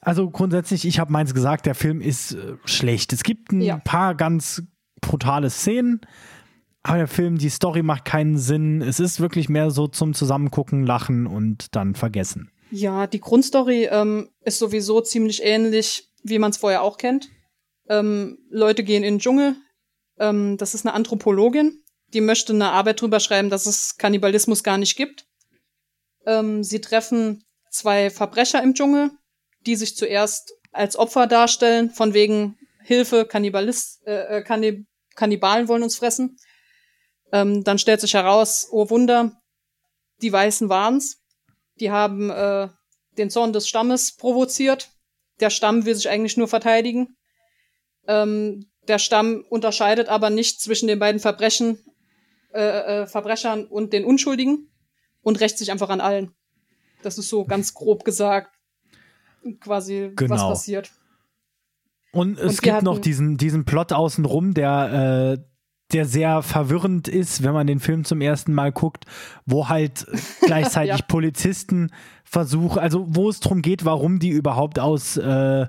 also 0.00 0.28
grundsätzlich, 0.30 0.86
ich 0.86 0.98
habe 0.98 1.12
meins 1.12 1.32
gesagt, 1.34 1.66
der 1.66 1.74
Film 1.74 2.00
ist 2.00 2.32
äh, 2.32 2.56
schlecht. 2.66 3.12
Es 3.12 3.22
gibt 3.22 3.52
ein 3.52 3.60
Ja. 3.62 3.78
paar 3.78 4.14
ganz 4.14 4.62
brutale 5.00 5.48
Szenen, 5.50 6.00
aber 6.82 6.98
der 6.98 7.08
Film, 7.08 7.38
die 7.38 7.48
Story 7.48 7.82
macht 7.82 8.04
keinen 8.04 8.36
Sinn. 8.36 8.82
Es 8.82 9.00
ist 9.00 9.20
wirklich 9.20 9.48
mehr 9.48 9.70
so 9.70 9.86
zum 9.86 10.12
Zusammengucken, 10.12 10.84
Lachen 10.84 11.26
und 11.26 11.74
dann 11.74 11.94
vergessen. 11.94 12.50
Ja, 12.70 13.06
die 13.06 13.20
Grundstory 13.20 13.88
ähm, 13.90 14.28
ist 14.42 14.58
sowieso 14.58 15.00
ziemlich 15.00 15.42
ähnlich, 15.42 16.10
wie 16.22 16.38
man 16.38 16.50
es 16.50 16.56
vorher 16.58 16.82
auch 16.82 16.98
kennt. 16.98 17.28
Ähm, 17.88 18.38
Leute 18.50 18.82
gehen 18.84 19.04
in 19.04 19.14
den 19.14 19.20
Dschungel. 19.20 19.56
Ähm, 20.18 20.56
das 20.58 20.74
ist 20.74 20.86
eine 20.86 20.94
Anthropologin, 20.94 21.82
die 22.14 22.20
möchte 22.20 22.52
eine 22.52 22.70
Arbeit 22.70 23.00
drüber 23.00 23.20
schreiben, 23.20 23.50
dass 23.50 23.66
es 23.66 23.96
Kannibalismus 23.96 24.62
gar 24.62 24.78
nicht 24.78 24.96
gibt. 24.96 25.26
Ähm, 26.24 26.62
sie 26.62 26.80
treffen 26.80 27.44
zwei 27.70 28.08
Verbrecher 28.08 28.62
im 28.62 28.74
Dschungel, 28.74 29.10
die 29.66 29.76
sich 29.76 29.96
zuerst 29.96 30.54
als 30.72 30.96
Opfer 30.96 31.26
darstellen, 31.26 31.90
von 31.90 32.14
wegen 32.14 32.56
Hilfe, 32.82 33.26
Kannibalist, 33.26 34.06
äh, 34.06 34.38
äh, 34.38 34.42
Kannib 34.42 34.86
Kannibalen 35.16 35.68
wollen 35.68 35.84
uns 35.84 35.96
fressen. 35.96 36.36
Ähm, 37.32 37.62
dann 37.62 37.78
stellt 37.78 38.00
sich 38.00 38.14
heraus, 38.14 38.68
oh 38.72 38.90
Wunder, 38.90 39.40
die 40.22 40.32
Weißen 40.32 40.68
waren's. 40.68 41.22
Die 41.78 41.90
haben 41.90 42.30
äh, 42.30 42.68
den 43.16 43.30
Zorn 43.30 43.52
des 43.52 43.68
Stammes 43.68 44.16
provoziert. 44.16 44.90
Der 45.40 45.50
Stamm 45.50 45.84
will 45.84 45.94
sich 45.94 46.08
eigentlich 46.08 46.36
nur 46.36 46.48
verteidigen. 46.48 47.16
Ähm, 48.08 48.70
der 48.88 48.98
Stamm 48.98 49.44
unterscheidet 49.48 50.08
aber 50.08 50.30
nicht 50.30 50.60
zwischen 50.60 50.88
den 50.88 50.98
beiden 50.98 51.20
Verbrechen, 51.20 51.78
äh, 52.54 53.02
äh, 53.02 53.06
Verbrechern 53.06 53.66
und 53.66 53.92
den 53.92 54.04
Unschuldigen 54.04 54.68
und 55.22 55.40
rächt 55.40 55.58
sich 55.58 55.70
einfach 55.72 55.88
an 55.90 56.00
allen. 56.00 56.32
Das 57.02 57.18
ist 57.18 57.28
so 57.28 57.44
ganz 57.44 57.74
grob 57.74 58.04
gesagt 58.04 58.50
quasi, 59.60 60.10
was 60.12 60.16
Genau. 60.16 60.48
passiert. 60.48 60.90
Und 62.12 62.38
es 62.38 62.52
Und 62.58 62.62
gibt 62.62 62.82
noch 62.82 62.98
diesen, 62.98 63.36
diesen 63.36 63.64
Plot 63.64 63.92
außenrum, 63.92 64.54
der, 64.54 65.36
äh, 65.38 65.44
der 65.92 66.06
sehr 66.06 66.42
verwirrend 66.42 67.08
ist, 67.08 67.42
wenn 67.42 67.52
man 67.52 67.66
den 67.66 67.80
Film 67.80 68.04
zum 68.04 68.20
ersten 68.20 68.54
Mal 68.54 68.72
guckt, 68.72 69.04
wo 69.46 69.68
halt 69.68 70.06
gleichzeitig 70.42 71.00
Ja. 71.00 71.04
Polizisten 71.06 71.90
versuchen, 72.24 72.78
also 72.78 73.04
wo 73.08 73.28
es 73.28 73.40
darum 73.40 73.62
geht, 73.62 73.84
warum 73.84 74.18
die 74.18 74.30
überhaupt 74.30 74.78
aus, 74.78 75.16
äh, 75.16 75.66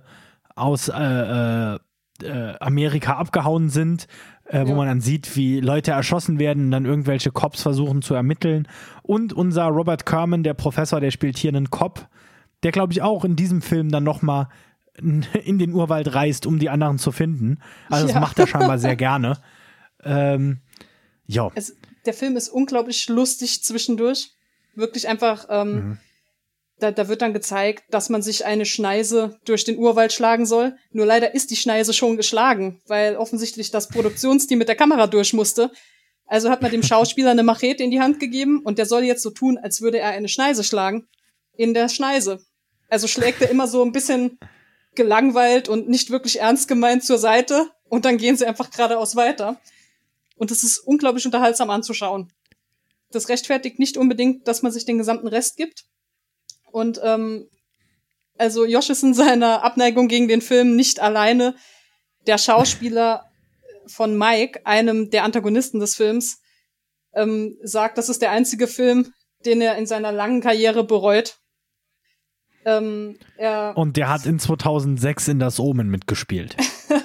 aus 0.56 0.88
äh, 0.88 0.94
äh, 0.94 1.80
äh, 2.24 2.56
Amerika 2.60 3.16
abgehauen 3.18 3.70
sind, 3.70 4.08
äh, 4.46 4.64
wo 4.66 4.70
Ja. 4.70 4.76
man 4.76 4.88
dann 4.88 5.02
sieht, 5.02 5.36
wie 5.36 5.60
Leute 5.60 5.92
erschossen 5.92 6.40
werden 6.40 6.66
und 6.66 6.72
dann 6.72 6.86
irgendwelche 6.86 7.32
Cops 7.32 7.62
versuchen 7.62 8.02
zu 8.02 8.14
ermitteln. 8.14 8.68
Und 9.04 9.34
unser 9.34 9.66
Robert 9.66 10.06
Kerman, 10.06 10.44
der 10.44 10.54
Professor, 10.54 11.00
der 11.00 11.12
spielt 11.12 11.38
hier 11.38 11.50
einen 11.50 11.70
Cop, 11.70 12.08
der 12.64 12.72
glaube 12.72 12.94
ich 12.94 13.02
auch 13.02 13.26
in 13.26 13.36
diesem 13.36 13.62
Film 13.62 13.90
dann 13.90 14.04
nochmal 14.04 14.48
in 14.98 15.60
den 15.60 15.74
Urwald 15.74 16.14
reist, 16.16 16.46
um 16.46 16.58
die 16.60 16.70
anderen 16.70 16.98
zu 17.00 17.12
finden. 17.12 17.60
Also 17.90 18.06
das 18.08 18.14
Ja. 18.16 18.22
macht 18.22 18.40
er 18.40 18.48
scheinbar 18.48 18.78
sehr 18.80 18.96
gerne. 19.08 19.38
Ähm, 20.04 20.60
ja, 21.28 21.50
Es, 21.56 21.76
der 22.06 22.14
Film 22.14 22.38
ist 22.38 22.50
unglaublich 22.50 23.10
lustig 23.10 23.64
zwischendurch. 23.64 24.32
Wirklich 24.76 25.08
einfach, 25.08 25.48
ähm, 25.50 25.74
Mhm. 25.76 25.98
Da, 26.80 26.92
da 26.92 27.08
wird 27.08 27.22
dann 27.22 27.34
gezeigt, 27.34 27.84
dass 27.90 28.10
man 28.10 28.22
sich 28.22 28.46
eine 28.46 28.66
Schneise 28.66 29.40
durch 29.46 29.64
den 29.64 29.78
Urwald 29.78 30.12
schlagen 30.12 30.46
soll. 30.46 30.76
Nur 30.92 31.06
leider 31.06 31.34
ist 31.34 31.52
die 31.52 31.56
Schneise 31.56 31.94
schon 31.94 32.18
geschlagen, 32.18 32.82
weil 32.88 33.16
offensichtlich 33.16 33.72
das 33.72 33.88
Produktionsteam 33.88 34.60
mit 34.60 34.68
der 34.68 34.76
Kamera 34.76 35.08
durch 35.08 35.34
musste. 35.34 35.72
Also 36.26 36.50
hat 36.50 36.62
man 36.62 36.72
dem 36.72 36.84
Schauspieler 36.84 37.32
eine 37.32 37.44
Machete 37.44 37.84
in 37.84 37.92
die 37.92 38.02
Hand 38.02 38.20
gegeben 38.20 38.62
und 38.64 38.78
der 38.78 38.86
soll 38.86 39.04
jetzt 39.04 39.22
so 39.22 39.30
tun, 39.30 39.58
als 39.58 39.82
würde 39.82 40.00
er 40.00 40.10
eine 40.10 40.28
Schneise 40.28 40.64
schlagen. 40.64 41.08
In 41.56 41.74
der 41.74 41.88
Schneise. 41.88 42.44
Also 42.90 43.08
schlägt 43.08 43.42
er 43.42 43.50
immer 43.50 43.68
so 43.68 43.84
ein 43.84 43.94
bisschen 43.94 44.38
gelangweilt 44.96 45.70
und 45.70 45.88
nicht 45.88 46.10
wirklich 46.10 46.40
ernst 46.40 46.68
gemeint 46.68 47.06
zur 47.06 47.18
Seite 47.18 47.70
und 47.88 48.06
dann 48.06 48.18
gehen 48.18 48.36
sie 48.36 48.46
einfach 48.46 48.70
geradeaus 48.70 49.16
weiter. 49.16 49.62
Und 50.36 50.52
das 50.52 50.64
ist 50.64 50.80
unglaublich 50.80 51.26
unterhaltsam 51.26 51.70
anzuschauen. 51.70 52.34
Das 53.12 53.30
rechtfertigt 53.30 53.80
nicht 53.80 53.96
unbedingt, 53.96 54.48
dass 54.48 54.62
man 54.62 54.72
sich 54.72 54.86
den 54.86 54.98
gesamten 54.98 55.28
Rest 55.28 55.56
gibt. 55.56 55.86
Und 56.76 57.00
ähm, 57.04 57.48
also 58.38 58.66
Josh 58.66 58.90
ist 58.90 59.02
in 59.02 59.14
seiner 59.14 59.64
Abneigung 59.64 60.10
gegen 60.10 60.28
den 60.28 60.42
Film 60.42 60.76
nicht 60.76 61.00
alleine. 61.00 61.56
Der 62.28 62.38
Schauspieler 62.38 63.24
von 63.88 64.18
Mike, 64.18 64.60
einem 64.66 65.10
der 65.10 65.24
Antagonisten 65.24 65.80
des 65.80 65.96
Films, 65.96 66.42
ähm, 67.14 67.56
sagt, 67.64 67.98
das 67.98 68.10
ist 68.10 68.22
der 68.22 68.32
einzige 68.32 68.68
Film, 68.68 69.14
den 69.46 69.62
er 69.62 69.78
in 69.78 69.86
seiner 69.86 70.12
langen 70.12 70.42
Karriere 70.42 70.84
bereut. 70.84 71.38
Ähm, 72.66 73.20
Und 73.76 73.96
der 73.96 74.10
hat 74.10 74.26
in 74.26 74.38
2006 74.38 75.30
in 75.30 75.40
das 75.40 75.62
Omen 75.62 75.88
mitgespielt. 75.88 76.58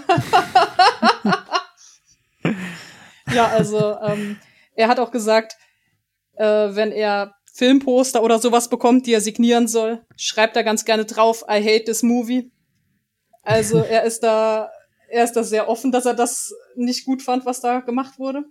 ja, 3.33 3.47
also 3.47 4.01
ähm, 4.01 4.37
er 4.75 4.89
hat 4.89 4.99
auch 4.99 5.13
gesagt, 5.13 5.55
äh, 6.35 6.45
wenn 6.45 6.91
er 6.91 7.37
Filmposter 7.53 8.23
oder 8.23 8.39
sowas 8.39 8.69
bekommt, 8.69 9.07
die 9.07 9.13
er 9.13 9.21
signieren 9.21 9.69
soll, 9.69 10.05
schreibt 10.17 10.57
er 10.57 10.65
ganz 10.65 10.85
gerne 10.85 11.05
drauf, 11.05 11.45
I 11.49 11.63
hate 11.63 11.85
this 11.85 12.03
movie. 12.03 12.51
Also 13.43 13.79
er 13.91 14.05
ist 14.05 14.23
da, 14.23 14.71
er 15.09 15.25
ist 15.25 15.33
da 15.33 15.43
sehr 15.43 15.69
offen, 15.69 15.93
dass 15.93 16.07
er 16.07 16.15
das 16.15 16.55
nicht 16.77 17.05
gut 17.05 17.23
fand, 17.23 17.45
was 17.47 17.61
da 17.61 17.81
gemacht 17.81 18.19
wurde. 18.19 18.45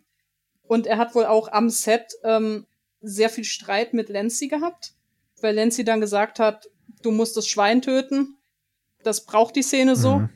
Und 0.64 0.86
er 0.86 0.98
hat 0.98 1.16
wohl 1.16 1.26
auch 1.26 1.52
am 1.52 1.70
Set 1.70 2.14
ähm, 2.24 2.68
sehr 3.02 3.30
viel 3.30 3.44
Streit 3.44 3.94
mit 3.94 4.10
Lancy 4.10 4.48
gehabt, 4.48 4.94
weil 5.42 5.56
Lancy 5.56 5.84
dann 5.84 6.02
gesagt 6.02 6.40
hat, 6.40 6.68
du 7.02 7.12
musst 7.12 7.38
das 7.38 7.48
Schwein 7.48 7.82
töten. 7.82 8.38
Das 9.04 9.26
braucht 9.26 9.56
die 9.56 9.64
Szene 9.64 9.96
so. 9.96 10.20
Mhm. 10.20 10.30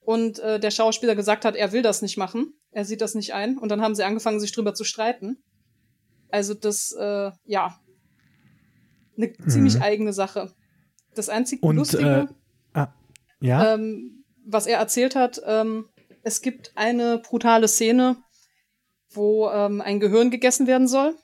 Und 0.00 0.38
äh, 0.40 0.60
der 0.60 0.70
Schauspieler 0.70 1.14
gesagt 1.14 1.44
hat, 1.44 1.56
er 1.56 1.72
will 1.72 1.82
das 1.82 2.02
nicht 2.02 2.16
machen. 2.16 2.54
Er 2.72 2.84
sieht 2.84 3.00
das 3.00 3.14
nicht 3.14 3.34
ein. 3.34 3.58
Und 3.58 3.68
dann 3.70 3.80
haben 3.80 3.94
sie 3.94 4.04
angefangen, 4.04 4.40
sich 4.40 4.52
drüber 4.52 4.74
zu 4.74 4.84
streiten. 4.84 5.42
Also 6.30 6.54
das, 6.54 6.92
äh, 6.92 7.30
ja, 7.44 7.80
eine 9.22 9.32
mhm. 9.38 9.48
ziemlich 9.48 9.80
eigene 9.80 10.12
Sache. 10.12 10.52
Das 11.14 11.28
einzige 11.28 11.66
Und, 11.66 11.76
Lustige, 11.76 12.28
äh, 12.74 12.78
ah, 12.78 12.94
ja? 13.40 13.74
ähm, 13.74 14.24
was 14.44 14.66
er 14.66 14.78
erzählt 14.78 15.16
hat, 15.16 15.40
ähm, 15.44 15.88
es 16.22 16.42
gibt 16.42 16.72
eine 16.76 17.18
brutale 17.18 17.68
Szene, 17.68 18.16
wo 19.10 19.48
ähm, 19.50 19.80
ein 19.80 20.00
Gehirn 20.00 20.30
gegessen 20.30 20.66
werden 20.66 20.88
soll. 20.88 21.16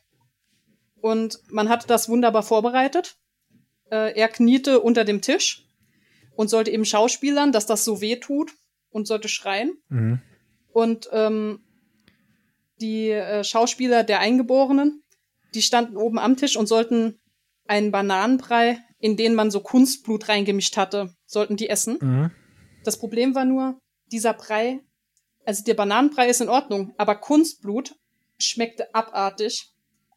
Und 1.00 1.38
man 1.50 1.68
hat 1.68 1.88
das 1.88 2.08
wunderbar 2.08 2.42
vorbereitet. 2.42 3.16
Äh, 3.90 4.18
er 4.18 4.28
kniete 4.28 4.80
unter 4.80 5.04
dem 5.04 5.22
Tisch 5.22 5.68
und 6.34 6.48
sollte 6.48 6.70
eben 6.70 6.84
schauspielern, 6.84 7.52
dass 7.52 7.66
das 7.66 7.84
so 7.84 8.00
weh 8.00 8.16
tut 8.16 8.52
und 8.90 9.06
sollte 9.06 9.28
schreien. 9.28 9.76
Mhm. 9.88 10.20
Und 10.72 11.08
ähm, 11.12 11.60
die 12.80 13.10
äh, 13.10 13.44
Schauspieler 13.44 14.04
der 14.04 14.20
Eingeborenen, 14.20 15.02
die 15.54 15.62
standen 15.62 15.96
oben 15.96 16.18
am 16.18 16.36
Tisch 16.36 16.56
und 16.56 16.66
sollten 16.66 17.18
einen 17.68 17.90
Bananenbrei, 17.90 18.78
in 18.98 19.16
den 19.16 19.34
man 19.34 19.50
so 19.50 19.60
Kunstblut 19.60 20.28
reingemischt 20.28 20.76
hatte, 20.76 21.14
sollten 21.26 21.56
die 21.56 21.68
essen. 21.68 21.98
Mhm. 22.00 22.30
Das 22.84 22.98
Problem 22.98 23.34
war 23.34 23.44
nur, 23.44 23.78
dieser 24.10 24.32
Brei 24.32 24.80
also 25.46 25.62
der 25.62 25.74
Bananenbrei 25.74 26.28
ist 26.28 26.40
in 26.40 26.48
Ordnung, 26.48 26.92
aber 26.98 27.14
Kunstblut 27.14 27.94
schmeckte 28.36 28.92
abartig. 28.94 29.72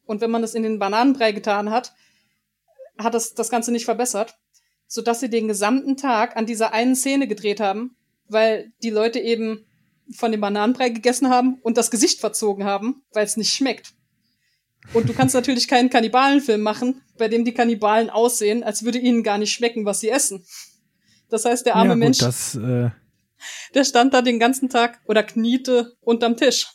Und 0.06 0.22
wenn 0.22 0.32
man 0.32 0.42
das 0.42 0.56
in 0.56 0.64
den 0.64 0.80
Bananenbrei 0.80 1.32
getan 1.32 1.70
hat, 1.70 1.94
hat 2.98 3.14
das 3.14 3.36
das 3.36 3.50
Ganze 3.50 3.72
nicht 3.72 3.86
verbessert, 3.86 4.36
sodass 4.88 5.20
sie 5.20 5.30
den 5.30 5.48
gesamten 5.48 5.96
Tag 5.96 6.36
an 6.36 6.48
dieser 6.48 6.74
einen 6.74 6.96
Szene 6.96 7.28
gedreht 7.28 7.60
haben, 7.60 7.96
weil 8.28 8.74
die 8.82 8.90
Leute 8.90 9.20
eben 9.20 9.66
von 10.16 10.32
dem 10.32 10.42
Bananenbrei 10.42 10.90
gegessen 10.90 11.30
haben 11.30 11.60
und 11.62 11.78
das 11.78 11.92
Gesicht 11.92 12.20
verzogen 12.20 12.64
haben, 12.66 13.04
weil 13.14 13.24
es 13.24 13.38
nicht 13.38 13.54
schmeckt. 13.54 13.94
Und 14.94 15.08
du 15.08 15.14
kannst 15.14 15.36
natürlich 15.36 15.68
keinen 15.68 15.90
Kannibalenfilm 15.90 16.62
machen, 16.62 17.02
bei 17.18 17.28
dem 17.28 17.46
die 17.46 17.54
Kannibalen 17.54 18.10
aussehen, 18.10 18.64
als 18.64 18.84
würde 18.84 18.98
ihnen 18.98 19.24
gar 19.24 19.38
nicht 19.38 19.54
schmecken, 19.54 19.86
was 19.86 20.00
sie 20.00 20.10
essen. 20.10 20.44
Das 21.30 21.46
heißt, 21.46 21.66
der 21.66 21.76
arme 21.76 21.90
ja, 21.90 21.94
gut, 21.94 22.00
Mensch. 22.00 22.18
Das, 22.18 22.56
äh, 22.56 22.90
der 23.74 23.84
stand 23.84 24.14
da 24.14 24.22
den 24.22 24.40
ganzen 24.40 24.70
Tag 24.70 25.00
oder 25.06 25.24
kniete 25.24 25.96
unterm 26.02 26.38
Tisch. 26.38 26.68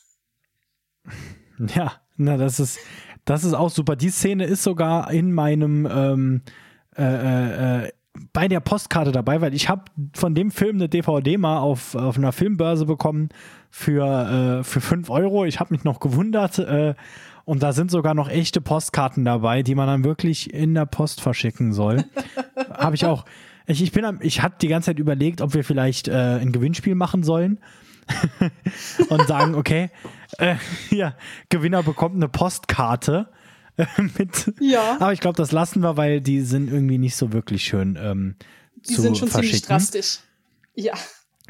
Ja, 1.77 1.93
na, 2.17 2.37
das 2.37 2.59
ist, 2.59 2.81
das 3.25 3.45
ist 3.45 3.55
auch 3.55 3.71
super. 3.71 3.95
Die 3.95 4.11
Szene 4.11 4.45
ist 4.45 4.65
sogar 4.65 5.13
in 5.13 5.31
meinem 5.31 5.87
ähm, 5.87 6.43
äh, 6.97 7.03
äh, 7.05 7.85
äh 7.87 7.93
bei 8.33 8.49
der 8.49 8.61
Postkarte 8.61 9.13
dabei, 9.13 9.41
weil 9.41 9.55
ich 9.55 9.69
habe 9.69 9.85
von 10.15 10.35
dem 10.35 10.51
Film 10.51 10.77
eine 10.77 10.89
DVD 10.89 11.37
mal 11.37 11.59
auf, 11.59 11.95
auf 11.95 12.17
einer 12.17 12.33
Filmbörse 12.33 12.87
bekommen 12.87 13.31
für, 13.71 14.61
äh, 14.61 14.65
für 14.65 14.81
5 14.81 15.11
Euro. 15.11 15.45
Ich 15.45 15.59
habe 15.59 15.75
mich 15.75 15.85
noch 15.85 16.01
gewundert. 16.01 16.59
Äh, 16.59 16.95
und 17.45 17.63
da 17.63 17.73
sind 17.73 17.91
sogar 17.91 18.15
noch 18.15 18.29
echte 18.29 18.61
Postkarten 18.61 19.25
dabei, 19.25 19.63
die 19.63 19.75
man 19.75 19.87
dann 19.87 20.05
wirklich 20.05 20.53
in 20.53 20.75
der 20.75 20.87
Post 20.87 21.21
verschicken 21.21 21.73
soll. 21.73 22.05
habe 22.71 22.95
ich 22.95 23.05
auch. 23.05 23.25
Ich, 23.67 23.83
ich 23.83 23.93
bin, 23.93 24.19
ich 24.21 24.43
hatte 24.43 24.57
die 24.61 24.69
ganze 24.69 24.87
Zeit 24.87 24.99
überlegt, 24.99 25.41
ob 25.41 25.55
wir 25.55 25.65
vielleicht 25.65 26.09
äh, 26.09 26.39
ein 26.41 26.53
Gewinnspiel 26.53 26.95
machen 26.95 27.23
sollen 27.23 27.61
und 29.09 29.27
sagen, 29.27 29.55
okay, 29.55 29.91
äh, 30.39 30.57
ja, 30.91 31.15
Gewinner 31.49 31.83
bekommt 31.83 32.17
eine 32.17 32.29
Postkarte. 32.29 33.29
Äh, 33.77 33.87
mit, 34.19 34.53
ja. 34.61 34.97
Aber 35.01 35.13
ich 35.13 35.21
glaube, 35.21 35.37
das 35.37 35.51
lassen 35.51 35.83
wir, 35.83 35.97
weil 35.97 36.21
die 36.21 36.43
sind 36.43 36.71
irgendwie 36.71 36.99
nicht 36.99 37.17
so 37.17 37.33
wirklich 37.33 37.65
schön 37.65 37.99
ähm, 38.01 38.37
Die 38.87 38.95
sind 38.95 39.17
schon 39.17 39.29
ziemlich 39.29 39.63
drastisch. 39.63 40.21
Ja. 40.75 40.95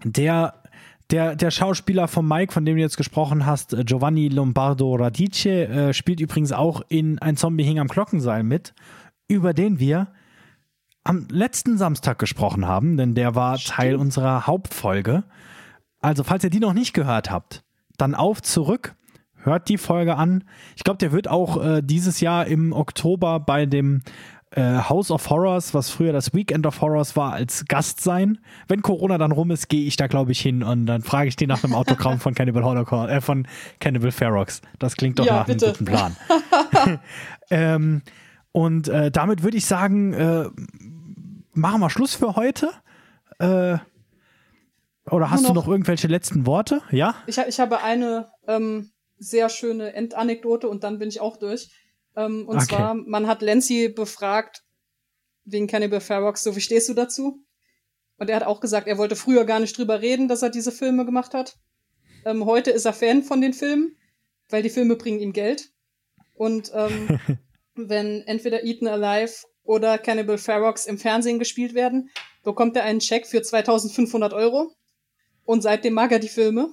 Der, 0.05 0.63
der, 1.11 1.37
der 1.37 1.51
Schauspieler 1.51 2.09
von 2.09 2.27
Mike, 2.27 2.53
von 2.53 2.65
dem 2.65 2.77
du 2.77 2.83
jetzt 2.83 2.97
gesprochen 2.97 3.47
hast, 3.47 3.75
äh, 3.75 3.85
Giovanni 3.85 4.29
Lombardo 4.29 4.95
Radice, 4.95 5.47
äh, 5.47 5.93
spielt 5.93 6.21
übrigens 6.21 6.53
auch 6.53 6.83
in 6.89 7.19
Ein 7.19 7.37
Zombie 7.37 7.65
hing 7.65 7.79
am 7.79 7.89
Glockenseil 7.89 8.43
mit, 8.43 8.75
über 9.29 9.53
den 9.53 9.79
wir 9.79 10.09
am 11.05 11.29
letzten 11.31 11.77
Samstag 11.77 12.19
gesprochen 12.19 12.67
haben, 12.67 12.97
denn 12.97 13.15
der 13.15 13.35
war 13.35 13.59
Stimmt. 13.59 13.77
Teil 13.77 13.97
unserer 13.97 14.47
Hauptfolge. 14.47 15.25
Also, 16.01 16.25
falls 16.25 16.45
ihr 16.45 16.51
die 16.51 16.61
noch 16.61 16.73
nicht 16.73 16.95
gehört 16.95 17.31
habt, 17.31 17.63
dann 17.99 18.15
auf 18.15 18.43
zurück, 18.43 18.95
hört 19.37 19.69
die 19.69 19.79
Folge 19.79 20.17
an. 20.17 20.45
Ich 20.77 20.85
glaube, 20.85 20.99
der 20.99 21.13
wird 21.13 21.29
auch 21.29 21.63
äh, 21.63 21.83
dieses 21.83 22.21
Jahr 22.21 22.47
im 22.47 22.73
Oktober 22.73 23.41
bei 23.41 23.67
dem 23.67 24.03
äh, 24.55 24.79
House 24.89 25.11
of 25.11 25.29
Horrors, 25.31 25.75
was 25.75 25.91
früher 25.91 26.13
das 26.13 26.33
Weekend 26.33 26.67
of 26.67 26.81
Horrors 26.81 27.17
war, 27.17 27.33
als 27.33 27.65
Gast 27.67 28.01
sein. 28.01 28.39
Wenn 28.69 28.83
Corona 28.83 29.19
dann 29.19 29.33
rum 29.33 29.51
ist, 29.51 29.69
gehe 29.69 29.85
ich 29.85 29.97
da, 29.97 30.07
glaube 30.07 30.33
ich, 30.33 30.41
hin 30.41 30.63
und 30.63 30.87
dann 30.87 31.03
frage 31.03 31.29
ich 31.29 31.37
die 31.37 31.47
nach 31.47 31.65
einem 31.65 31.75
Autogramm 31.75 32.21
von 32.21 32.35
Cannibal 32.35 32.65
Holocaust, 32.65 33.11
äh, 33.11 33.21
von 33.21 33.49
Cannibal 33.81 34.13
Ferox. 34.13 34.63
Das 34.79 34.97
klingt 34.97 35.19
doch 35.19 35.27
ja, 35.27 35.39
nach 35.39 35.47
bitte. 35.47 35.67
einem 35.67 35.75
guten 35.75 35.85
Plan. 35.85 36.17
ähm, 37.51 38.03
und 38.53 38.89
äh, 38.89 39.11
damit 39.11 39.43
würde 39.43 39.57
ich 39.57 39.67
sagen, 39.67 40.13
äh, 40.13 40.45
machen 41.53 41.81
wir 41.81 41.91
Schluss 41.91 42.15
für 42.15 42.37
heute. 42.37 42.71
Äh, 43.39 43.79
oder 45.11 45.31
hast 45.31 45.43
noch, 45.43 45.49
du 45.49 45.55
noch 45.55 45.69
irgendwelche 45.69 46.07
letzten 46.07 46.47
Worte? 46.47 46.81
Ja? 46.91 47.17
Ich, 47.27 47.39
ich 47.39 47.59
habe 47.59 47.83
eine 47.83 48.29
ähm, 48.47 48.91
sehr 49.19 49.49
schöne 49.49 49.95
Endanekdote 49.95 50.69
und 50.69 50.85
dann 50.85 50.99
bin 50.99 51.09
ich 51.09 51.21
auch 51.21 51.37
durch. 51.37 51.71
Ähm, 52.17 52.47
und 52.49 52.57
okay. 52.57 52.67
zwar, 52.67 52.95
man 52.95 53.27
hat 53.27 53.43
Lancy 53.43 53.89
befragt 53.89 54.63
wegen 55.45 55.67
Cannibal 55.67 56.01
Ferox, 56.01 56.43
so 56.43 56.57
wie 56.57 56.61
stehst 56.61 56.89
du 56.89 56.95
dazu? 56.95 57.45
Und 58.17 58.31
er 58.31 58.37
hat 58.37 58.45
auch 58.45 58.61
gesagt, 58.61 58.87
er 58.87 58.99
wollte 58.99 59.17
früher 59.17 59.45
gar 59.45 59.61
nicht 59.61 59.77
drüber 59.77 60.01
reden, 60.01 60.29
dass 60.29 60.43
er 60.43 60.51
diese 60.51 60.73
Filme 60.73 61.05
gemacht 61.05 61.35
hat. 61.35 61.59
Ähm, 62.25 62.47
heute 62.47 62.71
ist 62.71 62.85
er 62.85 62.93
Fan 62.93 63.23
von 63.23 63.41
den 63.41 63.53
Filmen, 63.53 63.97
weil 64.49 64.63
die 64.63 64.71
Filme 64.71 64.97
bringen 64.97 65.21
ihm 65.21 65.33
Geld. 65.33 65.71
Und 66.35 66.71
ähm, 66.75 67.19
wenn 67.75 68.23
entweder 68.23 68.65
Eaten 68.65 68.87
Alive 68.87 69.45
oder 69.65 69.99
Cannibal 69.99 70.39
Ferox 70.39 70.87
im 70.87 70.99
Fernsehen 70.99 71.39
gespielt 71.39 71.75
werden, 71.75 72.11
bekommt 72.43 72.77
er 72.77 72.85
einen 72.85 73.01
Scheck 73.01 73.27
für 73.27 73.43
2500 73.43 74.33
Euro. 74.33 74.73
Und 75.45 75.63
seitdem 75.63 75.95
mag 75.95 76.13
er 76.13 76.19
die 76.19 76.29
Filme. 76.29 76.73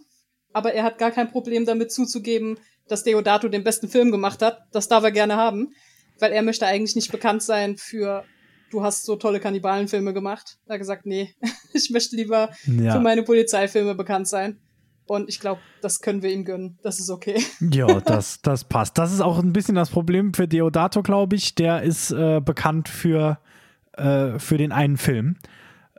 Aber 0.54 0.74
er 0.74 0.84
hat 0.84 0.98
gar 0.98 1.12
kein 1.12 1.32
Problem 1.32 1.66
damit 1.66 1.92
zuzugeben, 1.92 2.60
dass 2.88 3.04
Deodato 3.04 3.48
den 3.48 3.64
besten 3.64 3.88
Film 3.88 4.12
gemacht 4.12 4.42
hat. 4.42 4.60
Das 4.72 4.88
darf 4.88 5.04
er 5.04 5.12
gerne 5.12 5.36
haben. 5.36 5.74
Weil 6.20 6.32
er 6.34 6.44
möchte 6.44 6.68
eigentlich 6.68 6.96
nicht 6.96 7.12
bekannt 7.12 7.42
sein 7.42 7.78
für, 7.78 8.24
du 8.70 8.84
hast 8.84 9.06
so 9.06 9.16
tolle 9.16 9.40
Kannibalenfilme 9.40 10.14
gemacht. 10.14 10.58
Er 10.68 10.74
hat 10.74 10.80
gesagt, 10.80 11.06
nee, 11.06 11.34
ich 11.74 11.90
möchte 11.90 12.16
lieber 12.16 12.50
ja. 12.66 12.94
für 12.94 13.00
meine 13.00 13.24
Polizeifilme 13.24 13.96
bekannt 13.96 14.28
sein. 14.28 14.60
Und 15.08 15.28
ich 15.28 15.40
glaube, 15.40 15.60
das 15.82 16.00
können 16.00 16.22
wir 16.22 16.32
ihm 16.32 16.46
gönnen. 16.46 16.78
Das 16.84 17.00
ist 17.00 17.10
okay. 17.10 17.44
Ja, 17.60 18.00
das, 18.00 18.42
das 18.42 18.64
passt. 18.64 18.98
Das 18.98 19.12
ist 19.12 19.20
auch 19.20 19.40
ein 19.40 19.52
bisschen 19.52 19.76
das 19.76 19.90
Problem 19.90 20.34
für 20.34 20.48
Deodato, 20.48 21.02
glaube 21.02 21.36
ich. 21.36 21.56
Der 21.56 21.82
ist 21.82 22.12
äh, 22.12 22.40
bekannt 22.40 22.88
für, 22.88 23.40
äh, 23.94 24.40
für 24.40 24.58
den 24.58 24.72
einen 24.72 24.98
Film. 24.98 25.36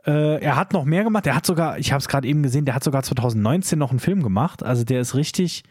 Äh, 0.05 0.41
er 0.41 0.55
hat 0.55 0.73
noch 0.73 0.85
mehr 0.85 1.03
gemacht. 1.03 1.27
Er 1.27 1.35
hat 1.35 1.45
sogar, 1.45 1.77
ich 1.77 1.91
habe 1.91 1.99
es 1.99 2.07
gerade 2.07 2.27
eben 2.27 2.43
gesehen, 2.43 2.65
der 2.65 2.75
hat 2.75 2.83
sogar 2.83 3.03
2019 3.03 3.77
noch 3.77 3.91
einen 3.91 3.99
Film 3.99 4.23
gemacht. 4.23 4.63
Also 4.63 4.83
der 4.83 5.01
ist 5.01 5.15
richtig, 5.15 5.63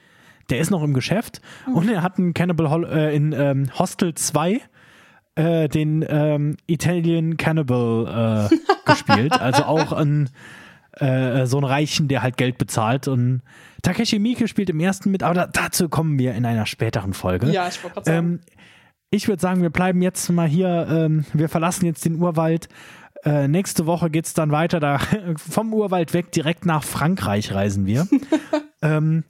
der 0.52 0.60
ist 0.60 0.70
noch 0.70 0.82
im 0.82 0.94
Geschäft. 0.94 1.40
Mhm. 1.66 1.74
Und 1.74 1.88
er 1.88 2.02
hat 2.02 2.18
einen 2.18 2.34
Cannibal 2.34 2.70
Hol 2.70 2.84
äh, 2.84 3.16
in 3.16 3.32
ähm, 3.32 3.70
Hostel 3.78 4.14
2 4.14 4.60
äh, 5.34 5.68
den 5.68 6.04
ähm, 6.08 6.56
Italian 6.66 7.36
Cannibal 7.36 8.48
äh, 8.50 8.56
gespielt. 8.84 9.32
Also 9.40 9.64
auch 9.64 9.92
ein 9.92 10.28
äh, 10.98 11.46
so 11.46 11.56
einen 11.56 11.64
Reichen, 11.64 12.08
der 12.08 12.22
halt 12.22 12.36
Geld 12.36 12.58
bezahlt. 12.58 13.08
Und 13.08 13.40
Takeshi 13.82 14.18
Miike 14.18 14.46
spielt 14.46 14.68
im 14.68 14.78
ersten 14.78 15.10
mit, 15.10 15.22
aber 15.22 15.34
da, 15.34 15.46
dazu 15.46 15.88
kommen 15.88 16.18
wir 16.18 16.34
in 16.34 16.44
einer 16.44 16.66
späteren 16.66 17.14
Folge. 17.14 17.50
Ja, 17.50 17.66
ich 17.66 17.82
wollte 17.82 17.94
gerade 17.94 18.06
sagen. 18.06 18.18
Ähm, 18.18 18.40
ich 19.10 19.28
würde 19.28 19.40
sagen, 19.40 19.62
wir 19.62 19.70
bleiben 19.70 20.00
jetzt 20.02 20.30
mal 20.30 20.48
hier, 20.48 20.86
ähm, 20.90 21.24
wir 21.32 21.48
verlassen 21.48 21.86
jetzt 21.86 22.04
den 22.04 22.16
Urwald. 22.16 22.68
Äh, 23.24 23.48
nächste 23.48 23.86
Woche 23.86 24.10
geht 24.10 24.26
es 24.26 24.34
dann 24.34 24.50
weiter, 24.50 24.80
da 24.80 24.98
vom 25.36 25.72
Urwald 25.72 26.12
weg 26.12 26.32
direkt 26.32 26.66
nach 26.66 26.84
Frankreich 26.84 27.54
reisen 27.54 27.86
wir. 27.86 28.06
ähm, 28.82 29.24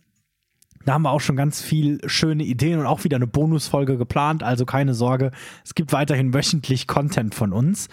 da 0.84 0.94
haben 0.94 1.02
wir 1.02 1.10
auch 1.10 1.20
schon 1.20 1.36
ganz 1.36 1.60
viel 1.60 1.98
schöne 2.06 2.42
Ideen 2.44 2.78
und 2.78 2.86
auch 2.86 3.04
wieder 3.04 3.16
eine 3.16 3.26
Bonusfolge 3.26 3.96
geplant, 3.96 4.42
also 4.42 4.64
keine 4.64 4.94
Sorge, 4.94 5.30
es 5.64 5.74
gibt 5.74 5.92
weiterhin 5.92 6.34
wöchentlich 6.34 6.86
Content 6.86 7.34
von 7.34 7.52
uns. 7.52 7.88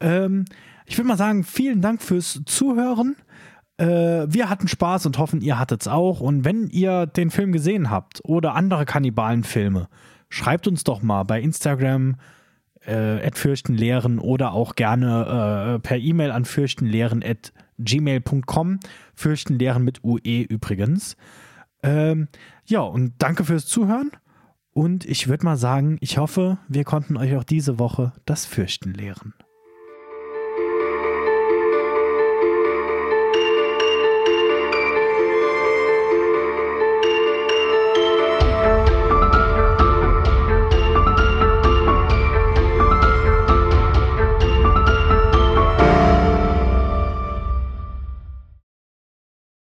Ähm, 0.00 0.44
ich 0.86 0.98
würde 0.98 1.08
mal 1.08 1.16
sagen, 1.16 1.44
vielen 1.44 1.82
Dank 1.82 2.02
fürs 2.02 2.40
Zuhören. 2.46 3.16
Äh, 3.76 4.26
wir 4.28 4.50
hatten 4.50 4.68
Spaß 4.68 5.06
und 5.06 5.18
hoffen, 5.18 5.40
ihr 5.40 5.58
hattet's 5.58 5.88
auch. 5.88 6.20
Und 6.20 6.44
wenn 6.44 6.68
ihr 6.68 7.06
den 7.06 7.30
Film 7.30 7.52
gesehen 7.52 7.90
habt 7.90 8.20
oder 8.24 8.54
andere 8.54 8.84
Kannibalenfilme, 8.84 9.88
schreibt 10.28 10.66
uns 10.66 10.84
doch 10.84 11.02
mal 11.02 11.22
bei 11.24 11.40
Instagram 11.40 12.16
äh, 12.80 13.30
fürchtenlehren 13.32 14.18
oder 14.18 14.52
auch 14.52 14.74
gerne 14.74 15.76
äh, 15.76 15.78
per 15.80 15.98
E-Mail 15.98 16.30
an 16.30 16.44
fürchtenlehren 16.44 17.22
at 17.22 17.52
gmail.com. 17.78 18.80
Fürchtenlehren 19.14 19.84
mit 19.84 20.02
UE 20.04 20.42
übrigens. 20.42 21.16
Ähm, 21.82 22.28
ja, 22.66 22.80
und 22.80 23.14
danke 23.18 23.44
fürs 23.44 23.66
Zuhören. 23.66 24.10
Und 24.72 25.04
ich 25.04 25.28
würde 25.28 25.44
mal 25.44 25.56
sagen, 25.56 25.98
ich 26.00 26.18
hoffe, 26.18 26.58
wir 26.68 26.84
konnten 26.84 27.16
euch 27.16 27.36
auch 27.36 27.44
diese 27.44 27.78
Woche 27.78 28.12
das 28.24 28.46
Fürchten 28.46 28.94
lehren. 28.94 29.34